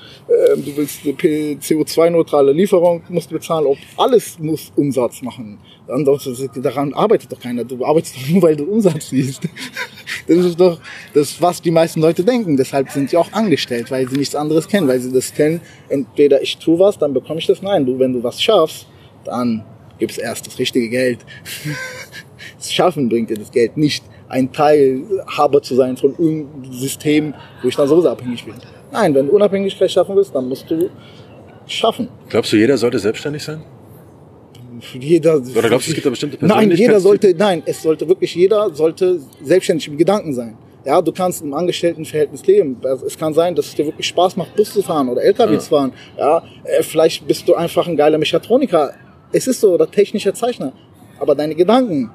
[0.51, 3.67] Ähm, du willst eine P- CO2-neutrale Lieferung, musst du bezahlen.
[3.67, 5.59] Ob alles muss Umsatz machen.
[5.87, 7.63] Daran arbeitet doch keiner.
[7.63, 9.43] Du arbeitest doch nur, weil du Umsatz siehst.
[10.25, 10.79] Das ist doch
[11.13, 12.55] das, was die meisten Leute denken.
[12.55, 15.59] Deshalb sind sie auch angestellt, weil sie nichts anderes kennen, weil sie das kennen.
[15.89, 17.61] Entweder ich tue was, dann bekomme ich das.
[17.61, 18.87] Nein, du, wenn du was schaffst,
[19.25, 19.65] dann
[19.99, 21.19] gibt's erst das richtige Geld.
[22.57, 27.67] Das Schaffen bringt dir das Geld nicht, ein Teilhaber zu sein von irgendeinem System, wo
[27.67, 28.55] ich dann sowieso abhängig bin.
[28.91, 30.89] Nein, wenn du Unabhängigkeit schaffen willst, dann musst du
[31.67, 32.09] schaffen.
[32.29, 33.63] Glaubst du, jeder sollte selbstständig sein?
[34.99, 38.35] Jeder, Oder glaubst du, es gibt da bestimmte Nein, jeder sollte, nein, es sollte wirklich
[38.35, 40.57] jeder sollte selbstständig im Gedanken sein.
[40.85, 42.77] Ja, du kannst im Angestelltenverhältnis leben.
[43.05, 45.69] Es kann sein, dass es dir wirklich Spaß macht, Bus zu fahren oder LKW zu
[45.69, 45.93] fahren.
[46.17, 48.93] Ja, äh, vielleicht bist du einfach ein geiler Mechatroniker.
[49.31, 50.73] Es ist so, oder technischer Zeichner.
[51.19, 52.11] Aber deine Gedanken,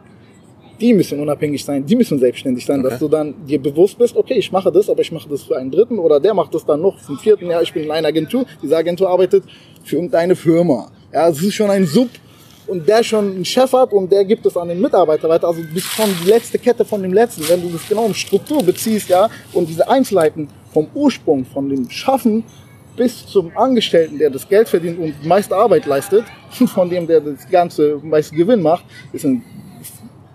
[0.81, 4.35] die müssen unabhängig sein, die müssen selbstständig sein, dass du dann dir bewusst bist, okay,
[4.35, 6.83] ich mache das, aber ich mache das für einen Dritten oder der macht das dann
[6.83, 7.47] noch zum vierten.
[7.51, 9.45] Ja, ich bin in einer Agentur, diese Agentur arbeitet
[9.83, 10.91] für irgendeine Firma.
[11.13, 12.09] Ja, es ist schon ein Sub
[12.69, 15.49] und der schon einen Chef hat und der gibt es an den Mitarbeiter weiter.
[15.49, 17.49] Also bist schon die letzte Kette von dem letzten.
[17.49, 21.89] Wenn du das genau in Struktur beziehst, ja, und diese Einzelheiten vom Ursprung, von dem
[21.91, 22.45] Schaffen
[22.97, 26.25] bis zum Angestellten, der das Geld verdient und meiste Arbeit leistet,
[26.75, 29.43] von dem, der das ganze meiste Gewinn macht, ist ein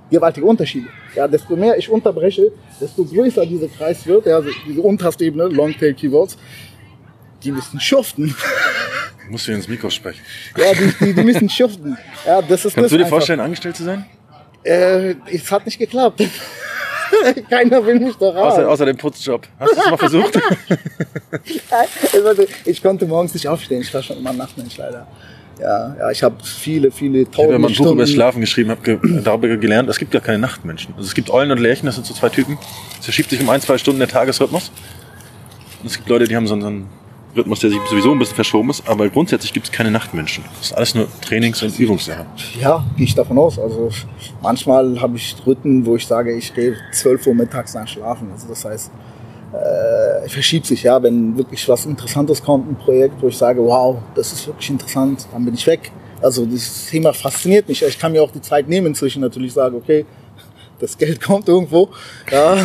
[0.10, 0.88] gewaltige Unterschiede.
[1.16, 5.48] Ja, desto mehr ich unterbreche, desto größer dieser Kreis wird, ja, also diese unterste Ebene,
[5.48, 6.38] Longtail Keywords,
[7.44, 8.34] die müssen schuften.
[9.34, 10.22] Musst du ins Mikro sprechen.
[10.56, 11.98] Ja, die, die, die müssen schuften.
[12.24, 13.18] Ja, das ist Kannst das du dir einfach.
[13.18, 14.06] vorstellen, angestellt zu sein?
[14.64, 16.22] Äh, es hat nicht geklappt.
[17.50, 18.68] Keiner will mich doch Außer, haben.
[18.68, 19.48] außer dem Putzjob.
[19.60, 20.40] Hast du es mal versucht?
[22.66, 23.82] Ich konnte morgens nicht aufstehen.
[23.82, 25.08] Ich war schon immer ein Nachtmensch leider.
[25.60, 28.40] Ja, ja, ich habe viele, viele Ich habe ja mal ein Buch über das Schlafen
[28.40, 30.94] geschrieben, habe ge darüber gelernt, es gibt gar keine Nachtmenschen.
[30.96, 32.60] Also es gibt Eulen und Lerchen, das sind so zwei Typen.
[33.00, 34.72] Es verschiebt sich um ein, zwei Stunden der Tagesrhythmus.
[35.82, 36.88] Und es gibt Leute, die haben so einen
[37.36, 40.44] Rhythmus, der sich sowieso ein bisschen verschoben ist, aber grundsätzlich gibt es keine Nachtmenschen.
[40.60, 42.26] Das ist alles nur Trainings- und Übungssache.
[42.60, 43.58] Ja, gehe ich davon aus.
[43.58, 43.90] Also
[44.42, 48.30] manchmal habe ich Rhythmen, wo ich sage, ich gehe 12 Uhr mittags dann schlafen.
[48.32, 48.92] Also das heißt,
[49.54, 53.98] äh, verschiebt sich, ja, wenn wirklich was Interessantes kommt, ein Projekt, wo ich sage, wow,
[54.16, 55.92] das ist wirklich interessant, dann bin ich weg.
[56.22, 57.84] Also das Thema fasziniert mich.
[57.84, 60.06] Ich kann mir auch die Zeit nehmen inzwischen natürlich sagen, okay,
[60.80, 61.90] das Geld kommt irgendwo,
[62.32, 62.56] ja,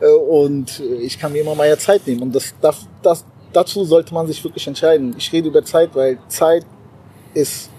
[0.00, 2.22] äh, und ich kann mir immer mal ja Zeit nehmen.
[2.22, 5.14] Und das, das, das, dazu sollte man sich wirklich entscheiden.
[5.16, 6.64] Ich rede über Zeit, weil Zeit
[7.34, 7.70] ist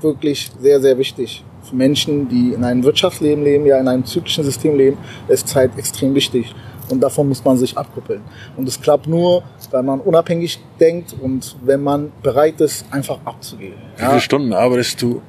[0.00, 1.44] wirklich sehr, sehr wichtig.
[1.62, 4.96] Für Menschen, die in einem Wirtschaftsleben leben, ja in einem zyklischen System leben,
[5.28, 6.54] ist Zeit extrem wichtig.
[6.88, 8.22] Und davon muss man sich abkuppeln.
[8.56, 13.76] Und es klappt nur, wenn man unabhängig denkt und wenn man bereit ist, einfach abzugeben.
[13.96, 15.20] Wie viele Stunden arbeitest du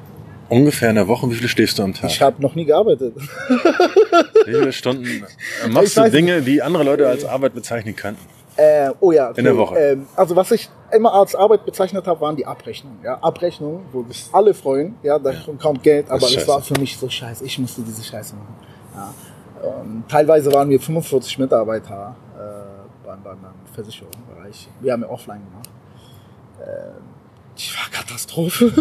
[0.48, 1.30] ungefähr in der Woche?
[1.30, 2.10] Wie viele schläfst du am Tag?
[2.10, 3.14] Ich habe noch nie gearbeitet.
[4.46, 5.26] Wie viele Stunden
[5.70, 8.39] machst Ich du Dinge, die andere Leute als Arbeit bezeichnen könnten?
[8.60, 9.32] Äh, oh ja.
[9.32, 9.78] In der Woche.
[9.78, 13.00] Ähm, also was ich immer als Arbeit bezeichnet habe, waren die Abrechnungen.
[13.04, 14.96] Ja, Abrechnungen, wo sich alle freuen.
[15.02, 17.46] Ja, da kommt Geld, aber es war für mich so scheiße.
[17.46, 18.56] Ich musste diese Scheiße machen.
[18.96, 19.14] Ja.
[19.64, 23.38] Ähm, teilweise waren wir 45 Mitarbeiter äh, beim, beim,
[23.74, 24.68] Versicherungsbereich.
[24.82, 25.70] Wir haben ja offline gemacht.
[26.62, 27.04] Ähm,
[27.58, 28.74] die war Katastrophe.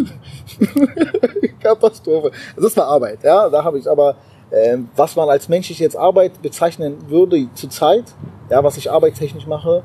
[1.60, 2.32] Katastrophe.
[2.56, 3.48] Also das war Arbeit, ja.
[3.48, 4.16] Da habe ich aber,
[4.96, 8.04] was man als menschlich jetzt Arbeit bezeichnen würde zurzeit,
[8.50, 9.82] ja, was ich arbeitstechnisch mache,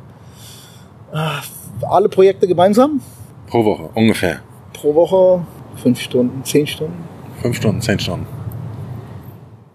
[1.12, 1.42] ah,
[1.90, 3.02] alle Projekte gemeinsam
[3.48, 4.40] Pro Woche, ungefähr.
[4.74, 5.46] pro Woche
[5.76, 7.04] fünf Stunden, zehn Stunden.
[7.42, 8.26] Fünf Stunden, zehn Stunden.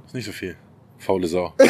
[0.06, 0.56] Ist nicht so viel.
[0.98, 1.52] Faule Sau.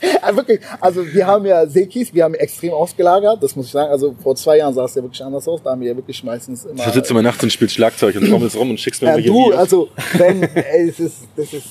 [0.00, 3.90] Ja, wirklich, also wir haben ja Sekis, wir haben extrem ausgelagert, das muss ich sagen.
[3.90, 5.62] Also vor zwei Jahren sah es ja wirklich anders aus.
[5.62, 6.84] Da haben wir ja wirklich meistens immer.
[6.84, 9.50] Da sitzt immer nachts und spielt Schlagzeug und trommelst rum und schickst mir Ja, irgendwelche
[9.50, 11.66] du, also wenn ey, es ist, das ist,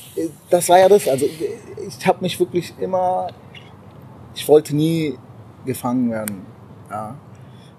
[0.50, 1.08] das war ja das.
[1.08, 3.28] Also ich habe mich wirklich immer,
[4.36, 5.18] ich wollte nie
[5.66, 6.46] gefangen werden.
[6.90, 7.16] Ja.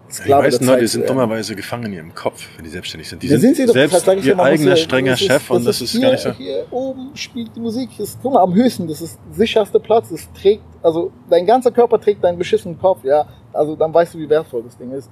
[0.08, 2.70] Das die meisten der Leute Zeit, sind äh, dummerweise gefangen in ihrem Kopf, wenn die
[2.70, 3.22] selbstständig sind.
[3.22, 5.50] Die Ja, sind sie doch, selbst das ich ja, ihr eigener strenger das ist- Chef
[5.50, 6.30] und das ist hier, gar nicht so.
[6.32, 9.78] Hier oben spielt die Musik, das ist, guck mal, am höchsten, das ist der sicherste
[9.78, 14.14] Platz, es trägt, also dein ganzer Körper trägt deinen beschissenen Kopf, ja, also dann weißt
[14.14, 15.10] du, wie wertvoll das Ding ist.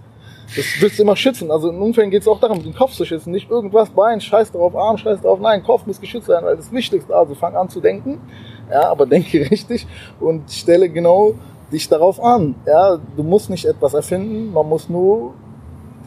[0.55, 3.05] Das willst du immer schützen, also in Unfällen geht es auch darum, den Kopf zu
[3.05, 6.57] schützen, nicht irgendwas, Bein, scheiß drauf, Arm, scheiß drauf, nein, Kopf muss geschützt werden, weil
[6.57, 8.19] das Wichtigste, also fang an zu denken,
[8.71, 9.87] ja, aber denke richtig
[10.21, 11.35] und stelle genau
[11.73, 15.35] dich darauf an, ja, du musst nicht etwas erfinden, man muss nur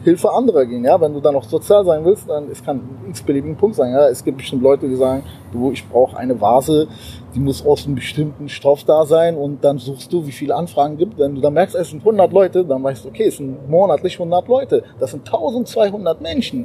[0.02, 0.84] Hilfe anderer gehen.
[0.84, 3.92] Ja, wenn du dann noch sozial sein willst, dann es kann ein x-beliebigen Punkt sein.
[3.92, 6.88] Ja, es gibt bestimmt Leute, die sagen, du, ich brauche eine Vase,
[7.34, 10.96] die muss aus einem bestimmten Stoff da sein und dann suchst du, wie viele Anfragen
[10.96, 11.18] gibt.
[11.18, 14.14] Wenn du dann merkst, es sind 100 Leute, dann weißt du, okay, es sind monatlich
[14.14, 14.84] 100 Leute.
[14.98, 16.64] Das sind 1200 Menschen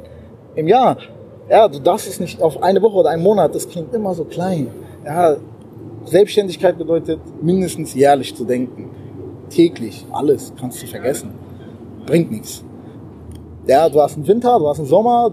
[0.54, 0.96] im Jahr.
[1.50, 4.24] Ja, du darfst es nicht auf eine Woche oder einen Monat, das klingt immer so
[4.24, 4.68] klein.
[5.04, 5.36] Ja,
[6.06, 8.90] Selbstständigkeit bedeutet mindestens jährlich zu denken.
[9.50, 11.30] Täglich, alles kannst du vergessen.
[12.06, 12.64] Bringt nichts.
[13.66, 15.32] Ja, du hast einen Winter, du hast einen Sommer,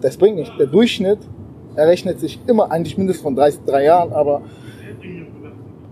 [0.00, 0.54] das bringt nichts.
[0.58, 1.18] Der Durchschnitt
[1.76, 4.42] errechnet sich immer eigentlich mindestens von 30, drei Jahren, aber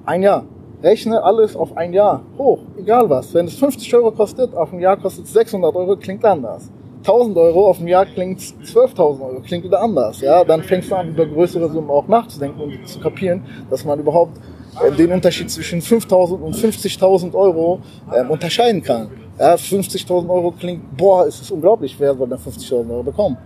[0.06, 0.46] ein Jahr.
[0.82, 3.32] Rechne alles auf ein Jahr hoch, egal was.
[3.34, 6.70] Wenn es 50 Euro kostet, auf ein Jahr kostet es 600 Euro, klingt anders.
[7.02, 10.20] 1000 Euro auf ein Jahr klingt 12.000 Euro, klingt wieder anders.
[10.20, 13.98] Ja, dann fängst du an, über größere Summen auch nachzudenken und zu kapieren, dass man
[13.98, 14.38] überhaupt
[14.80, 17.80] äh, den Unterschied zwischen 5.000 und 50.000 Euro
[18.16, 19.08] ähm, unterscheiden kann.
[19.38, 23.36] Ja, 50.000 Euro klingt, boah, ist es unglaublich, wer soll denn 50.000 Euro bekommen?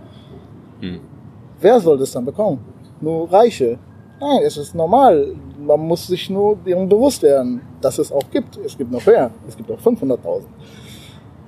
[1.59, 2.59] Wer soll das dann bekommen?
[3.01, 3.79] Nur Reiche.
[4.19, 5.35] Nein, es ist normal.
[5.59, 8.57] Man muss sich nur deren bewusst werden, dass es auch gibt.
[8.57, 9.31] Es gibt noch höher.
[9.47, 10.41] Es gibt auch 500.000.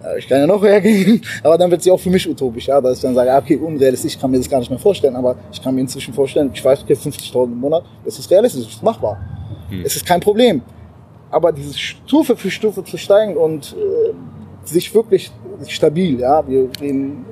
[0.01, 2.67] Ja, ich kann ja noch höher gehen, aber dann wird sie auch für mich utopisch,
[2.67, 5.15] ja, dass ich dann sage, okay, unrealistisch, ich kann mir das gar nicht mehr vorstellen,
[5.15, 8.63] aber ich kann mir inzwischen vorstellen, ich weiß, okay, 50.000 im Monat, das ist realistisch,
[8.63, 9.17] das ist machbar.
[9.83, 10.61] Es ist kein Problem.
[11.31, 15.31] Aber diese Stufe für Stufe zu steigen und äh, sich wirklich
[15.67, 17.25] stabil, ja, wir reden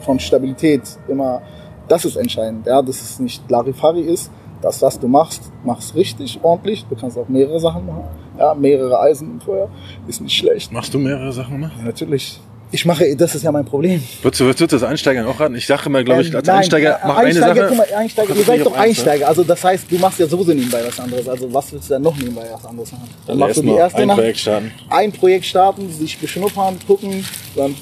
[0.00, 1.40] von Stabilität immer,
[1.88, 6.40] das ist entscheidend, ja, dass es nicht Larifari ist, das, was du machst, machst richtig,
[6.42, 8.04] ordentlich, du kannst auch mehrere Sachen machen,
[8.38, 9.68] ja, mehrere Eisen im Feuer,
[10.06, 10.72] ist nicht schlecht.
[10.72, 11.70] Machst du mehrere Sachen immer?
[11.78, 12.40] Ja, natürlich.
[12.70, 14.02] Ich mache, das ist ja mein Problem.
[14.20, 15.54] Würdest du, würdest du das Einsteigern auch raten?
[15.54, 17.68] Ich sage immer, glaube ich, Ähm, als nein, Einsteiger, mach Einsteiger, eine Sache.
[17.68, 18.78] Guck mal, Einsteiger, ihr seid doch ne?
[18.78, 19.28] Einsteiger.
[19.28, 21.26] Also das heißt, du machst ja sowieso nebenbei was anderes.
[21.30, 23.08] Also was willst du denn noch nebenbei was anderes machen?
[23.26, 24.72] Dann Also machst du die erste ein Nacht, Projekt starten.
[24.90, 27.24] ein Projekt starten, sich beschnuppern, gucken,
[27.56, 27.74] dann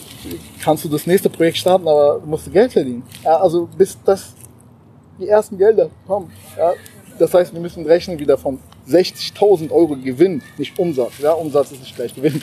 [0.63, 3.03] kannst du das nächste Projekt starten, aber du musst Geld verdienen.
[3.25, 4.35] Ja, also bis das
[5.19, 6.31] die ersten Gelder kommen.
[6.57, 6.75] Ja,
[7.19, 11.13] das heißt, wir müssen rechnen wieder von 60.000 Euro Gewinn, nicht Umsatz.
[11.21, 12.41] Ja, Umsatz ist nicht gleich Gewinn.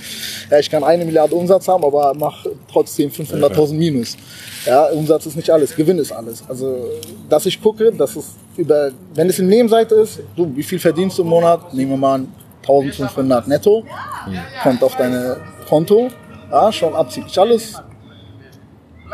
[0.49, 4.17] Ja, ich kann eine Milliarde Umsatz haben, aber mache trotzdem 500.000 Minus.
[4.65, 6.43] Ja, Umsatz ist nicht alles, Gewinn ist alles.
[6.47, 6.85] Also,
[7.29, 11.17] dass ich gucke, dass es über, wenn es in Nebenseite ist, du, wie viel verdienst
[11.17, 11.73] du im Monat?
[11.73, 13.83] Nehmen wir mal an, 1500 netto,
[14.61, 15.37] kommt auf deine
[15.67, 16.09] Konto,
[16.51, 17.73] ja, schon abzüglich alles.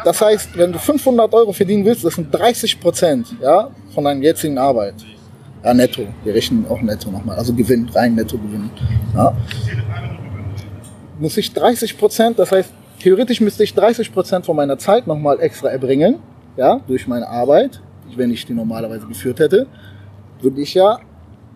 [0.04, 4.22] Das heißt, wenn du 500 Euro verdienen willst, das sind 30 Prozent ja, von deiner
[4.22, 4.96] jetzigen Arbeit.
[5.64, 6.04] Ja, netto.
[6.24, 7.38] Wir rechnen auch netto nochmal.
[7.38, 8.70] Also Gewinn, rein netto Gewinn.
[9.14, 9.36] Ja.
[11.20, 15.40] Muss ich 30 Prozent, das heißt, theoretisch müsste ich 30 Prozent von meiner Zeit nochmal
[15.42, 16.20] extra erbringen,
[16.56, 17.82] ja, durch meine Arbeit.
[18.16, 19.68] Wenn ich die normalerweise geführt hätte,
[20.42, 21.00] würde ich ja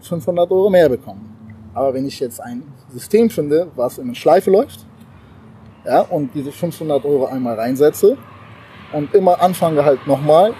[0.01, 1.34] 500 Euro mehr bekommen.
[1.74, 4.86] Aber wenn ich jetzt ein System finde, was in eine Schleife läuft,
[5.86, 8.18] ja, und diese 500 Euro einmal reinsetze
[8.91, 10.54] und immer anfange halt nochmal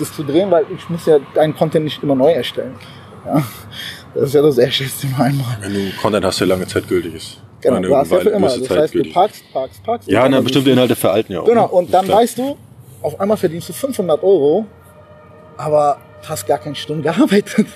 [0.00, 2.74] das zu drehen, weil ich muss ja einen Content nicht immer neu erstellen.
[3.26, 3.42] Ja,
[4.14, 5.58] das ist ja das Erste immer einmal.
[5.60, 7.38] Wenn du Content hast, der lange Zeit gültig ist.
[7.60, 8.48] Genau, du hast ja für immer.
[8.48, 9.14] Das Zeit heißt, du gültig.
[9.14, 10.08] packst, packst, packst.
[10.08, 11.46] Ja, und na, dann bestimmte Inhalte veralten ja auch.
[11.46, 11.68] Genau, ne?
[11.68, 12.56] und dann weißt du,
[13.02, 14.66] auf einmal verdienst du 500 Euro,
[15.56, 17.66] aber hast gar keine Stunden gearbeitet.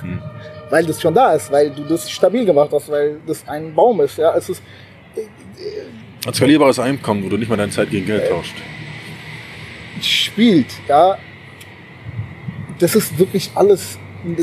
[0.00, 0.20] Hm.
[0.70, 4.00] Weil das schon da ist, weil du das stabil gemacht hast, weil das ein Baum
[4.00, 4.18] ist.
[4.18, 4.62] Ja, es ist
[6.26, 8.54] Ein skalierbares Einkommen, wo du nicht mal deine Zeit gegen Geld tauscht.
[10.00, 11.18] spielt, ja.
[12.82, 13.96] Das ist wirklich alles,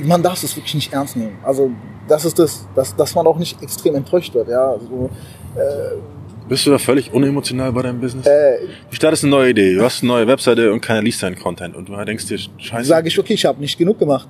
[0.05, 1.37] man darf es wirklich nicht ernst nehmen.
[1.43, 1.71] Also,
[2.07, 4.71] das ist das, dass, dass man auch nicht extrem enttäuscht wird, ja.
[4.71, 5.09] Also,
[6.47, 8.25] Bist du da völlig unemotional bei deinem Business?
[8.25, 8.59] äh,
[8.89, 11.75] Du startest eine neue Idee, du hast eine neue Webseite und keiner liest deinen Content
[11.75, 14.29] und du denkst dir, scheiße, sage ich, okay, ich habe nicht genug gemacht.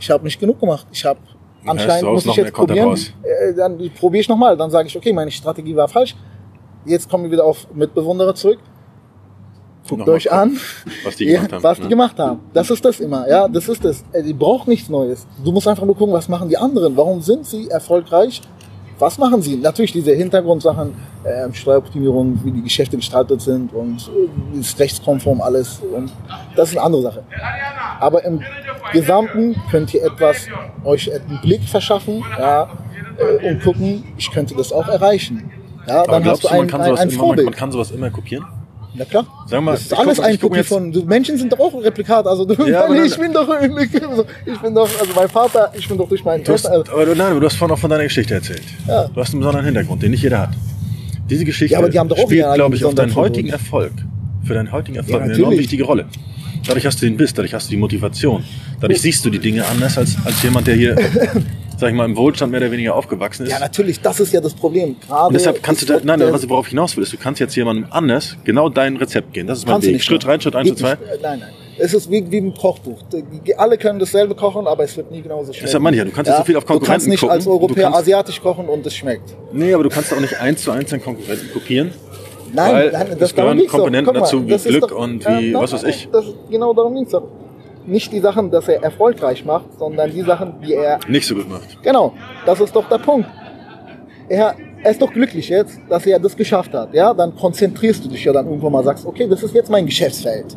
[0.00, 0.86] Ich habe nicht genug gemacht.
[0.90, 1.20] Ich habe
[1.64, 2.98] anscheinend muss ich jetzt probieren.
[3.22, 4.56] Äh, dann probiere ich nochmal.
[4.56, 6.16] Dann sage ich, okay, meine Strategie war falsch.
[6.84, 8.58] Jetzt kommen wir wieder auf Mitbewunderer zurück.
[9.88, 10.58] Guckt euch an,
[11.04, 11.62] was die gemacht haben.
[11.62, 11.84] was ne?
[11.84, 12.40] die gemacht haben.
[12.54, 14.02] Das ist das immer, ja, das ist das.
[14.24, 15.26] Die braucht nichts Neues.
[15.44, 16.96] Du musst einfach nur gucken, was machen die anderen?
[16.96, 18.40] Warum sind sie erfolgreich?
[18.98, 19.56] Was machen sie?
[19.56, 24.10] Natürlich diese Hintergrundsachen, äh, Steueroptimierung, wie die Geschäfte gestaltet sind und
[24.54, 25.80] äh, ist rechtskonform alles.
[25.94, 26.12] Und
[26.54, 27.24] das ist eine andere Sache.
[27.98, 28.40] Aber im
[28.92, 30.46] Gesamten könnt ihr etwas,
[30.84, 32.70] euch einen Blick verschaffen ja,
[33.18, 35.50] äh, und gucken, ich könnte das auch erreichen.
[35.88, 37.44] Ja, Aber dann glaubst hast du du, man ein, kann, ein, sowas ein immer, man,
[37.44, 38.44] man kann sowas immer kopieren?
[38.96, 39.26] Na klar.
[39.48, 40.90] Sag mal, das ist ich alles guck- ein ich Kopie von.
[41.06, 42.26] Menschen sind doch auch ein Replikat.
[42.26, 45.98] Also du, Ja, ich dann- bin doch, ich bin doch, also mein Vater, ich bin
[45.98, 46.54] doch durch meinen Eltern.
[46.72, 48.62] Also, aber du, nein, aber du hast vorhin auch von deiner Geschichte erzählt.
[48.86, 49.08] Ja.
[49.08, 50.50] Du hast einen besonderen Hintergrund, den nicht jeder hat.
[51.28, 53.48] Diese Geschichte Ja, aber die haben doch auch spielt, glaube ich, auf deinen heutigen.
[53.48, 53.92] Erfolg.
[54.44, 56.04] Für deinen heutigen Erfolg Ja, eine enorm wichtige Rolle.
[56.66, 58.44] Dadurch hast du den Biss, dadurch hast du die Motivation.
[58.80, 60.96] Dadurch siehst du die Dinge anders als, als jemand, der hier,
[61.78, 63.52] sag ich mal, im Wohlstand mehr oder weniger aufgewachsen ist.
[63.52, 64.96] ja, natürlich, das ist ja das Problem.
[65.06, 67.16] Gerade Und deshalb kannst du da, nein, was ich worauf ich hinaus will, ist, du
[67.16, 69.46] kannst jetzt jemandem anders genau dein Rezept gehen.
[69.46, 70.02] Das ist mein du Weg.
[70.02, 70.96] Schritt rein, Schritt eins, Schritt zwei.
[71.22, 71.48] Nein, nein.
[71.76, 72.98] Es ist wie, wie ein Kochbuch.
[73.56, 75.66] Alle können dasselbe kochen, aber es wird nie genauso schmecken.
[75.66, 77.32] Deshalb meine ich ja, du kannst jetzt so viel auf Du kannst Konkurrenten nicht gucken.
[77.34, 79.34] als Du Europäer kannst- asiatisch kochen und es schmeckt.
[79.52, 81.90] Nee, aber du kannst auch nicht eins zu eins deinen Konkurrenten kopieren.
[82.52, 83.66] Nein, nein, das gehören.
[83.66, 86.08] Komponenten Guck mal, dazu, wie Glück doch- und äh, wie nein, was weiß ich.
[86.12, 87.12] Das, genau darum ging es.
[87.86, 91.48] Nicht die Sachen, dass er erfolgreich macht, sondern die Sachen, die er Nicht so gut
[91.48, 91.82] macht.
[91.82, 92.14] Genau,
[92.46, 93.28] das ist doch der Punkt.
[94.28, 96.94] Er, er ist doch glücklich jetzt, dass er das geschafft hat.
[96.94, 99.86] Ja, dann konzentrierst du dich ja dann irgendwann mal, sagst, okay, das ist jetzt mein
[99.86, 100.56] Geschäftsfeld.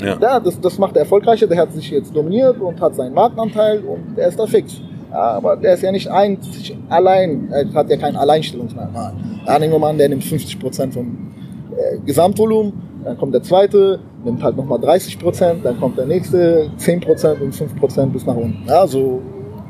[0.00, 0.18] Ja.
[0.20, 3.78] Ja, das, das macht der Erfolgreiche, der hat sich jetzt dominiert und hat seinen Marktanteil
[3.80, 4.80] und der ist da fix.
[5.10, 9.12] Ja, aber der ist ja nicht einzig allein, er hat ja kein Alleinstellungsmerkmal.
[9.46, 11.32] Ja, nehmen wir mal an, der nimmt 50 Prozent vom
[11.76, 12.72] äh, Gesamtvolumen,
[13.04, 17.40] dann kommt der zweite, nimmt halt nochmal 30 Prozent, dann kommt der nächste 10 Prozent
[17.40, 18.66] und 5 Prozent bis nach unten.
[18.66, 18.86] Ja,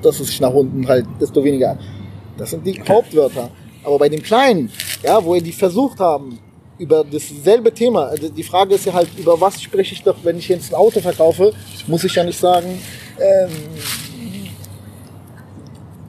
[0.03, 1.77] dass es sich nach unten halt, desto weniger.
[2.37, 3.49] Das sind die Hauptwörter.
[3.83, 4.71] Aber bei dem Kleinen,
[5.03, 6.39] ja, wo die versucht haben,
[6.79, 10.39] über dasselbe Thema, also die Frage ist ja halt, über was spreche ich doch, wenn
[10.39, 11.53] ich jetzt ein Auto verkaufe,
[11.87, 12.81] muss ich ja nicht sagen,
[13.21, 13.51] ähm,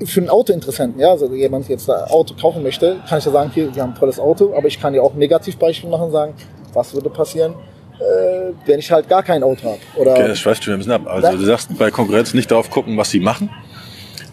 [0.03, 3.51] für einen Autointeressenten, ja, also jemand jetzt ein Auto kaufen möchte, kann ich ja sagen,
[3.53, 6.11] hier, wir haben ein tolles Auto, aber ich kann ja auch ein Negativbeispiel machen und
[6.11, 6.34] sagen,
[6.76, 7.53] was würde passieren,
[7.99, 9.80] äh, wenn ich halt gar kein Auto habe.
[9.95, 11.07] Oder Okay, das schweift schon ein bisschen ab.
[11.07, 13.49] Also du sagst bei Konkurrenz nicht darauf gucken, was sie machen,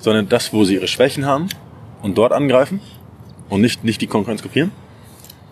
[0.01, 1.49] sondern das, wo sie ihre Schwächen haben
[2.03, 2.81] und dort angreifen
[3.49, 4.73] und nicht, nicht die Konkurrenz kopieren.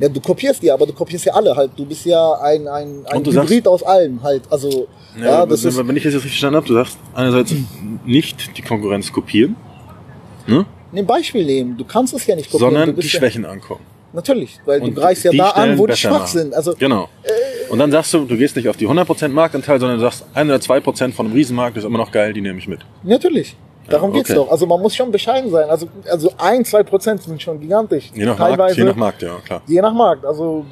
[0.00, 1.72] Ja, du kopierst die, aber du kopierst ja alle halt.
[1.76, 4.42] Du bist ja ein, ein, ein Hybrid aus allem halt.
[4.48, 4.88] Also,
[5.18, 7.54] ja, das ist, wenn ich das jetzt richtig verstanden habe, du sagst einerseits
[8.06, 9.56] nicht die Konkurrenz kopieren,
[10.46, 10.64] ne?
[10.94, 11.76] ein Beispiel nehmen.
[11.76, 12.74] Du kannst es ja nicht kopieren.
[12.74, 13.84] sondern die ja, Schwächen angucken.
[14.12, 16.26] Natürlich, weil Und du greifst ja da Stellen an, wo die schwach machen.
[16.26, 16.54] sind.
[16.54, 17.08] Also, Genau.
[17.70, 20.48] Und dann sagst du, du gehst nicht auf die 100% Marktanteil, sondern du sagst, 1
[20.50, 22.80] oder 2% von einem Riesenmarkt ist immer noch geil, die nehme ich mit.
[23.02, 23.56] natürlich.
[23.88, 24.38] Darum Ja, geht's okay.
[24.38, 24.50] doch.
[24.52, 25.68] Also man muss schon bescheiden sein.
[25.68, 28.10] Also, also ein, zwei Prozent sind schon gigantisch.
[28.14, 29.62] Je nach Teilweise, Markt, je nach Markt, ja, klar.
[29.66, 30.24] Je nach Markt.
[30.24, 30.64] Also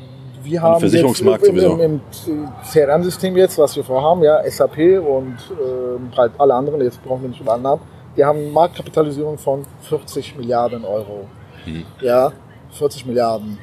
[0.44, 5.36] wir haben Versicherungsmarkt jetzt im, im, im CRM-System jetzt, was wir vorhaben, ja, SAP und
[5.50, 7.80] ähm, halt alle anderen, jetzt brauchen wir nicht über Namen,
[8.16, 11.26] die haben eine Marktkapitalisierung von 40 Milliarden Euro.
[11.66, 11.84] Mhm.
[12.00, 12.30] Ja,
[12.78, 13.58] 40 Milliarden.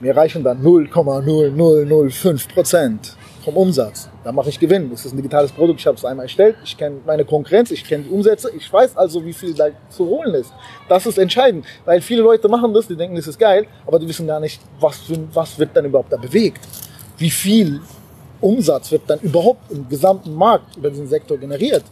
[0.00, 4.08] Mir reichen dann 0,0005 Prozent vom Umsatz.
[4.24, 4.90] Da mache ich Gewinn.
[4.90, 5.80] Das ist ein digitales Produkt.
[5.80, 6.56] Ich habe es einmal erstellt.
[6.64, 7.70] Ich kenne meine Konkurrenz.
[7.70, 8.50] Ich kenne die Umsätze.
[8.56, 10.52] Ich weiß also, wie viel da zu holen ist.
[10.88, 12.86] Das ist entscheidend, weil viele Leute machen das.
[12.86, 15.00] Die denken, das ist geil, aber die wissen gar nicht, was,
[15.34, 16.60] was wird dann überhaupt da bewegt.
[17.18, 17.80] Wie viel
[18.40, 21.84] Umsatz wird dann überhaupt im gesamten Markt über diesen Sektor generiert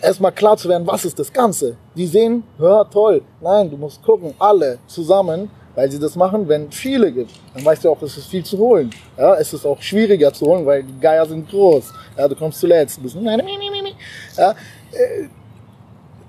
[0.00, 1.76] erstmal klar zu werden, was ist das Ganze.
[1.94, 6.70] Die sehen, ja toll, nein, du musst gucken, alle zusammen, weil sie das machen, wenn
[6.72, 8.90] viele gibt, dann weißt du auch, es ist viel zu holen.
[9.16, 11.92] Ja, es ist auch schwieriger zu holen, weil die Geier sind groß.
[12.16, 13.16] Ja, du kommst zuletzt, du bist,
[14.36, 15.28] ja, äh,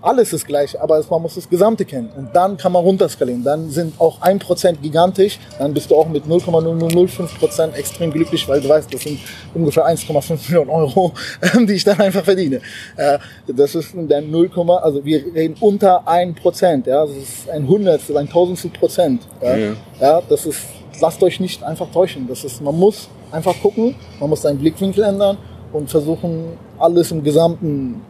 [0.02, 2.10] alles ist gleich, aber man muss das Gesamte kennen.
[2.16, 3.44] Und dann kann man runterskalieren.
[3.44, 5.40] Dann sind auch 1% gigantisch.
[5.58, 9.20] Dann bist du auch mit 0,0005% extrem glücklich, weil du weißt, das sind
[9.54, 11.12] ungefähr 1,5 Millionen Euro,
[11.68, 12.62] die ich dann einfach verdiene.
[12.96, 14.50] Äh, Das ist dann 0,
[14.82, 16.88] also wir reden unter 1%.
[16.88, 19.24] Ja, das ist ein Hundertstel, ein Tausendstel Prozent.
[19.42, 19.74] Ja, Ja.
[20.00, 20.62] ja das ist,
[21.02, 22.28] lasst euch nicht einfach täuschen.
[22.28, 25.38] Das ist, man muss einfach gucken, man muss seinen Blickwinkel ändern
[25.74, 28.02] und versuchen, alles im Gesamten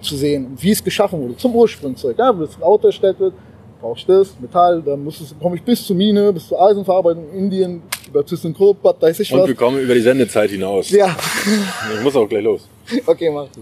[0.00, 2.16] zu sehen, wie es geschaffen wurde, zum Ursprung zurück.
[2.18, 3.34] Ja, wenn ein Auto erstellt wird,
[3.80, 7.24] brauchst du das, Metall, dann muss es, komme ich bis zur Mine, bis zur Eisenverarbeitung
[7.32, 9.48] in Indien, über ThyssenKrupp, was weiß ich Und was.
[9.48, 10.90] wir kommen über die Sendezeit hinaus.
[10.90, 11.14] Ja,
[11.96, 12.62] Ich muss auch gleich los.
[13.06, 13.58] okay, mach das.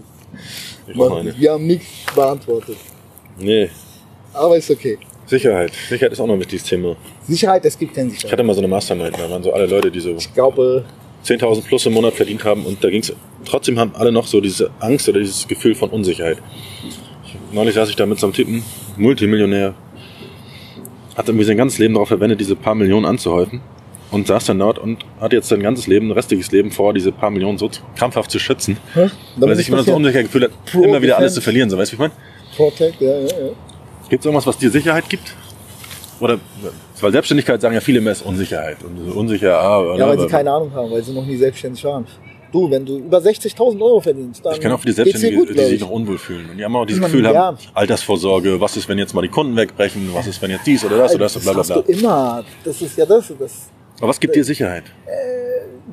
[0.87, 1.37] Ich mach eine.
[1.37, 2.77] Wir haben nichts beantwortet,
[3.39, 3.69] Nee,
[4.33, 4.97] aber ist okay.
[5.27, 5.71] Sicherheit.
[5.89, 6.95] Sicherheit ist auch noch ein wichtiges Thema.
[7.27, 8.31] Sicherheit, es gibt keine Ich Sicherheit.
[8.31, 10.85] hatte mal so eine Mastermind, da waren so alle Leute, die so Ich glaube,
[11.27, 13.13] 10.000 plus im Monat verdient haben und da ging's
[13.45, 16.37] trotzdem haben alle noch so diese Angst oder dieses Gefühl von Unsicherheit.
[17.25, 18.63] Ich, neulich saß ich da mit so einem Typen,
[18.95, 19.73] Multimillionär,
[21.17, 23.61] hat irgendwie sein ganzes Leben darauf verwendet, diese paar Millionen anzuhäufen
[24.11, 27.11] und saß dann dort und hat jetzt sein ganzes Leben, ein restliches Leben vor, diese
[27.11, 30.83] paar Millionen so krampfhaft zu schützen, weil er sich immer so unsicher gefühlt hat, Pro
[30.83, 31.69] immer wieder alles zu verlieren.
[31.69, 32.13] So, weißt du, wie ich meine?
[32.55, 33.49] Protect, ja, ja, ja.
[34.09, 35.35] Gibt es irgendwas, was dir Sicherheit gibt?
[36.19, 36.39] Oder,
[37.01, 38.77] weil Selbstständigkeit sagen ja viele mehr ist Unsicherheit.
[38.83, 42.05] Und unsicher, ah, Ja, weil sie keine Ahnung haben, weil sie noch nie selbstständig waren.
[42.51, 45.59] Du, wenn du über 60.000 Euro verdienst, dann Ich kenne auch viele Selbstständige, gut, die
[45.59, 45.81] sich ich.
[45.81, 46.49] noch unwohl fühlen.
[46.49, 47.33] Und die haben auch dieses Gefühl ja.
[47.33, 50.83] haben, Altersvorsorge, was ist, wenn jetzt mal die Kunden wegbrechen, was ist, wenn jetzt dies
[50.85, 51.81] oder das oder das, das bla bla hast bla.
[51.81, 52.43] du immer.
[52.63, 53.33] Das ist ja das.
[53.37, 53.69] das
[53.99, 54.85] Aber was gibt dir Sicherheit?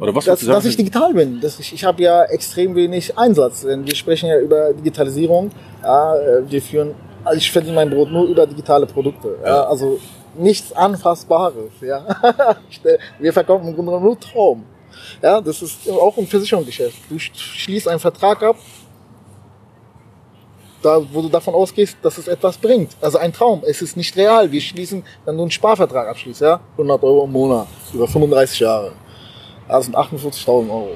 [0.00, 0.56] Oder was dass, du sagen?
[0.56, 1.40] dass ich digital bin.
[1.40, 3.62] Dass ich ich habe ja extrem wenig Einsatz.
[3.62, 5.50] Denn wir sprechen ja über Digitalisierung.
[5.82, 6.94] Ja, äh, wir führen,
[7.24, 9.36] also ich verdiene mein Brot nur über digitale Produkte.
[9.44, 9.98] Ja, also
[10.36, 11.72] nichts Anfassbares.
[11.80, 12.04] Ja.
[13.18, 14.64] Wir verkaufen im Grunde genommen nur Traum.
[15.22, 16.96] Ja, das ist auch ein Versicherungsgeschäft.
[17.08, 18.56] Du sch- schließt einen Vertrag ab,
[20.82, 22.94] da, wo du davon ausgehst, dass es etwas bringt.
[23.00, 23.62] Also ein Traum.
[23.66, 24.50] Es ist nicht real.
[24.52, 28.92] Wir schließen, wenn du einen Sparvertrag abschließt, ja, 100 Euro im Monat über 35 Jahre.
[29.66, 30.90] Das sind 48.000 Euro.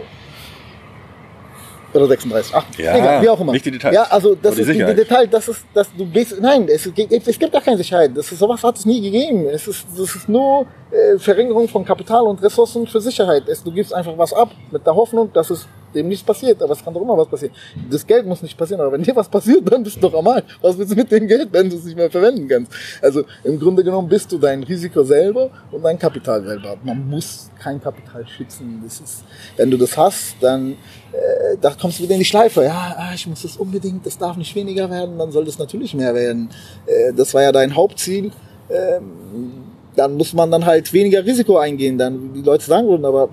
[1.95, 3.53] Oder 36, 8, Ja, egal, wie auch immer.
[3.53, 3.95] nicht die Details.
[3.95, 4.95] Ja, also das die ist die, die.
[4.95, 8.11] Detail, das ist, dass du gehst, nein, es, gibt- es gibt gar keine Sicherheit.
[8.15, 9.47] Das ist, sowas hat es nie gegeben.
[9.49, 13.45] Es ist, das ist nur äh, Verringerung von Kapital und Ressourcen für Sicherheit.
[13.49, 16.63] Es, du gibst einfach was ab mit der Hoffnung, dass es dem nichts passiert.
[16.63, 17.55] Aber es kann doch immer was passieren.
[17.91, 20.27] Das Geld muss nicht passieren, aber wenn dir was passiert, dann bist du doch am
[20.29, 20.45] Arsch.
[20.61, 22.71] Was willst du mit dem Geld, wenn du es nicht mehr verwenden kannst?
[23.01, 26.77] Also im Grunde genommen bist du dein Risiko selber und dein Kapital selber.
[26.85, 28.83] Man muss kein Kapital schützen.
[28.85, 29.25] Das ist,
[29.57, 30.77] wenn du das hast, dann
[31.13, 32.65] äh, da kommst du wieder in die Schleife.
[32.65, 35.95] Ja, ah, ich muss das unbedingt, das darf nicht weniger werden, dann soll das natürlich
[35.95, 36.51] mehr werden.
[36.87, 38.31] Äh, das war ja dein Hauptziel.
[38.71, 39.65] Ähm,
[39.97, 41.99] dann muss man dann halt weniger Risiko eingehen.
[41.99, 43.29] Dann die Leute sagen würden, aber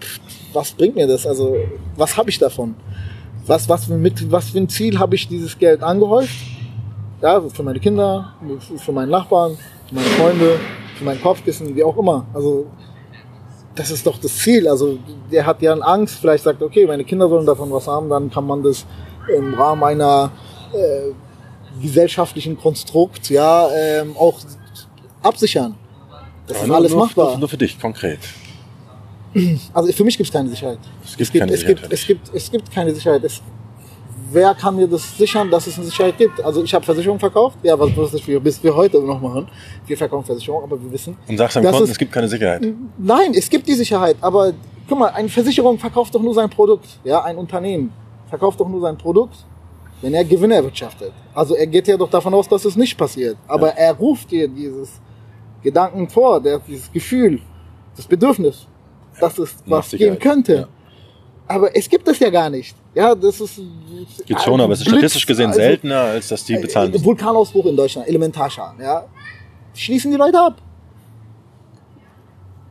[0.54, 1.28] was bringt mir das?
[1.28, 1.56] Also
[1.96, 2.76] was habe ich davon?
[3.46, 6.34] Was, was, mit, was für ein Ziel habe ich dieses Geld angehäuft?
[7.22, 8.34] Ja, für meine Kinder,
[8.78, 9.58] für meinen Nachbarn,
[9.88, 10.60] für meine Freunde,
[10.98, 12.26] für mein Kopfkissen, wie auch immer.
[12.34, 12.66] Also
[13.76, 14.68] das ist doch das Ziel.
[14.68, 14.98] Also
[15.32, 18.30] der hat ja eine Angst, vielleicht sagt, okay, meine Kinder sollen davon was haben, dann
[18.32, 18.86] kann man das
[19.36, 20.32] im Rahmen einer
[20.74, 24.40] äh, gesellschaftlichen Konstrukt ja ähm, auch
[25.22, 25.76] absichern.
[26.48, 27.32] Das ist nur, alles nur, machbar.
[27.32, 28.20] Nur, nur für dich, konkret.
[29.74, 30.80] Also für mich gibt es keine Sicherheit.
[31.04, 33.24] Es gibt es gibt, keine es Sicherheit gibt, es gibt, es gibt keine Sicherheit.
[33.24, 33.42] Es,
[34.32, 36.42] wer kann mir das sichern, dass es eine Sicherheit gibt?
[36.44, 39.48] Also ich habe Versicherung verkauft, ja, was, was wir bis wir heute noch machen.
[39.88, 41.18] Wir verkaufen Versicherung, aber wir wissen.
[41.28, 42.62] Und sagst dass Kunden, es- es gibt keine Sicherheit.
[42.98, 44.54] Nein, es gibt die Sicherheit, aber
[44.88, 46.88] guck mal, eine Versicherung verkauft doch nur sein Produkt.
[47.04, 47.92] Ja, ein Unternehmen
[48.30, 49.36] verkauft doch nur sein Produkt,
[50.02, 51.12] wenn er Gewinne erwirtschaftet.
[51.34, 53.38] Also er geht ja doch davon aus, dass es nicht passiert.
[53.48, 54.90] Aber er ruft dir dieses
[55.64, 57.40] Gedanken vor, der, dieses Gefühl,
[57.96, 58.68] das Bedürfnis,
[59.20, 60.56] dass es was geben könnte.
[60.56, 60.68] Ja.
[61.48, 62.76] Aber es gibt es ja gar nicht.
[62.96, 63.60] Ja, das ist.
[64.26, 67.06] Gibt schon, aber es ist statistisch gesehen also- seltener, als dass die bezahlen äh, müssen.
[67.06, 69.06] Vulkanausbruch in Deutschland, Elementarschaden, ja.
[69.74, 70.62] Schließen die Leute ab.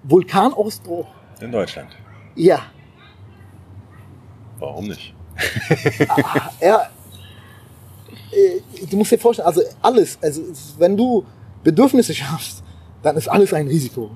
[0.04, 1.06] Vulkanausbruch,
[1.40, 1.90] In Deutschland.
[2.34, 2.60] ja.
[4.58, 5.12] Warum nicht?
[6.60, 6.88] Ja,
[8.30, 10.42] äh, du musst dir vorstellen, also alles, also
[10.78, 11.24] wenn du
[11.62, 12.62] Bedürfnisse schaffst,
[13.02, 14.10] dann ist alles ein Risiko.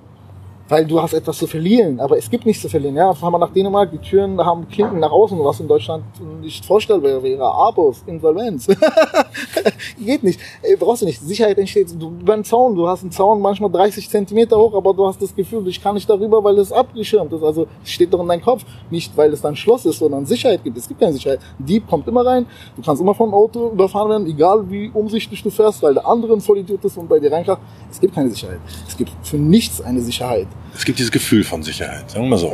[0.68, 2.94] Weil du hast etwas zu verlieren, aber es gibt nichts zu verlieren.
[2.94, 6.04] Ja, fahren wir nach Dänemark, die Türen haben Klinken nach außen, was in Deutschland
[6.42, 7.42] nicht vorstellbar wäre.
[7.42, 8.66] Abos, Insolvenz.
[10.04, 10.38] Geht nicht.
[10.62, 11.20] Äh, brauchst du nicht.
[11.20, 12.74] Sicherheit entsteht du, über einen Zaun.
[12.74, 15.94] Du hast einen Zaun manchmal 30 Zentimeter hoch, aber du hast das Gefühl, ich kann
[15.94, 17.42] nicht darüber, weil es abgeschirmt ist.
[17.42, 18.62] Also es steht doch in deinem Kopf.
[18.90, 20.76] Nicht, weil es dann Schloss ist, sondern Sicherheit gibt.
[20.76, 21.40] Es gibt keine Sicherheit.
[21.58, 22.44] Dieb kommt immer rein.
[22.76, 26.34] Du kannst immer vom Auto überfahren werden, egal wie umsichtig du fährst, weil der andere
[26.34, 27.60] ein Vollidiot ist und bei dir reinkracht.
[27.90, 28.60] Es gibt keine Sicherheit.
[28.86, 30.46] Es gibt für nichts eine Sicherheit.
[30.74, 32.52] Es gibt dieses Gefühl von Sicherheit, sagen wir mal so.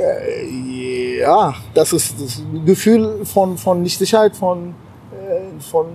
[1.20, 4.74] Ja, das ist das Gefühl von, von Nicht-Sicherheit, von,
[5.12, 5.86] äh, von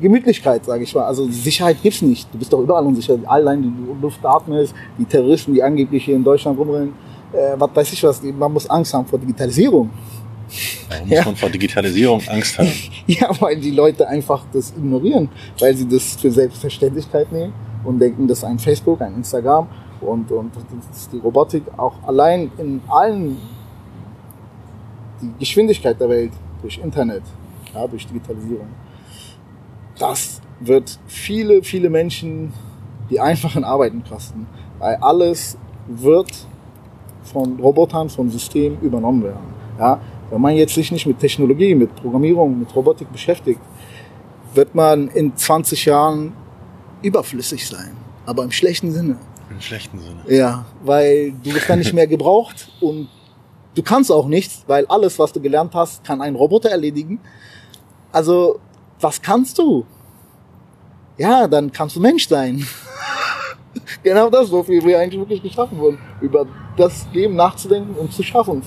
[0.00, 1.04] Gemütlichkeit, sage ich mal.
[1.04, 2.28] Also Sicherheit gibt's nicht.
[2.32, 3.16] Du bist doch überall unsicher.
[3.26, 6.92] Allein die Luft atmest, die Terroristen, die angeblich hier in Deutschland rumrennen,
[7.32, 9.90] äh, was weiß ich was, man muss Angst haben vor Digitalisierung.
[10.88, 11.24] Warum muss Ja.
[11.24, 12.68] man vor Digitalisierung Angst haben?
[13.06, 15.28] Ja, weil die Leute einfach das ignorieren,
[15.58, 17.52] weil sie das für Selbstverständlichkeit nehmen
[17.84, 19.66] und denken, das ist ein Facebook, ein Instagram
[20.02, 20.52] und, und
[21.12, 23.38] die Robotik auch allein in allen
[25.20, 27.22] die Geschwindigkeit der Welt durch Internet,
[27.74, 28.68] ja, durch Digitalisierung.
[29.98, 32.52] Das wird viele, viele Menschen
[33.10, 34.46] die einfachen Arbeiten kosten,
[34.78, 35.56] weil alles
[35.86, 36.30] wird
[37.22, 39.52] von Robotern, von Systemen übernommen werden.
[39.78, 40.00] Ja,
[40.30, 43.60] wenn man jetzt sich nicht mit Technologie, mit Programmierung, mit Robotik beschäftigt,
[44.54, 46.32] wird man in 20 Jahren
[47.02, 47.96] überflüssig sein.
[48.26, 49.16] Aber im schlechten Sinne.
[49.52, 50.20] Im schlechten Sinne.
[50.28, 53.08] Ja, weil du wirst dann nicht mehr gebraucht und
[53.74, 57.20] du kannst auch nichts, weil alles, was du gelernt hast, kann ein Roboter erledigen.
[58.10, 58.60] Also,
[59.00, 59.84] was kannst du?
[61.18, 62.66] Ja, dann kannst du Mensch sein.
[64.02, 65.98] genau das, wofür wir eigentlich wirklich geschaffen wurden.
[66.20, 66.46] Über
[66.76, 68.62] das Leben nachzudenken und zu schaffen.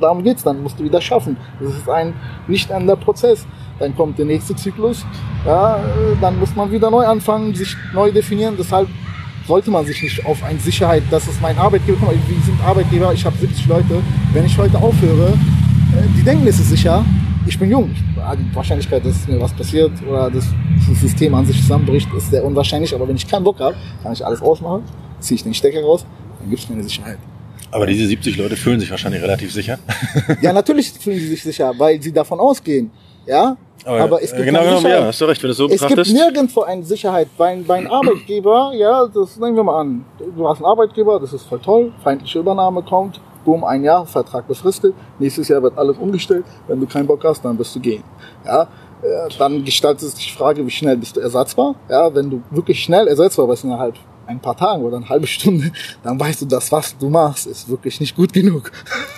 [0.00, 1.36] Darum geht's dann, musst du wieder schaffen.
[1.60, 2.14] Das ist ein
[2.48, 3.46] nicht ender Prozess.
[3.78, 5.04] Dann kommt der nächste Zyklus,
[5.44, 5.80] ja,
[6.20, 8.54] dann muss man wieder neu anfangen, sich neu definieren.
[8.56, 8.88] Deshalb
[9.46, 12.60] sollte man sich nicht auf eine Sicherheit, das ist mein Arbeitgeber, guck mal, wir sind
[12.64, 14.02] Arbeitgeber, ich habe 70 Leute,
[14.32, 17.04] wenn ich heute aufhöre, äh, die denken, es ist sicher,
[17.46, 17.94] ich bin jung.
[17.94, 20.46] Die Wahrscheinlichkeit, dass mir was passiert oder das
[20.98, 22.94] System an sich zusammenbricht, ist sehr unwahrscheinlich.
[22.94, 24.82] Aber wenn ich keinen Bock habe, kann ich alles ausmachen,
[25.20, 26.06] ziehe ich den Stecker raus,
[26.40, 27.18] dann gibt es mir eine Sicherheit.
[27.70, 29.78] Aber diese 70 Leute fühlen sich wahrscheinlich relativ sicher.
[30.40, 32.90] ja, natürlich fühlen sie sich sicher, weil sie davon ausgehen.
[33.26, 35.72] Ja, aber, aber es gibt genau, genau, ja, hast du recht, wenn du so es
[35.72, 36.10] betrachtest.
[36.10, 37.28] Es gibt nirgendwo eine Sicherheit.
[37.36, 40.04] Bei, bei einem Arbeitgeber, ja, das nehmen wir mal an.
[40.36, 44.48] Du hast einen Arbeitgeber, das ist voll toll, feindliche Übernahme kommt, boom, ein Jahr, Vertrag
[44.48, 48.02] befristet, nächstes Jahr wird alles umgestellt, wenn du keinen Bock hast, dann wirst du gehen.
[48.46, 48.62] Ja,
[49.02, 51.74] äh, dann gestaltet sich die Frage, wie schnell bist du ersatzbar?
[51.88, 53.94] Ja, wenn du wirklich schnell ersetzbar bist innerhalb
[54.26, 55.70] ein paar Tagen oder eine halbe Stunde,
[56.02, 58.72] dann weißt du, das, was du machst, ist wirklich nicht gut genug.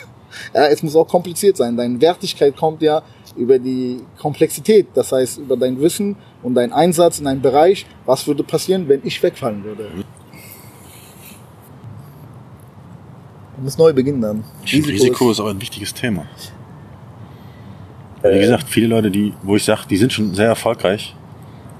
[0.54, 1.76] ja, es muss auch kompliziert sein.
[1.76, 3.02] Deine Wertigkeit kommt ja
[3.36, 7.86] über die Komplexität, das heißt über dein Wissen und deinen Einsatz in einem Bereich.
[8.04, 9.88] Was würde passieren, wenn ich wegfallen würde?
[13.56, 14.44] Man muss neu beginnen dann.
[14.64, 16.26] Risiko, Risiko ist, ist aber ein wichtiges Thema.
[18.22, 18.40] Wie äh.
[18.40, 21.14] gesagt, viele Leute, die, wo ich sage, die sind schon sehr erfolgreich,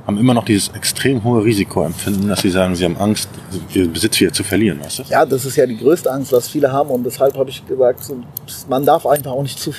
[0.06, 3.28] haben immer noch dieses extrem hohe Risikoempfinden, dass sie sagen, sie haben Angst,
[3.74, 5.02] ihren Besitz wieder zu verlieren, weißt du?
[5.08, 8.12] Ja, das ist ja die größte Angst, was viele haben und deshalb habe ich gesagt,
[8.68, 9.72] man darf einfach auch nicht zu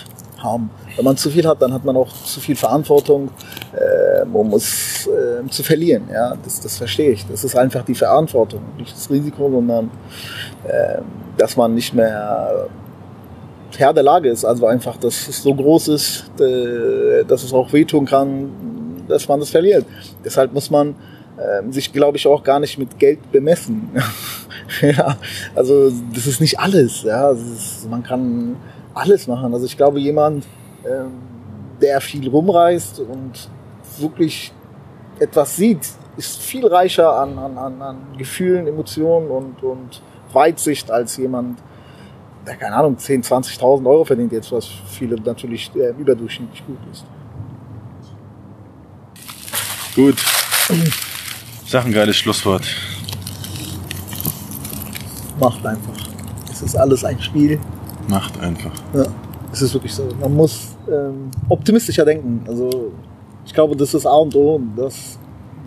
[0.43, 0.69] haben.
[0.95, 3.29] Wenn man zu viel hat, dann hat man auch zu viel Verantwortung,
[3.73, 6.03] äh, um es äh, zu verlieren.
[6.11, 7.25] Ja, das, das verstehe ich.
[7.27, 9.91] Das ist einfach die Verantwortung, nicht das Risiko, sondern
[10.67, 11.01] äh,
[11.37, 12.67] dass man nicht mehr
[13.77, 14.45] Herr der Lage ist.
[14.45, 18.49] Also einfach, dass es so groß ist, äh, dass es auch wehtun kann,
[19.07, 19.85] dass man das verliert.
[20.23, 20.95] Deshalb muss man
[21.37, 23.89] äh, sich, glaube ich, auch gar nicht mit Geld bemessen.
[24.81, 25.17] ja,
[25.55, 27.03] also das ist nicht alles.
[27.03, 28.55] Ja, ist, man kann
[28.97, 29.53] alles machen.
[29.53, 30.45] Also ich glaube, jemand,
[30.85, 31.11] ähm,
[31.81, 33.49] der viel rumreist und
[33.99, 34.51] wirklich
[35.19, 35.87] etwas sieht,
[36.17, 40.01] ist viel reicher an, an, an, an Gefühlen, Emotionen und, und
[40.33, 41.59] Weitsicht als jemand,
[42.45, 47.05] der, keine Ahnung, 10.000, 20.000 Euro verdient jetzt, was viele natürlich äh, überdurchschnittlich gut ist.
[49.95, 50.15] Gut.
[51.65, 52.65] Sag ein geiles Schlusswort.
[55.39, 55.93] Macht einfach.
[56.51, 57.59] Es ist alles ein Spiel.
[58.07, 58.71] Macht einfach.
[58.93, 59.05] Ja,
[59.51, 60.07] es ist wirklich so.
[60.19, 62.43] Man muss ähm, optimistischer denken.
[62.47, 62.91] Also
[63.45, 64.61] ich glaube, das ist A und O.
[64.75, 65.17] Das,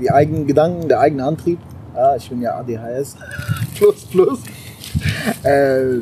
[0.00, 1.58] die eigenen Gedanken, der eigene Antrieb.
[1.94, 3.16] Ja, ich bin ja ADHS.
[3.76, 4.38] plus, plus.
[5.42, 6.00] Äh,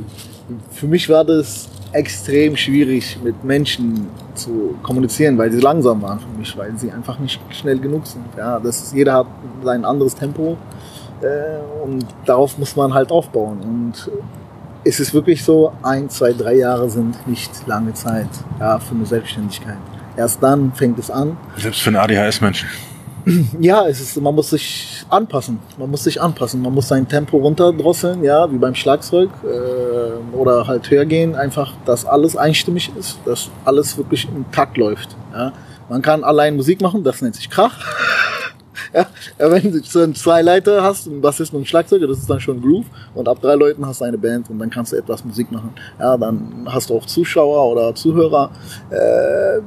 [0.71, 6.39] für mich war das extrem schwierig, mit Menschen zu kommunizieren, weil sie langsam waren für
[6.39, 8.25] mich, weil sie einfach nicht schnell genug sind.
[8.37, 9.27] Ja, das ist, jeder hat
[9.65, 10.57] sein anderes Tempo
[11.23, 13.59] äh, und darauf muss man halt aufbauen.
[13.63, 14.11] Und
[14.85, 18.29] es ist wirklich so, ein, zwei, drei Jahre sind nicht lange Zeit
[18.61, 19.77] ja, für eine Selbstständigkeit.
[20.17, 21.37] Erst dann fängt es an.
[21.57, 22.69] Selbst für einen ADHS-Menschen.
[23.61, 25.59] Ja, es ist, man muss sich anpassen.
[25.77, 26.63] Man muss sich anpassen.
[26.63, 29.29] Man muss sein Tempo runterdrosseln, ja, wie beim Schlagzeug.
[29.45, 31.35] Äh, oder halt höher gehen.
[31.35, 35.15] Einfach, dass alles einstimmig ist, dass alles wirklich im Takt läuft.
[35.33, 35.53] Ja.
[35.91, 37.75] Man kann allein Musik machen, das nennt sich Krach.
[38.95, 39.07] ja,
[39.39, 39.83] wenn du
[40.13, 42.87] zwei Leiter hast, ein Bassist und Schlagzeuger, das ist dann schon Groove.
[43.15, 45.73] Und ab drei Leuten hast du eine Band und dann kannst du etwas Musik machen.
[45.99, 48.51] Ja, dann hast du auch Zuschauer oder Zuhörer.
[48.91, 49.61] Äh,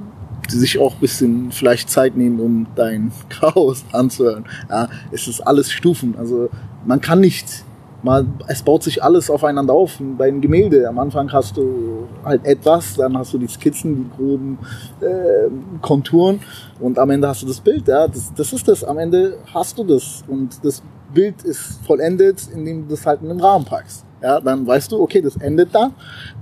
[0.51, 4.45] die sich auch ein bisschen vielleicht Zeit nehmen, um dein Chaos anzuhören.
[4.69, 6.15] Ja, es ist alles Stufen.
[6.17, 6.49] Also
[6.85, 7.63] man kann nicht
[8.03, 9.99] mal, es baut sich alles aufeinander auf.
[10.19, 14.57] Einem Gemälde, am Anfang hast du halt etwas, dann hast du die Skizzen, die groben
[15.01, 15.49] äh,
[15.81, 16.39] Konturen
[16.79, 17.87] und am Ende hast du das Bild.
[17.87, 18.83] Ja, das, das ist das.
[18.83, 20.81] Am Ende hast du das und das
[21.13, 25.01] Bild ist vollendet, indem du das halt in den Rahmen packst ja, dann weißt du,
[25.01, 25.91] okay, das endet da,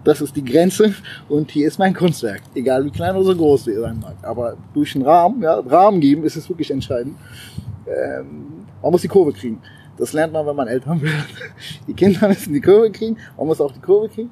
[0.04, 0.94] das ist die Grenze
[1.30, 4.16] und hier ist mein Kunstwerk, egal wie klein oder so groß der sein mag.
[4.22, 7.16] Aber durch den Rahmen, ja, Rahmen geben ist es wirklich entscheidend.
[7.88, 9.62] Ähm, man muss die Kurve kriegen.
[10.00, 11.14] Das lernt man, wenn man Eltern wird.
[11.88, 14.32] Die Kinder müssen die Kurve kriegen, man muss auch die Kurve kriegen.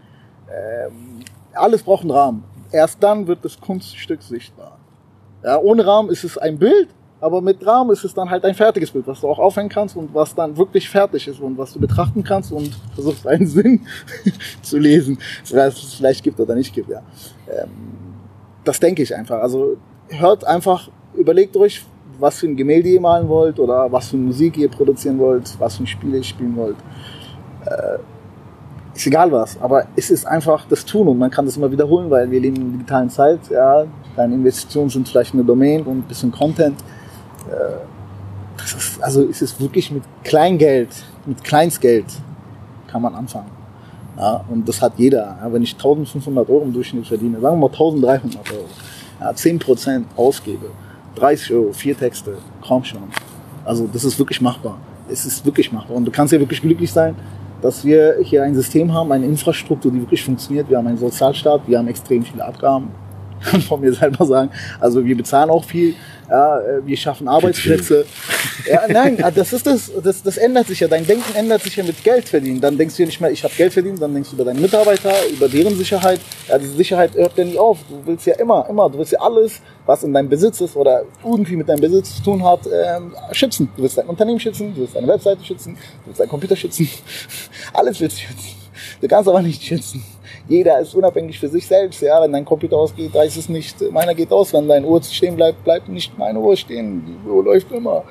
[0.49, 1.19] Ähm,
[1.53, 2.43] alles braucht einen Rahmen.
[2.71, 4.79] Erst dann wird das Kunststück sichtbar.
[5.43, 6.87] Ja, ohne Rahmen ist es ein Bild,
[7.19, 9.97] aber mit Rahmen ist es dann halt ein fertiges Bild, was du auch aufhängen kannst
[9.97, 13.81] und was dann wirklich fertig ist und was du betrachten kannst und versuchst einen Sinn
[14.61, 15.17] zu lesen,
[15.51, 16.89] was es vielleicht gibt oder nicht gibt.
[16.89, 17.01] Ja.
[17.49, 17.69] Ähm,
[18.63, 19.41] das denke ich einfach.
[19.41, 19.77] Also
[20.09, 21.85] hört einfach, überlegt euch,
[22.19, 25.77] was für ein Gemälde ihr malen wollt oder was für Musik ihr produzieren wollt, was
[25.77, 26.77] für ein Spiel ihr spielen wollt.
[27.65, 27.99] Äh,
[28.95, 32.09] ist egal was, aber es ist einfach das Tun und man kann das immer wiederholen,
[32.09, 33.39] weil wir leben in der digitalen Zeit.
[33.49, 33.85] Ja,
[34.15, 36.81] deine Investitionen sind vielleicht eine Domain und ein bisschen Content.
[37.49, 37.77] Äh,
[38.57, 40.89] das ist, also ist es wirklich mit Kleingeld,
[41.25, 42.05] mit Kleinstgeld
[42.87, 43.51] kann man anfangen.
[44.17, 45.37] Ja, und das hat jeder.
[45.41, 48.65] Ja, wenn ich 1500 Euro im Durchschnitt verdiene, sagen wir mal 1300 Euro,
[49.19, 50.65] ja, 10% ausgebe,
[51.19, 53.03] 30 Euro, vier Texte, kaum schon.
[53.65, 54.77] Also das ist wirklich machbar.
[55.09, 55.97] Es ist wirklich machbar.
[55.97, 57.15] Und du kannst ja wirklich glücklich sein,
[57.61, 60.69] dass wir hier ein System haben, eine Infrastruktur, die wirklich funktioniert.
[60.69, 62.89] Wir haben einen Sozialstaat, wir haben extrem viele Abgaben,
[63.67, 64.51] von mir selber sagen.
[64.79, 65.95] Also wir bezahlen auch viel,
[66.29, 68.05] ja, äh, wir schaffen Arbeitsplätze.
[68.69, 70.87] Ja, nein, ah, das ist das, das, das ändert sich ja.
[70.87, 72.59] Dein Denken ändert sich ja mit Geld verdienen.
[72.59, 74.59] Dann denkst du ja nicht mehr, ich habe Geld verdient, dann denkst du über deine
[74.59, 76.19] Mitarbeiter, über deren Sicherheit.
[76.49, 77.79] Ja, diese Sicherheit hört ja nie auf.
[77.89, 81.03] Du willst ja immer, immer, du willst ja alles, was in deinem Besitz ist oder
[81.23, 83.69] irgendwie mit deinem Besitz zu tun hat, ähm, schützen.
[83.77, 86.89] Du willst dein Unternehmen schützen, du willst deine Webseite schützen, du willst deinen Computer schützen.
[87.73, 88.57] Alles willst du schützen.
[89.01, 90.03] Du kannst aber nicht schützen.
[90.47, 92.01] Jeder ist unabhängig für sich selbst.
[92.01, 94.53] Ja, wenn dein Computer ausgeht, heißt es nicht, meiner geht aus.
[94.53, 97.03] Wenn deine Uhr stehen bleibt, bleibt nicht meine Uhr stehen.
[97.05, 98.03] Die Uhr läuft immer.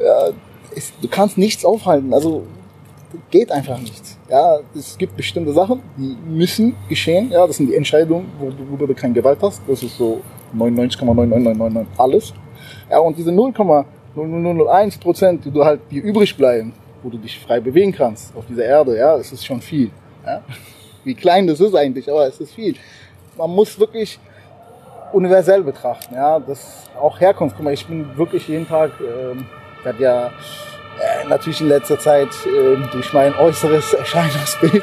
[0.00, 0.30] Ja,
[0.74, 2.12] es, du kannst nichts aufhalten.
[2.12, 2.42] Also
[3.30, 4.02] geht einfach nicht.
[4.28, 7.30] Ja, es gibt bestimmte Sachen, die müssen geschehen.
[7.30, 9.62] Ja, das sind die Entscheidungen, worüber du keine Gewalt hast.
[9.66, 10.20] Das ist so
[10.56, 12.34] 99,99999 alles.
[12.90, 16.72] Ja, und diese 0,0001 Prozent, die du halt, die übrig bleiben,
[17.02, 19.90] wo du dich frei bewegen kannst auf dieser Erde, ja, das ist schon viel.
[20.26, 20.42] Ja?
[21.04, 22.74] Wie klein das ist eigentlich, aber es ist viel.
[23.36, 24.18] Man muss wirklich
[25.12, 27.56] universell betrachten, ja, das auch Herkunft.
[27.56, 29.46] Guck mal, ich bin wirklich jeden Tag, ähm,
[29.82, 34.82] werde ja äh, natürlich in letzter Zeit äh, durch mein äußeres Erscheinungsbild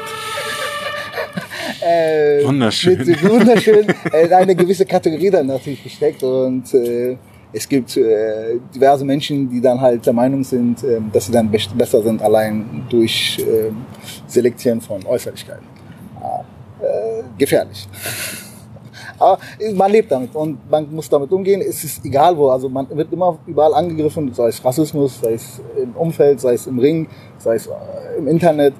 [1.80, 2.98] äh, wunderschön.
[2.98, 7.16] Mit, wunderschön äh, eine gewisse Kategorie dann natürlich gesteckt und äh,
[7.52, 11.50] es gibt äh, diverse Menschen, die dann halt der Meinung sind, äh, dass sie dann
[11.50, 13.70] besser sind allein durch äh,
[14.26, 15.75] Selektieren von Äußerlichkeiten
[16.80, 17.88] äh, gefährlich.
[19.18, 19.38] Aber
[19.74, 21.62] man lebt damit und man muss damit umgehen.
[21.62, 22.48] Es ist egal wo.
[22.48, 26.66] Also man wird immer überall angegriffen, sei es Rassismus, sei es im Umfeld, sei es
[26.66, 27.08] im Ring,
[27.38, 27.72] sei es äh,
[28.18, 28.74] im Internet.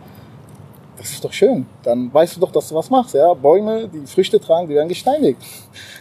[0.98, 1.66] Das ist doch schön.
[1.82, 3.14] Dann weißt du doch, dass du was machst.
[3.14, 3.32] Ja?
[3.35, 5.40] Bäume, die Früchte tragen, die werden gesteinigt.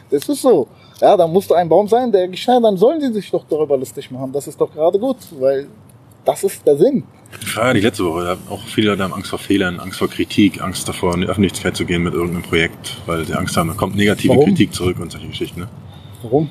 [0.10, 0.68] Das ist so.
[1.02, 3.78] Ja, dann musst du ein Baum sein, der gesteinigt, dann sollen die sich doch darüber
[3.78, 4.32] lustig machen.
[4.32, 5.68] Das ist doch gerade gut, weil
[6.26, 7.04] das ist der Sinn.
[7.56, 8.38] Ja, die letzte Woche.
[8.50, 11.76] Auch viele Leute haben Angst vor Fehlern, Angst vor Kritik, Angst davor, in die Öffentlichkeit
[11.76, 14.46] zu gehen mit irgendeinem Projekt, weil sie Angst haben, da kommt negative Warum?
[14.46, 15.62] Kritik zurück und solche Geschichten.
[15.62, 15.68] Ne?
[16.24, 16.50] Warum?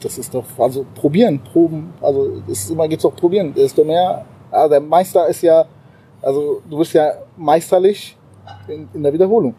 [0.00, 1.92] Das ist doch, also probieren, proben.
[2.00, 3.54] Also es ist immer geht's doch probieren.
[3.54, 5.64] Desto mehr, ja, der Meister ist ja,
[6.20, 8.16] also du bist ja meisterlich
[8.68, 9.54] in, in der Wiederholung.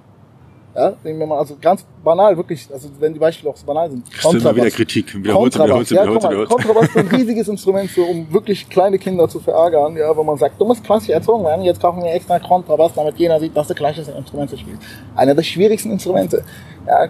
[0.76, 3.90] Ja, nehmen wir mal, also ganz banal, wirklich, also wenn die Beispiele auch so banal
[3.90, 4.04] sind.
[4.12, 4.42] Kontrabass.
[4.42, 6.50] Immer wieder Kritik, wiederholt, wiederholt, ja, wiederholt, wiederholt.
[6.50, 10.38] Kontrabass ist ein riesiges Instrument, für, um wirklich kleine Kinder zu verärgern, ja, wo man
[10.38, 13.70] sagt, du musst klassisch erzogen werden, jetzt kaufen wir extra Kontrabass, damit jeder sieht, dass
[13.70, 14.82] du klassische Instrumente spielst.
[15.16, 16.44] Einer der schwierigsten Instrumente.
[16.86, 17.08] Ja,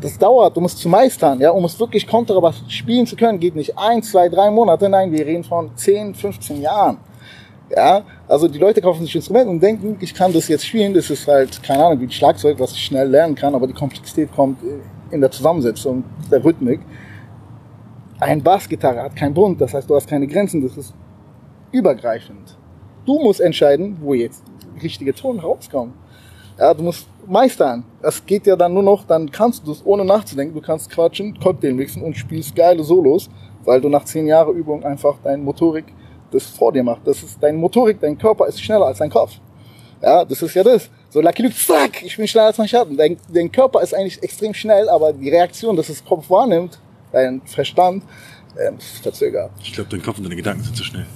[0.00, 3.56] das dauert, du musst zu meistern, ja, um es wirklich Kontrabass spielen zu können, geht
[3.56, 6.98] nicht ein, zwei, drei Monate, nein, wir reden von 10, 15 Jahren.
[7.74, 10.94] Ja, also die Leute kaufen sich Instrumente und denken, ich kann das jetzt spielen.
[10.94, 13.74] Das ist halt, keine Ahnung, wie ein Schlagzeug, was ich schnell lernen kann, aber die
[13.74, 14.58] Komplexität kommt
[15.10, 16.80] in der Zusammensetzung der Rhythmik.
[18.20, 20.94] Ein Bassgitarre hat keinen Bund, das heißt, du hast keine Grenzen, das ist
[21.70, 22.56] übergreifend.
[23.04, 24.42] Du musst entscheiden, wo jetzt
[24.82, 25.94] richtige Ton rauskommen.
[26.58, 27.84] Ja, du musst meistern.
[28.02, 30.54] Das geht ja dann nur noch, dann kannst du es ohne nachzudenken.
[30.54, 33.30] Du kannst quatschen, Cocktail mixen und spielst geile Solos,
[33.64, 35.86] weil du nach zehn Jahren Übung einfach deine Motorik
[36.30, 37.06] das vor dir macht.
[37.06, 39.32] Das ist dein Motorik, dein Körper ist schneller als dein Kopf.
[40.02, 40.88] Ja, das ist ja das.
[41.10, 42.96] So Lucky Luke, zack, ich bin schneller als mein Schatten.
[42.96, 46.78] Dein, dein Körper ist eigentlich extrem schnell, aber die Reaktion, dass das Kopf wahrnimmt,
[47.12, 48.04] dein Verstand,
[48.58, 49.50] ähm, verzögert.
[49.62, 51.06] Ich glaube, dein Kopf und deine Gedanken sind zu schnell.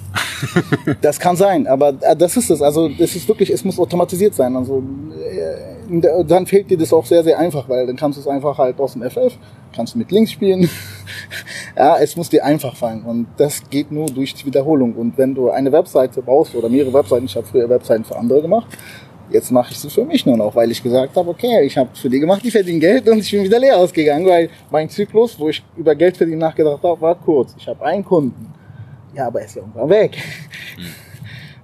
[1.00, 2.62] das kann sein, aber äh, das ist es.
[2.62, 4.54] Also das ist wirklich, es muss automatisiert sein.
[4.56, 4.82] Also
[5.20, 8.58] äh, dann fehlt dir das auch sehr, sehr einfach, weil dann kannst du es einfach
[8.58, 9.36] halt aus dem FF,
[9.74, 10.68] kannst du mit links spielen.
[11.76, 14.94] ja, es muss dir einfach fallen und das geht nur durch die Wiederholung.
[14.94, 18.42] Und wenn du eine Webseite baust oder mehrere Webseiten, ich habe früher Webseiten für andere
[18.42, 18.66] gemacht,
[19.32, 21.88] Jetzt mache ich sie für mich nur noch, weil ich gesagt habe, okay, ich habe
[21.94, 25.38] für die gemacht, die verdienen Geld und ich bin wieder leer ausgegangen, weil mein Zyklus,
[25.38, 27.54] wo ich über Geld verdienen nachgedacht habe, war kurz.
[27.56, 28.52] Ich habe einen Kunden.
[29.14, 30.18] Ja, aber er ist ja irgendwann weg.
[30.76, 30.84] Hm.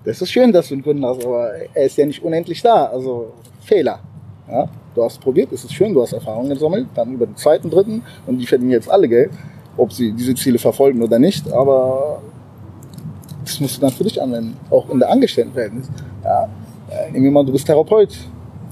[0.05, 2.87] Das ist schön, dass du einen Kunden hast, aber er ist ja nicht unendlich da.
[2.87, 4.01] Also Fehler.
[4.51, 7.69] Ja, du hast probiert, es ist schön, du hast Erfahrungen gesammelt, dann über den zweiten,
[7.71, 9.31] dritten und die verdienen jetzt alle Geld,
[9.77, 12.23] ob sie diese Ziele verfolgen oder nicht, aber
[13.45, 15.89] das musst du dann für dich anwenden, auch in der Angestelltenverhältnis.
[16.25, 16.49] Ja,
[16.91, 18.17] äh, nehmen wir mal, du bist Therapeut.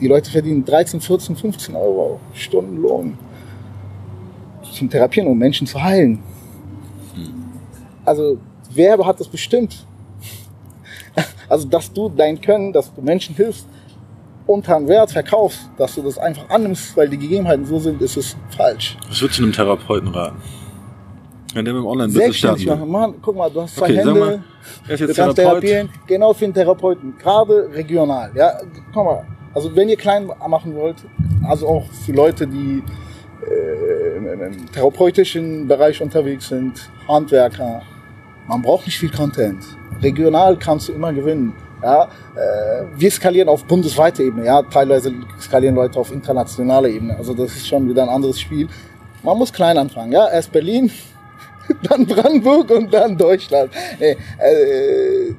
[0.01, 3.17] Die Leute verdienen 13, 14, 15 Euro Stundenlohn
[4.73, 6.23] zum Therapieren, um Menschen zu heilen.
[8.05, 8.39] Also,
[8.73, 9.85] wer hat das bestimmt?
[11.49, 13.67] Also, dass du dein Können, dass du Menschen hilfst,
[14.47, 18.17] unter einen Wert verkaufst, dass du das einfach annimmst, weil die Gegebenheiten so sind, ist
[18.17, 18.97] es falsch.
[19.09, 20.37] Was würdest du einem Therapeuten raten?
[21.55, 22.91] Ja, der mit dem Online-Business starten machen.
[22.91, 24.15] Mann, guck mal, du hast zwei Okay, Hände.
[24.15, 24.43] mal,
[24.89, 25.37] er Du kannst Therapeut.
[25.37, 28.31] therapieren, genau für den Therapeuten, gerade regional.
[28.35, 28.53] Ja,
[28.93, 30.97] guck mal, also wenn ihr klein machen wollt,
[31.49, 32.83] also auch für Leute, die
[33.51, 37.83] äh, im, im therapeutischen Bereich unterwegs sind, Handwerker,
[38.47, 39.65] man braucht nicht viel Content.
[40.03, 41.55] Regional kannst du immer gewinnen.
[41.83, 47.17] Ja, äh, wir skalieren auf bundesweiter Ebene, ja, teilweise skalieren Leute auf internationaler Ebene.
[47.17, 48.69] Also das ist schon wieder ein anderes Spiel.
[49.23, 50.29] Man muss klein anfangen, ja.
[50.29, 50.91] Erst Berlin,
[51.89, 53.71] dann Brandenburg und dann Deutschland.
[54.01, 55.35] Nee, äh,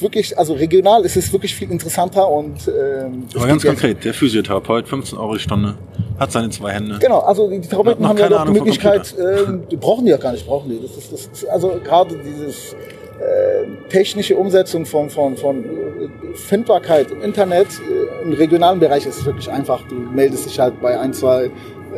[0.00, 4.14] wirklich, also regional ist es wirklich viel interessanter und ähm, Aber ganz ja- konkret, der
[4.14, 5.76] Physiotherapeut, 15 Euro die Stunde,
[6.18, 6.98] hat seine zwei Hände.
[7.00, 9.14] Genau, also die Therapeuten haben ja doch die Möglichkeit,
[9.70, 10.80] die brauchen die ja gar nicht, brauchen die.
[10.80, 12.76] Das ist, das ist also gerade dieses äh,
[13.92, 19.26] technische Umsetzung von, von, von äh, Findbarkeit im Internet, äh, im regionalen Bereich ist es
[19.26, 19.86] wirklich einfach.
[19.88, 21.50] Du meldest dich halt bei ein, zwei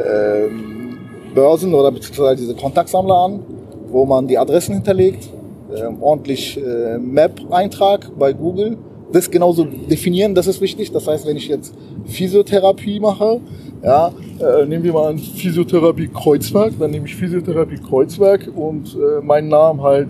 [0.04, 0.98] ähm,
[1.34, 3.40] Börsen oder beziehungsweise diese Kontaktsammler an,
[3.88, 5.28] wo man die Adressen hinterlegt,
[5.74, 8.76] ähm, ordentlich äh, Map-Eintrag bei Google.
[9.12, 10.90] Das genauso definieren, das ist wichtig.
[10.90, 11.72] Das heißt, wenn ich jetzt
[12.06, 13.40] Physiotherapie mache,
[13.84, 14.10] ja,
[14.40, 19.48] äh, nehmen wir mal an Physiotherapie Kreuzberg, dann nehme ich Physiotherapie Kreuzberg und äh, meinen
[19.48, 20.08] Namen halt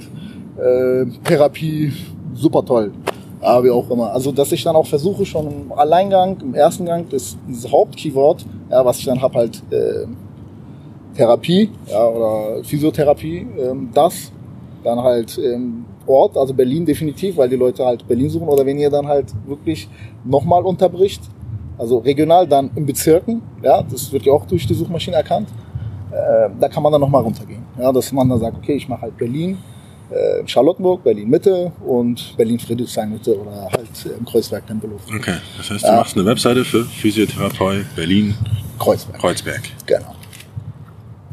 [0.59, 1.93] äh, Therapie
[2.35, 2.93] super toll.
[3.43, 4.13] Ja, wie auch immer.
[4.13, 8.45] Also, dass ich dann auch versuche, schon im Alleingang, im ersten Gang, das, dieses Hauptkeyword,
[8.71, 10.07] ja, was ich dann hab halt äh,
[11.15, 14.33] Therapie ja, oder Physiotherapie, ähm, das
[14.83, 18.79] dann halt ähm, Ort, also Berlin definitiv, weil die Leute halt Berlin suchen oder wenn
[18.79, 19.89] ihr dann halt wirklich
[20.25, 21.23] nochmal unterbricht,
[21.79, 25.49] also regional dann in Bezirken, ja, das wird ja auch durch die Suchmaschine erkannt,
[26.11, 27.63] äh, da kann man dann nochmal runtergehen.
[27.79, 29.59] Ja, dass man dann sagt, okay, ich mache halt Berlin,
[30.11, 35.01] äh, Charlottenburg, Berlin Mitte und Berlin Friedrichshain Mitte oder halt äh, im Kreuzberg Tempelhof.
[35.15, 38.35] Okay, das heißt, du machst eine Webseite für Physiotherapeut Berlin,
[38.79, 39.19] Kreuzberg.
[39.19, 39.63] Kreuzberg.
[39.87, 40.15] Genau.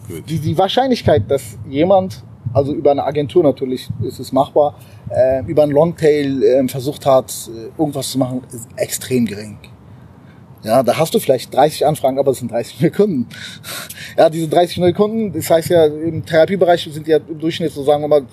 [0.08, 0.30] Gut.
[0.30, 2.24] Die, die Wahrscheinlichkeit, dass jemand,
[2.54, 4.76] also über eine Agentur natürlich ist es machbar,
[5.10, 9.58] äh, über einen Longtail äh, versucht hat, äh, irgendwas zu machen, ist extrem gering.
[10.64, 13.28] Ja, da hast du vielleicht 30 Anfragen, aber es sind 30 neue Kunden.
[14.18, 17.82] Ja, diese 30 neue Kunden, das heißt ja, im Therapiebereich sind ja im Durchschnitt so,
[17.82, 18.24] sagen wir mal,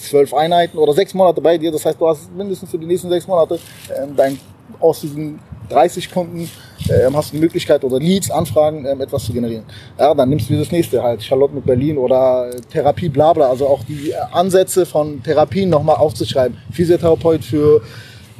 [0.00, 1.70] zwölf Einheiten oder sechs Monate bei dir.
[1.72, 3.58] Das heißt, du hast mindestens für die nächsten sechs Monate
[3.96, 4.38] ähm, dein,
[4.80, 6.48] aus diesen 30 Kunden
[6.88, 9.64] ähm, hast du die Möglichkeit oder Leads, Anfragen, ähm, etwas zu generieren.
[9.98, 13.48] Ja, dann nimmst du das nächste halt, Charlotte mit Berlin oder äh, Therapie, bla bla.
[13.48, 16.56] Also auch die äh, Ansätze von Therapien nochmal aufzuschreiben.
[16.70, 17.82] Physiotherapeut für,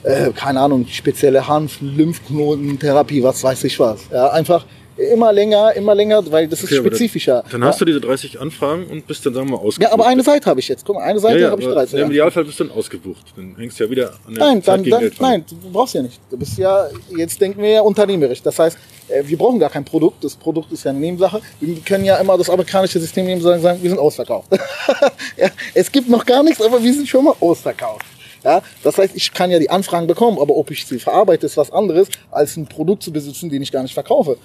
[0.05, 4.09] äh, keine Ahnung, spezielle Hanf, Lymphknoten, Therapie, was weiß ich was.
[4.13, 4.65] Ja, einfach
[4.97, 7.45] immer länger, immer länger, weil das ist Okay, dann- spezifischer.
[7.51, 7.69] Dann ja.
[7.69, 9.83] hast du diese 30 Anfragen und bist dann, sagen wir mal, ausgebucht.
[9.83, 10.85] ja, aber eine Seite habe ich jetzt.
[10.85, 11.99] Guck mal, eine Seite ja, ja, habe ich aber 13.
[12.01, 13.25] Im Idealfall bist du dann ausgebucht.
[13.37, 15.71] Dann hängst du ja wieder an der Nein, Zeit dann, gegen dann, Geld nein, du
[15.71, 16.21] brauchst ja nicht.
[16.31, 18.43] Du bist ja, jetzt denken wir ja unternehmerisch.
[18.43, 18.79] Das heißt,
[19.09, 20.25] äh, wir brauchen gar kein Produkt.
[20.25, 21.41] Das Produkt ist ja eine Nebensache.
[21.61, 24.49] Wir können ja immer das amerikanische System nehmen und sagen, wir sind ausverkauft.
[25.37, 28.07] ja, es gibt noch gar nichts, aber wir sind schon mal ausverkauft.
[28.45, 31.57] Ja, das heißt, ich kann ja die Anfragen bekommen, aber ob ich sie verarbeite, ist
[31.57, 34.37] was anderes, als ein Produkt zu besitzen, den ich gar nicht verkaufe.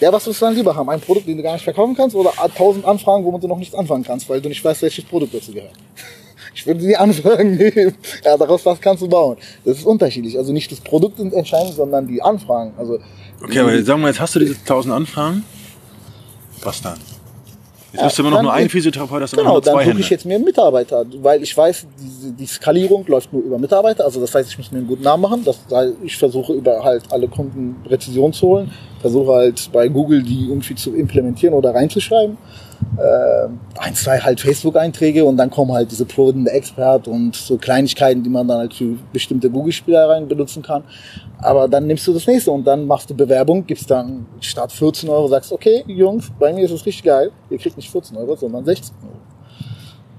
[0.00, 0.88] Ja, was willst du dann lieber haben?
[0.90, 3.74] Ein Produkt, den du gar nicht verkaufen kannst oder tausend Anfragen, womit du noch nichts
[3.74, 5.72] anfangen kannst, weil du nicht weißt, welches Produkt dazu gehört?
[6.56, 7.96] Ich würde die Anfragen nehmen.
[8.24, 9.36] Ja, daraus was kannst du bauen.
[9.64, 10.38] Das ist unterschiedlich.
[10.38, 12.72] Also nicht das Produkt sind entscheidend, sondern die Anfragen.
[12.78, 13.00] Also
[13.42, 15.44] Okay, aber sagen wir, jetzt hast du diese 1000 Anfragen.
[16.62, 16.98] Was dann?
[17.94, 20.10] Jetzt Ja, bist du immer noch nur ein geht- Physiotherapeut, immer Genau, dann suche ich
[20.10, 24.04] jetzt mir einen Mitarbeiter, weil ich weiß, diese, die Skalierung läuft nur über Mitarbeiter.
[24.04, 25.44] Also das heißt, ich muss mir einen guten Namen machen.
[25.44, 25.60] Das
[26.02, 30.74] ich versuche über halt alle Kunden Präzision zu holen, versuche halt bei Google die irgendwie
[30.74, 32.36] zu implementieren oder reinzuschreiben.
[32.96, 38.22] Ähm, ein, zwei halt Facebook-Einträge und dann kommen halt diese Pro Expert und so Kleinigkeiten,
[38.22, 40.84] die man dann halt für bestimmte Google-Spielereien benutzen kann.
[41.38, 45.08] Aber dann nimmst du das nächste und dann machst du Bewerbung, gibst dann statt 14
[45.08, 48.36] Euro, sagst, okay, Jungs, bei mir ist es richtig geil, ihr kriegt nicht 14 Euro,
[48.36, 49.14] sondern 16 Euro.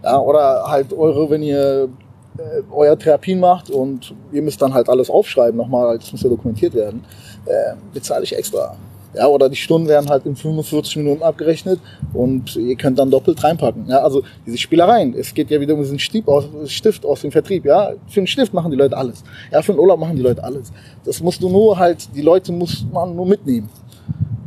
[0.03, 1.89] Ja, oder halt eure, wenn ihr
[2.37, 6.29] äh, euer Therapien macht und ihr müsst dann halt alles aufschreiben nochmal, das muss ja
[6.29, 7.03] dokumentiert werden,
[7.45, 8.75] äh, bezahle ich extra.
[9.15, 11.79] Ja, oder die Stunden werden halt in 45 Minuten abgerechnet
[12.13, 13.87] und ihr könnt dann doppelt reinpacken.
[13.87, 15.15] Ja, also diese Spielereien.
[15.17, 17.65] Es geht ja wieder um diesen Stift aus, Stift aus dem Vertrieb.
[17.65, 19.23] Ja, für einen Stift machen die Leute alles.
[19.51, 20.71] Ja, für einen Urlaub machen die Leute alles.
[21.05, 23.69] Das musst du nur halt, die Leute muss man nur mitnehmen.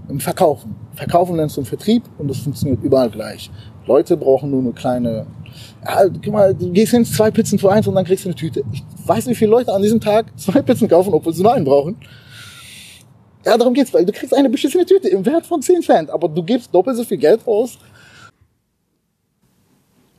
[0.09, 0.75] Im Verkaufen.
[0.95, 3.51] Verkaufen lernst du im Vertrieb und das funktioniert überall gleich.
[3.87, 5.27] Leute brauchen nur eine kleine,
[5.85, 8.37] ja, guck mal, du gehst hin, zwei Pizzen für eins und dann kriegst du eine
[8.37, 8.63] Tüte.
[8.73, 11.65] Ich weiß, wie viele Leute an diesem Tag zwei Pizzen kaufen, obwohl sie nur einen
[11.65, 11.97] brauchen.
[13.49, 16.29] Ja, darum geht's, weil du kriegst eine beschissene Tüte im Wert von 10 Cent, aber
[16.29, 17.79] du gibst doppelt so viel Geld aus.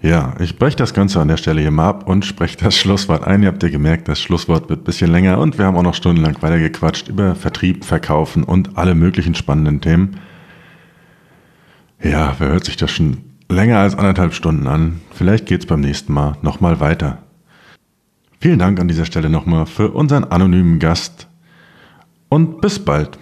[0.01, 3.27] Ja, ich breche das Ganze an der Stelle hier mal ab und spreche das Schlusswort
[3.27, 3.43] ein.
[3.43, 5.93] Ihr habt ja gemerkt, das Schlusswort wird ein bisschen länger und wir haben auch noch
[5.93, 10.19] stundenlang weitergequatscht über Vertrieb, Verkaufen und alle möglichen spannenden Themen.
[12.01, 15.01] Ja, wer hört sich das schon länger als anderthalb Stunden an.
[15.11, 17.19] Vielleicht geht's beim nächsten Mal nochmal weiter.
[18.39, 21.28] Vielen Dank an dieser Stelle nochmal für unseren anonymen Gast
[22.29, 23.17] und bis bald.